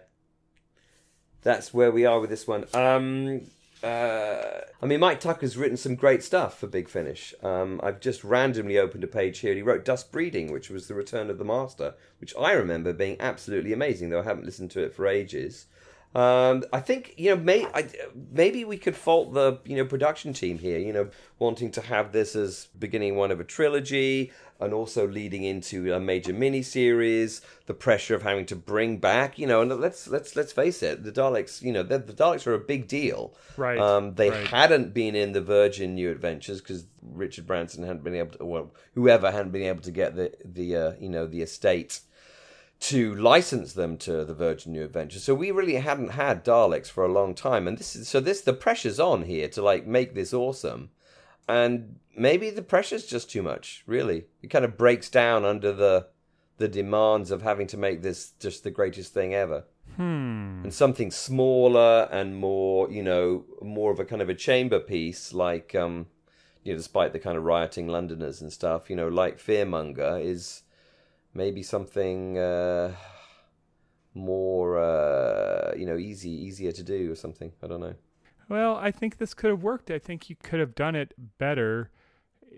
that's 1.41 1.73
where 1.73 1.91
we 1.91 2.06
are 2.06 2.19
with 2.19 2.30
this 2.30 2.47
one. 2.47 2.65
Um, 2.73 3.41
uh, 3.83 4.61
I 4.81 4.85
mean, 4.85 4.99
Mike 4.99 5.19
Tucker's 5.19 5.57
written 5.57 5.77
some 5.77 5.95
great 5.95 6.23
stuff 6.23 6.57
for 6.57 6.67
Big 6.67 6.87
Finish. 6.87 7.33
Um, 7.43 7.79
I've 7.83 7.99
just 7.99 8.23
randomly 8.23 8.77
opened 8.77 9.03
a 9.03 9.07
page 9.07 9.39
here. 9.39 9.53
He 9.53 9.61
wrote 9.61 9.85
Dust 9.85 10.11
Breeding, 10.11 10.51
which 10.51 10.69
was 10.69 10.87
the 10.87 10.93
Return 10.93 11.29
of 11.29 11.37
the 11.37 11.45
Master, 11.45 11.95
which 12.19 12.33
I 12.39 12.53
remember 12.53 12.93
being 12.93 13.17
absolutely 13.19 13.73
amazing, 13.73 14.09
though 14.09 14.21
I 14.21 14.23
haven't 14.23 14.45
listened 14.45 14.71
to 14.71 14.83
it 14.83 14.93
for 14.93 15.05
ages. 15.05 15.65
Um, 16.15 16.63
I 16.71 16.80
think 16.80 17.15
you 17.17 17.32
know, 17.32 17.41
may, 17.41 17.65
I, 17.73 17.89
maybe 18.32 18.65
we 18.65 18.78
could 18.78 18.95
fault 18.95 19.34
the 19.34 19.60
you 19.65 19.76
know 19.76 19.86
production 19.86 20.34
team 20.34 20.60
here. 20.60 20.78
You 20.78 20.93
know, 20.93 21.10
wanting 21.39 21.71
to 21.71 21.82
have 21.82 22.12
this 22.12 22.36
as 22.36 22.67
beginning 22.78 23.15
one 23.15 23.32
of 23.32 23.39
a 23.39 23.43
trilogy 23.43 24.32
and 24.60 24.73
also 24.73 25.08
leading 25.08 25.43
into 25.43 25.91
a 25.93 25.99
major 25.99 26.32
mini 26.32 26.62
series. 26.62 27.41
The 27.65 27.73
pressure 27.73 28.13
of 28.13 28.21
having 28.21 28.45
to 28.47 28.56
bring 28.56 28.97
back, 28.97 29.39
you 29.39 29.47
know, 29.47 29.62
and 29.62 29.71
let's 29.80 30.08
let's 30.08 30.36
let's 30.36 30.52
face 30.52 30.84
it, 30.84 31.04
the 31.04 31.12
Daleks. 31.12 31.62
You 31.63 31.71
know, 31.71 31.82
the, 31.84 31.97
the 31.97 32.13
Daleks 32.13 32.45
are 32.45 32.54
a 32.54 32.60
big 32.60 32.88
deal. 32.88 33.34
Right, 33.58 33.80
Um, 33.80 34.13
they 34.13 34.30
right. 34.30 34.47
hadn't 34.47 34.93
been 34.93 35.15
in 35.15 35.32
the 35.32 35.41
Virgin 35.41 35.95
New 35.95 36.12
Adventures 36.12 36.62
because 36.62 36.86
Richard 37.02 37.47
Branson 37.47 37.84
hadn't 37.84 38.04
been 38.04 38.15
able 38.15 38.38
to, 38.38 38.45
well, 38.45 38.71
whoever 38.93 39.32
hadn't 39.32 39.52
been 39.52 39.63
able 39.63 39.82
to 39.82 39.91
get 39.91 40.15
the 40.15 40.32
the 40.45 40.76
uh, 40.76 40.93
you 40.99 41.10
know 41.10 41.26
the 41.26 41.41
estate 41.41 42.02
to 42.83 43.15
license 43.15 43.71
them 43.71 43.95
to 43.95 44.25
the 44.25 44.33
Virgin 44.33 44.73
New 44.73 44.83
Adventures. 44.83 45.23
So 45.23 45.33
we 45.33 45.51
really 45.51 45.75
hadn't 45.75 46.09
had 46.09 46.43
Daleks 46.43 46.87
for 46.87 47.05
a 47.05 47.11
long 47.11 47.33
time, 47.33 47.65
and 47.65 47.77
this 47.77 47.95
is 47.95 48.09
so 48.09 48.19
this 48.19 48.41
the 48.41 48.51
pressure's 48.51 48.99
on 48.99 49.23
here 49.23 49.47
to 49.49 49.61
like 49.61 49.87
make 49.87 50.13
this 50.13 50.33
awesome, 50.33 50.89
and 51.47 51.99
maybe 52.17 52.49
the 52.49 52.61
pressure's 52.61 53.05
just 53.05 53.31
too 53.31 53.41
much. 53.41 53.83
Really, 53.87 54.25
it 54.41 54.47
kind 54.47 54.65
of 54.65 54.77
breaks 54.77 55.07
down 55.09 55.45
under 55.45 55.71
the 55.71 56.07
the 56.57 56.67
demands 56.67 57.31
of 57.31 57.41
having 57.41 57.67
to 57.67 57.77
make 57.77 58.01
this 58.01 58.31
just 58.37 58.65
the 58.65 58.71
greatest 58.71 59.13
thing 59.13 59.33
ever. 59.33 59.63
Hmm. 59.95 60.63
And 60.63 60.73
something 60.73 61.09
smaller 61.09 62.09
and 62.11 62.35
more, 62.35 62.91
you 62.91 63.01
know, 63.01 63.45
more 63.61 63.91
of 63.91 63.99
a 63.99 64.05
kind 64.05 64.21
of 64.21 64.27
a 64.27 64.35
chamber 64.35 64.79
piece, 64.79 65.33
like, 65.33 65.73
um, 65.73 66.07
you 66.63 66.73
know, 66.73 66.77
despite 66.77 67.13
the 67.13 67.19
kind 67.19 67.37
of 67.37 67.43
rioting 67.43 67.87
Londoners 67.87 68.41
and 68.41 68.51
stuff, 68.51 68.89
you 68.89 68.95
know, 68.95 69.07
like 69.07 69.37
Fearmonger 69.37 70.23
is 70.23 70.63
maybe 71.33 71.63
something 71.63 72.37
uh, 72.37 72.93
more, 74.13 74.79
uh, 74.79 75.73
you 75.75 75.85
know, 75.85 75.97
easy, 75.97 76.29
easier 76.29 76.71
to 76.71 76.83
do 76.83 77.11
or 77.11 77.15
something. 77.15 77.51
I 77.61 77.67
don't 77.67 77.79
know. 77.79 77.95
Well, 78.49 78.75
I 78.75 78.91
think 78.91 79.17
this 79.17 79.33
could 79.33 79.49
have 79.49 79.63
worked. 79.63 79.89
I 79.89 79.99
think 79.99 80.29
you 80.29 80.35
could 80.35 80.59
have 80.59 80.75
done 80.75 80.95
it 80.95 81.13
better 81.37 81.89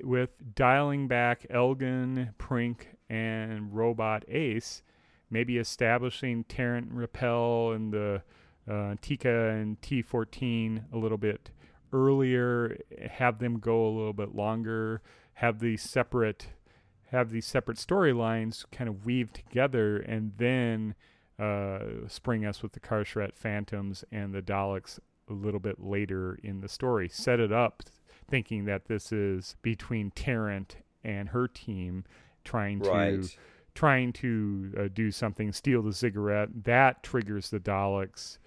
with 0.04 0.56
dialing 0.56 1.08
back 1.08 1.46
Elgin, 1.50 2.34
Prink, 2.38 2.96
and 3.10 3.74
Robot 3.74 4.26
Ace, 4.28 4.82
maybe 5.30 5.58
establishing 5.58 6.44
Tarrant 6.46 6.92
Repel 6.92 7.72
and 7.72 7.94
the 7.94 8.22
uh, 8.70 8.96
Tika 9.02 9.50
and 9.50 9.80
T14 9.82 10.92
a 10.92 10.98
little 10.98 11.18
bit 11.18 11.52
earlier, 11.94 12.78
have 13.12 13.40
them 13.40 13.60
go 13.60 13.86
a 13.86 13.92
little 13.96 14.14
bit 14.14 14.36
longer, 14.36 15.02
have 15.36 15.60
these 15.60 15.82
separate 15.82 16.48
have 17.16 17.32
these 17.32 17.46
separate 17.46 17.78
storylines 17.78 18.66
kind 18.72 18.90
of 18.90 19.06
weave 19.06 19.34
together 19.34 19.98
and 19.98 20.34
then 20.38 20.96
uh, 21.40 21.80
spring 22.08 22.46
us 22.46 22.62
with 22.62 22.74
the 22.74 22.80
Kar-Charrat 22.80 23.36
Phantoms 23.36 24.04
and 24.12 24.34
the 24.34 24.42
Daleks 24.42 25.00
a 25.30 25.34
little 25.34 25.60
bit 25.60 25.84
later 25.84 26.40
in 26.44 26.62
the 26.62 26.70
story. 26.70 27.10
Set 27.10 27.40
it 27.40 27.52
up 27.52 27.84
thinking 28.30 28.66
that 28.66 28.86
this 28.86 29.12
is 29.12 29.56
between 29.62 30.12
Tarrant 30.12 30.78
and 31.04 31.30
her 31.30 31.48
team 31.48 32.04
trying 32.44 32.80
to 32.82 32.90
trying 33.74 34.14
to 34.14 34.74
uh, 34.78 34.88
do 34.94 35.12
something, 35.12 35.52
steal 35.52 35.82
the 35.82 35.94
cigarette. 35.94 36.64
That 36.64 37.04
triggers 37.04 37.50
the 37.50 37.60
Daleks. 37.60 38.38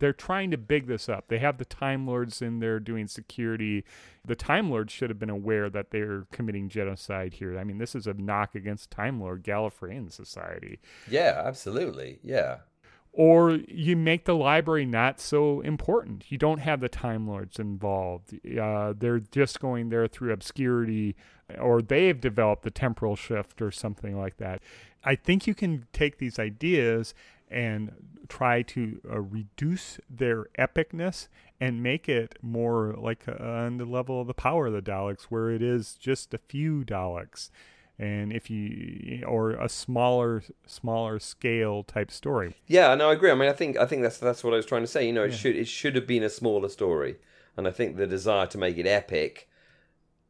They're 0.00 0.12
trying 0.12 0.50
to 0.50 0.58
big 0.58 0.86
this 0.88 1.08
up. 1.08 1.28
They 1.28 1.38
have 1.38 1.58
the 1.58 1.64
Time 1.64 2.06
Lords 2.06 2.42
in 2.42 2.58
there 2.58 2.80
doing 2.80 3.06
security. 3.06 3.84
The 4.24 4.34
Time 4.34 4.68
Lords 4.70 4.92
should 4.92 5.08
have 5.10 5.18
been 5.20 5.30
aware 5.30 5.70
that 5.70 5.90
they're 5.92 6.26
committing 6.32 6.68
genocide 6.68 7.34
here. 7.34 7.56
I 7.58 7.62
mean, 7.64 7.78
this 7.78 7.94
is 7.94 8.06
a 8.08 8.14
knock 8.14 8.54
against 8.54 8.90
Time 8.90 9.20
Lord 9.20 9.44
Gallifreyan 9.44 10.10
society 10.12 10.80
Yeah, 11.08 11.42
absolutely. 11.46 12.18
Yeah. 12.22 12.58
or 13.12 13.52
you 13.68 13.96
make 13.96 14.24
the 14.24 14.34
library 14.36 14.86
not 14.86 15.20
so 15.20 15.60
important. 15.62 16.30
You 16.30 16.38
don't 16.38 16.60
have 16.60 16.80
the 16.80 16.88
Time 16.88 17.26
Lords 17.28 17.58
involved. 17.58 18.34
Uh, 18.58 18.94
they're 18.96 19.18
just 19.20 19.60
going 19.60 19.88
there 19.88 20.06
through 20.06 20.32
obscurity, 20.32 21.16
or 21.60 21.82
they've 21.82 22.20
developed 22.20 22.62
the 22.62 22.70
temporal 22.70 23.16
shift 23.16 23.60
or 23.60 23.70
something 23.72 24.16
like 24.16 24.36
that. 24.36 24.62
I 25.02 25.14
think 25.16 25.46
you 25.46 25.54
can 25.54 25.86
take 25.92 26.18
these 26.18 26.38
ideas 26.38 27.14
and 27.50 27.92
try 28.28 28.62
to 28.62 29.00
uh, 29.10 29.20
reduce 29.20 29.98
their 30.08 30.46
epicness 30.58 31.28
and 31.60 31.82
make 31.82 32.08
it 32.08 32.36
more 32.40 32.94
like 32.96 33.26
uh, 33.28 33.42
on 33.42 33.78
the 33.78 33.84
level 33.84 34.20
of 34.20 34.26
the 34.26 34.34
power 34.34 34.68
of 34.68 34.72
the 34.72 34.82
Daleks, 34.82 35.24
where 35.24 35.50
it 35.50 35.62
is 35.62 35.94
just 35.94 36.32
a 36.32 36.38
few 36.38 36.84
Daleks 36.84 37.50
and 38.00 38.32
if 38.32 38.48
you 38.48 39.22
or 39.26 39.50
a 39.50 39.68
smaller 39.68 40.42
smaller 40.66 41.18
scale 41.18 41.84
type 41.84 42.10
story 42.10 42.56
Yeah, 42.66 42.94
no, 42.94 43.10
I 43.10 43.12
agree. 43.12 43.30
I 43.30 43.34
mean, 43.34 43.48
I 43.48 43.52
think 43.52 43.76
I 43.76 43.84
think 43.84 44.02
that's 44.02 44.16
that's 44.16 44.42
what 44.42 44.54
I 44.54 44.56
was 44.56 44.66
trying 44.66 44.82
to 44.82 44.86
say. 44.86 45.06
You 45.06 45.12
know, 45.12 45.24
it 45.24 45.34
should 45.34 45.54
it 45.54 45.68
should 45.68 45.94
have 45.96 46.06
been 46.06 46.22
a 46.22 46.30
smaller 46.30 46.70
story, 46.70 47.16
and 47.56 47.68
I 47.68 47.70
think 47.70 47.96
the 47.96 48.06
desire 48.06 48.46
to 48.46 48.58
make 48.58 48.78
it 48.78 48.86
epic 48.86 49.49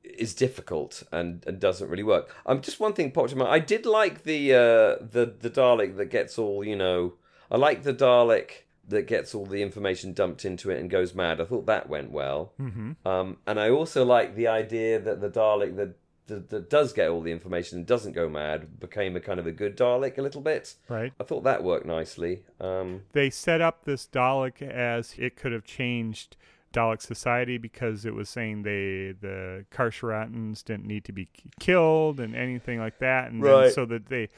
is 0.03 0.35
difficult 0.35 1.03
and, 1.13 1.45
and 1.47 1.61
doesn't 1.61 1.89
really 1.89 2.03
work. 2.03 2.35
Um, 2.47 2.61
just 2.61 2.81
one 2.81 2.93
thing 2.93 3.11
popped 3.11 3.33
in 3.33 3.39
my. 3.39 3.47
I 3.47 3.59
did 3.59 3.87
like 3.87 4.25
the 4.25 4.55
uh, 4.55 5.05
the 5.05 5.35
the 5.39 5.51
Dalek 5.51 5.97
that 5.97 6.07
gets 6.07 6.39
all 6.39 6.65
you 6.65 6.77
know. 6.77 7.15
I 7.51 7.57
like 7.57 7.83
the 7.83 7.95
Dalek 7.95 8.65
that 8.89 9.07
gets 9.07 9.35
all 9.35 9.47
the 9.47 9.63
information 9.63 10.13
dumped 10.13 10.45
into 10.45 10.71
it 10.71 10.79
and 10.81 10.91
goes 10.91 11.15
mad. 11.15 11.41
I 11.41 11.45
thought 11.45 11.67
that 11.67 11.89
went 11.89 12.11
well. 12.11 12.53
mm-hmm. 12.61 13.07
Um, 13.07 13.39
and 13.47 13.59
I 13.59 13.71
also 13.71 14.05
like 14.05 14.35
the 14.35 14.49
idea 14.49 14.99
that 15.01 15.21
the 15.21 15.31
Dalek 15.31 15.77
that, 15.77 15.95
that 16.27 16.51
that 16.51 16.71
does 16.71 16.93
get 16.93 17.09
all 17.09 17.21
the 17.21 17.33
information 17.33 17.79
and 17.79 17.87
doesn't 17.87 18.13
go 18.13 18.29
mad 18.29 18.81
became 18.81 19.17
a 19.17 19.21
kind 19.21 19.41
of 19.41 19.47
a 19.47 19.53
good 19.53 19.77
Dalek 19.77 20.19
a 20.19 20.23
little 20.23 20.41
bit. 20.43 20.75
right 20.89 21.13
I 21.21 21.25
thought 21.25 21.45
that 21.45 21.63
worked 21.63 21.87
nicely. 21.87 22.43
Um, 22.61 23.03
they 23.13 23.31
set 23.31 23.61
up 23.61 23.85
this 23.85 24.09
dalek 24.11 24.63
as 24.63 25.15
it 25.19 25.37
could 25.37 25.53
have 25.53 25.65
changed 25.65 26.37
dalek 26.73 27.01
society 27.03 27.59
because 27.59 28.05
it 28.05 28.15
was 28.15 28.29
saying 28.29 28.63
they 28.63 29.13
the 29.21 29.65
Kar-Charratans 29.71 30.63
didn't 30.65 30.87
need 30.87 31.05
to 31.05 31.13
be 31.13 31.29
killed 31.59 32.21
and 32.21 32.35
anything 32.37 32.79
like 32.79 32.99
that 33.01 33.31
and 33.31 33.43
then 33.43 33.51
Right. 33.53 33.73
so 33.73 33.85
that 33.87 34.07
they 34.09 34.29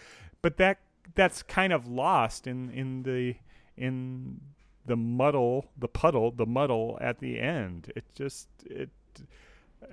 but 0.41 0.57
that 0.57 0.79
that's 1.15 1.43
kind 1.43 1.73
of 1.73 1.87
lost 1.87 2.47
in 2.47 2.71
in 2.71 3.03
the 3.03 3.35
in 3.77 4.41
the 4.87 4.97
muddle 4.97 5.67
the 5.79 5.89
puddle 5.89 6.31
the 6.31 6.47
muddle 6.47 6.99
at 7.01 7.19
the 7.19 7.39
end 7.39 7.93
it 7.95 8.05
just 8.15 8.49
it 8.65 8.91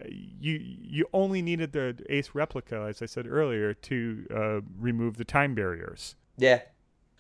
you 0.08 0.54
you 0.62 1.06
only 1.14 1.42
needed 1.42 1.74
the 1.74 1.96
ace 2.10 2.32
replica 2.34 2.86
as 2.88 3.02
i 3.02 3.06
said 3.06 3.26
earlier 3.28 3.74
to 3.74 4.26
uh, 4.34 4.62
remove 4.80 5.18
the 5.18 5.26
time 5.26 5.56
barriers 5.56 6.16
yeah. 6.38 6.62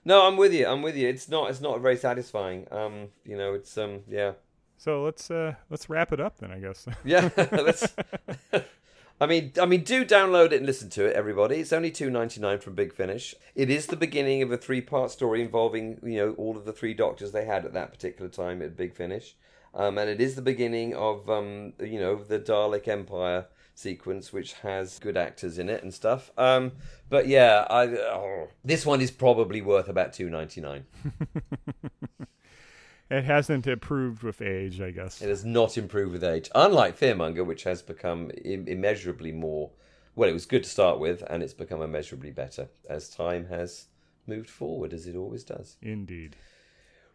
No, 0.05 0.25
I'm 0.25 0.37
with 0.37 0.53
you. 0.53 0.65
I'm 0.65 0.81
with 0.81 0.95
you. 0.95 1.09
It's 1.09 1.27
not. 1.27 1.49
It's 1.49 1.59
not 1.59 1.81
very 1.81 1.97
satisfying. 1.97 2.65
Um, 2.71 3.09
you 3.25 3.35
know, 3.35 3.53
it's 3.53 3.77
um, 3.77 3.99
yeah, 4.07 4.31
so 4.79 5.03
let's 5.03 5.29
uh 5.29 5.53
let's 5.69 5.89
wrap 5.89 6.11
it 6.11 6.19
up 6.19 6.39
then 6.39 6.51
i 6.51 6.59
guess 6.59 6.87
yeah. 7.05 7.29
Let's. 7.51 7.87
I 9.21 9.25
mean, 9.25 9.51
I 9.61 9.65
mean, 9.65 9.83
do 9.83 10.05
download 10.05 10.53
it 10.53 10.57
and 10.57 10.65
listen 10.65 10.89
to 10.91 11.05
it, 11.05 11.13
everybody. 11.13 11.57
It's 11.57 11.73
only 11.73 11.91
two 11.91 12.09
ninety 12.09 12.39
nine 12.39 12.59
from 12.59 12.75
Big 12.75 12.93
Finish. 12.93 13.35
It 13.53 13.69
is 13.69 13.87
the 13.87 13.97
beginning 13.97 14.41
of 14.41 14.51
a 14.51 14.57
three 14.57 14.79
part 14.79 15.11
story 15.11 15.41
involving 15.41 15.99
you 16.03 16.17
know 16.17 16.33
all 16.33 16.55
of 16.55 16.63
the 16.63 16.71
three 16.71 16.93
doctors 16.93 17.33
they 17.33 17.43
had 17.43 17.65
at 17.65 17.73
that 17.73 17.91
particular 17.91 18.29
time 18.29 18.61
at 18.61 18.77
Big 18.77 18.95
Finish, 18.95 19.35
um, 19.75 19.97
and 19.97 20.09
it 20.09 20.21
is 20.21 20.35
the 20.35 20.41
beginning 20.41 20.95
of 20.95 21.29
um, 21.29 21.73
you 21.81 21.99
know 21.99 22.15
the 22.15 22.39
Dalek 22.39 22.87
Empire 22.87 23.47
sequence, 23.75 24.31
which 24.31 24.53
has 24.53 24.99
good 24.99 25.17
actors 25.17 25.59
in 25.59 25.67
it 25.67 25.83
and 25.83 25.93
stuff. 25.93 26.31
Um, 26.37 26.71
but 27.09 27.27
yeah, 27.27 27.67
I, 27.69 27.87
oh, 27.87 28.47
this 28.63 28.85
one 28.85 29.01
is 29.01 29.11
probably 29.11 29.61
worth 29.61 29.89
about 29.89 30.13
two 30.13 30.29
ninety 30.29 30.61
nine. 30.61 30.85
It 33.09 33.23
hasn't 33.23 33.65
improved 33.65 34.21
with 34.21 34.41
age, 34.41 34.79
I 34.81 34.91
guess. 34.91 35.21
It 35.21 35.29
has 35.29 35.43
not 35.43 35.77
improved 35.77 36.11
with 36.11 36.23
age, 36.23 36.49
unlike 36.53 36.97
Fearmonger, 36.99 37.45
which 37.45 37.63
has 37.63 37.81
become 37.81 38.29
Im- 38.45 38.67
immeasurably 38.67 39.31
more. 39.31 39.71
Well, 40.15 40.29
it 40.29 40.33
was 40.33 40.45
good 40.45 40.63
to 40.63 40.69
start 40.69 40.99
with, 40.99 41.23
and 41.29 41.41
it's 41.41 41.53
become 41.53 41.81
immeasurably 41.81 42.31
better 42.31 42.69
as 42.89 43.09
time 43.09 43.47
has 43.47 43.85
moved 44.27 44.49
forward, 44.49 44.93
as 44.93 45.07
it 45.07 45.15
always 45.15 45.43
does. 45.43 45.77
Indeed. 45.81 46.35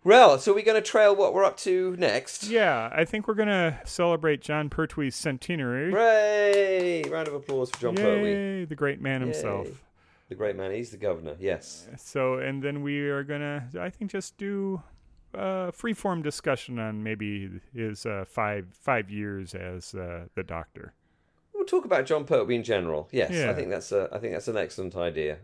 Well, 0.02 0.38
so 0.38 0.52
we're 0.52 0.64
going 0.64 0.82
to 0.82 0.86
trail 0.86 1.14
what 1.14 1.32
we're 1.32 1.44
up 1.44 1.56
to 1.58 1.94
next. 1.96 2.44
Yeah, 2.48 2.90
I 2.92 3.04
think 3.06 3.26
we're 3.26 3.34
gonna 3.34 3.80
celebrate 3.84 4.42
Jon 4.42 4.68
Pertwee's 4.68 5.14
centenary. 5.16 5.90
Hooray! 5.92 7.04
Round 7.08 7.26
of 7.28 7.34
applause 7.34 7.70
for 7.70 7.80
Jon 7.80 7.94
Pertwee, 7.96 8.66
the 8.66 8.74
great 8.74 9.00
man 9.00 9.20
Yay. 9.22 9.28
himself. 9.28 9.68
the 10.28 10.34
great 10.34 10.56
man. 10.56 10.72
He's 10.72 10.90
the 10.90 10.96
governor. 10.98 11.36
Yes. 11.38 11.86
So, 11.96 12.34
and 12.34 12.62
then 12.62 12.82
we 12.82 13.00
are 13.08 13.22
gonna, 13.22 13.68
I 13.80 13.88
think, 13.90 14.10
just 14.10 14.36
do 14.36 14.82
a 15.34 15.72
freeform 15.72 16.22
discussion 16.22 16.78
on 16.78 17.02
maybe 17.02 17.60
his 17.74 18.06
uh, 18.06 18.24
five 18.26 18.66
five 18.72 19.10
years 19.10 19.54
as 19.54 19.94
uh, 19.94 20.26
the 20.34 20.42
Doctor. 20.42 20.94
We'll 21.54 21.64
talk 21.64 21.84
about 21.84 22.06
Jon 22.06 22.24
Pertwee 22.24 22.56
in 22.56 22.64
general. 22.64 23.08
Yes, 23.12 23.30
Yeah. 23.32 23.50
I 23.50 23.54
think 23.54 23.70
that's 23.70 23.92
a, 23.92 24.08
I 24.12 24.18
think 24.18 24.32
that's 24.32 24.48
an 24.48 24.56
excellent 24.56 24.96
idea, 24.96 25.38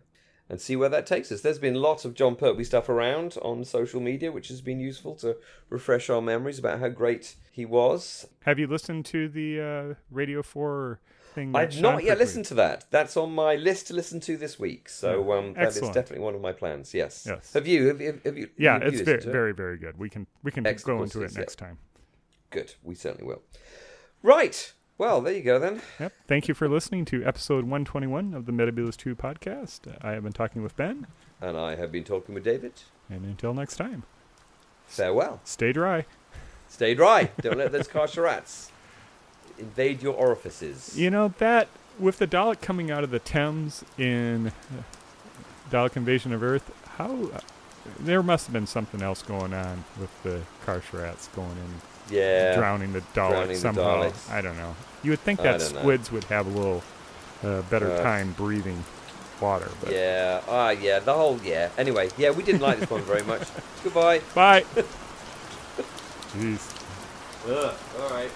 and 0.48 0.60
see 0.60 0.76
where 0.76 0.88
that 0.88 1.06
takes 1.06 1.30
us. 1.32 1.40
There's 1.40 1.58
been 1.58 1.74
lots 1.74 2.04
of 2.04 2.14
Jon 2.14 2.36
Pertwee 2.36 2.64
stuff 2.64 2.88
around 2.88 3.36
on 3.42 3.64
social 3.64 4.00
media, 4.00 4.32
which 4.32 4.48
has 4.48 4.60
been 4.60 4.80
useful 4.80 5.14
to 5.16 5.36
refresh 5.68 6.10
our 6.10 6.20
memories 6.20 6.58
about 6.58 6.80
how 6.80 6.88
great 6.88 7.36
he 7.52 7.64
was. 7.64 8.26
Have 8.44 8.58
you 8.58 8.66
listened 8.66 9.06
to 9.06 9.28
the 9.28 9.60
uh, 9.60 9.94
Radio 10.10 10.42
Four 10.42 11.00
thing? 11.30 11.54
I've 11.56 11.80
not 11.80 12.02
yet 12.04 12.18
listened 12.18 12.44
to 12.46 12.54
that. 12.54 12.86
That's 12.90 13.16
on 13.16 13.32
my 13.34 13.56
list 13.56 13.86
to 13.88 13.94
listen 13.94 14.20
to 14.20 14.36
this 14.36 14.58
week. 14.58 14.88
So 14.88 15.32
um, 15.32 15.54
that 15.54 15.68
is 15.68 15.76
Excellent. 15.76 15.94
definitely 15.94 16.24
one 16.24 16.34
of 16.34 16.40
my 16.40 16.52
plans. 16.52 16.92
Yes. 16.94 17.26
Yes. 17.28 17.52
Have 17.52 17.66
you? 17.66 17.88
Have, 17.88 18.00
you- 18.00 18.20
have 18.24 18.36
you? 18.38 18.50
Yeah, 18.56 18.74
have 18.74 18.82
you 18.82 18.88
it's 18.88 18.98
listened 19.08 19.32
very, 19.32 19.52
very, 19.52 19.52
very 19.54 19.78
good. 19.78 19.98
We 19.98 20.08
can 20.10 20.26
we 20.42 20.50
can 20.52 20.66
Excellent. 20.66 20.98
go 20.98 21.02
into 21.04 21.22
it 21.22 21.36
next 21.38 21.56
time. 21.56 21.78
good. 22.50 22.74
We 22.82 22.94
certainly 22.94 23.26
will. 23.26 23.42
Right. 24.22 24.72
Well, 24.98 25.22
there 25.22 25.32
you 25.32 25.42
go 25.42 25.58
then. 25.58 25.80
Yep. 25.98 26.12
Thank 26.28 26.46
you 26.46 26.52
for 26.52 26.68
listening 26.68 27.06
to 27.06 27.24
episode 27.24 27.64
121 27.64 28.34
of 28.34 28.44
the 28.44 28.52
Metebelis 28.52 28.98
2 28.98 29.16
podcast. 29.16 29.96
I 30.04 30.10
have 30.12 30.22
been 30.22 30.32
talking 30.32 30.62
with 30.62 30.76
Ben, 30.76 31.06
And 31.40 31.56
I 31.56 31.76
have 31.76 31.90
been 31.90 32.04
talking 32.04 32.34
with 32.34 32.44
David. 32.44 32.72
and 33.08 33.24
until 33.24 33.54
next 33.54 33.76
time, 33.76 34.02
Farewell. 34.86 35.40
stay 35.44 35.72
dry. 35.72 36.04
Stay 36.68 36.94
dry. 36.94 37.30
Don't 37.40 37.56
let 37.56 37.72
those 37.72 37.88
car 37.96 38.08
rats 38.18 38.70
invade 39.60 40.02
your 40.02 40.14
orifices. 40.14 40.98
You 40.98 41.10
know 41.10 41.32
that 41.38 41.68
with 41.98 42.18
the 42.18 42.26
Dalek 42.26 42.60
coming 42.60 42.90
out 42.90 43.04
of 43.04 43.10
the 43.10 43.18
Thames 43.18 43.84
in 43.98 44.48
uh, 44.48 44.82
Dalek 45.70 45.96
Invasion 45.96 46.32
of 46.32 46.42
Earth, 46.42 46.70
how 46.96 47.30
there 47.98 48.22
must 48.22 48.46
have 48.46 48.52
been 48.52 48.66
something 48.66 49.02
else 49.02 49.22
going 49.22 49.52
on 49.54 49.84
with 50.00 50.10
the 50.22 50.40
Kar-Charrats 50.66 51.28
going 51.34 51.50
in, 51.50 52.14
Yeah. 52.16 52.56
drowning 52.56 52.92
the 52.92 53.00
Daleks 53.00 53.14
drowning 53.30 53.48
the 53.48 53.54
somehow. 53.56 54.02
Daleks. 54.04 54.30
I 54.30 54.40
don't 54.40 54.56
know. 54.56 54.74
You 55.02 55.10
would 55.12 55.20
think 55.20 55.40
that 55.42 55.60
don't 55.60 55.72
know. 55.74 55.80
squids 55.80 56.12
would 56.12 56.24
have 56.24 56.46
a 56.46 56.50
little 56.50 56.82
uh, 57.44 57.62
better 57.62 57.90
Uh, 57.90 58.02
time 58.02 58.32
breathing 58.32 58.84
water. 59.40 59.70
But 59.80 59.92
Yeah. 59.92 60.40
Ah, 60.48 60.70
yeah. 60.70 60.98
The 60.98 61.14
whole. 61.14 61.38
Yeah. 61.42 61.70
Anyway. 61.78 62.10
Yeah. 62.18 62.30
We 62.30 62.42
didn't 62.42 62.60
like 62.60 62.80
this 62.80 62.90
one 62.90 63.00
very 63.02 63.22
much. 63.22 63.48
Goodbye. 63.84 64.20
Bye. 64.34 64.64
Jeez. 66.36 66.60
Ugh. 67.48 67.74
All 68.00 68.10
right. 68.10 68.30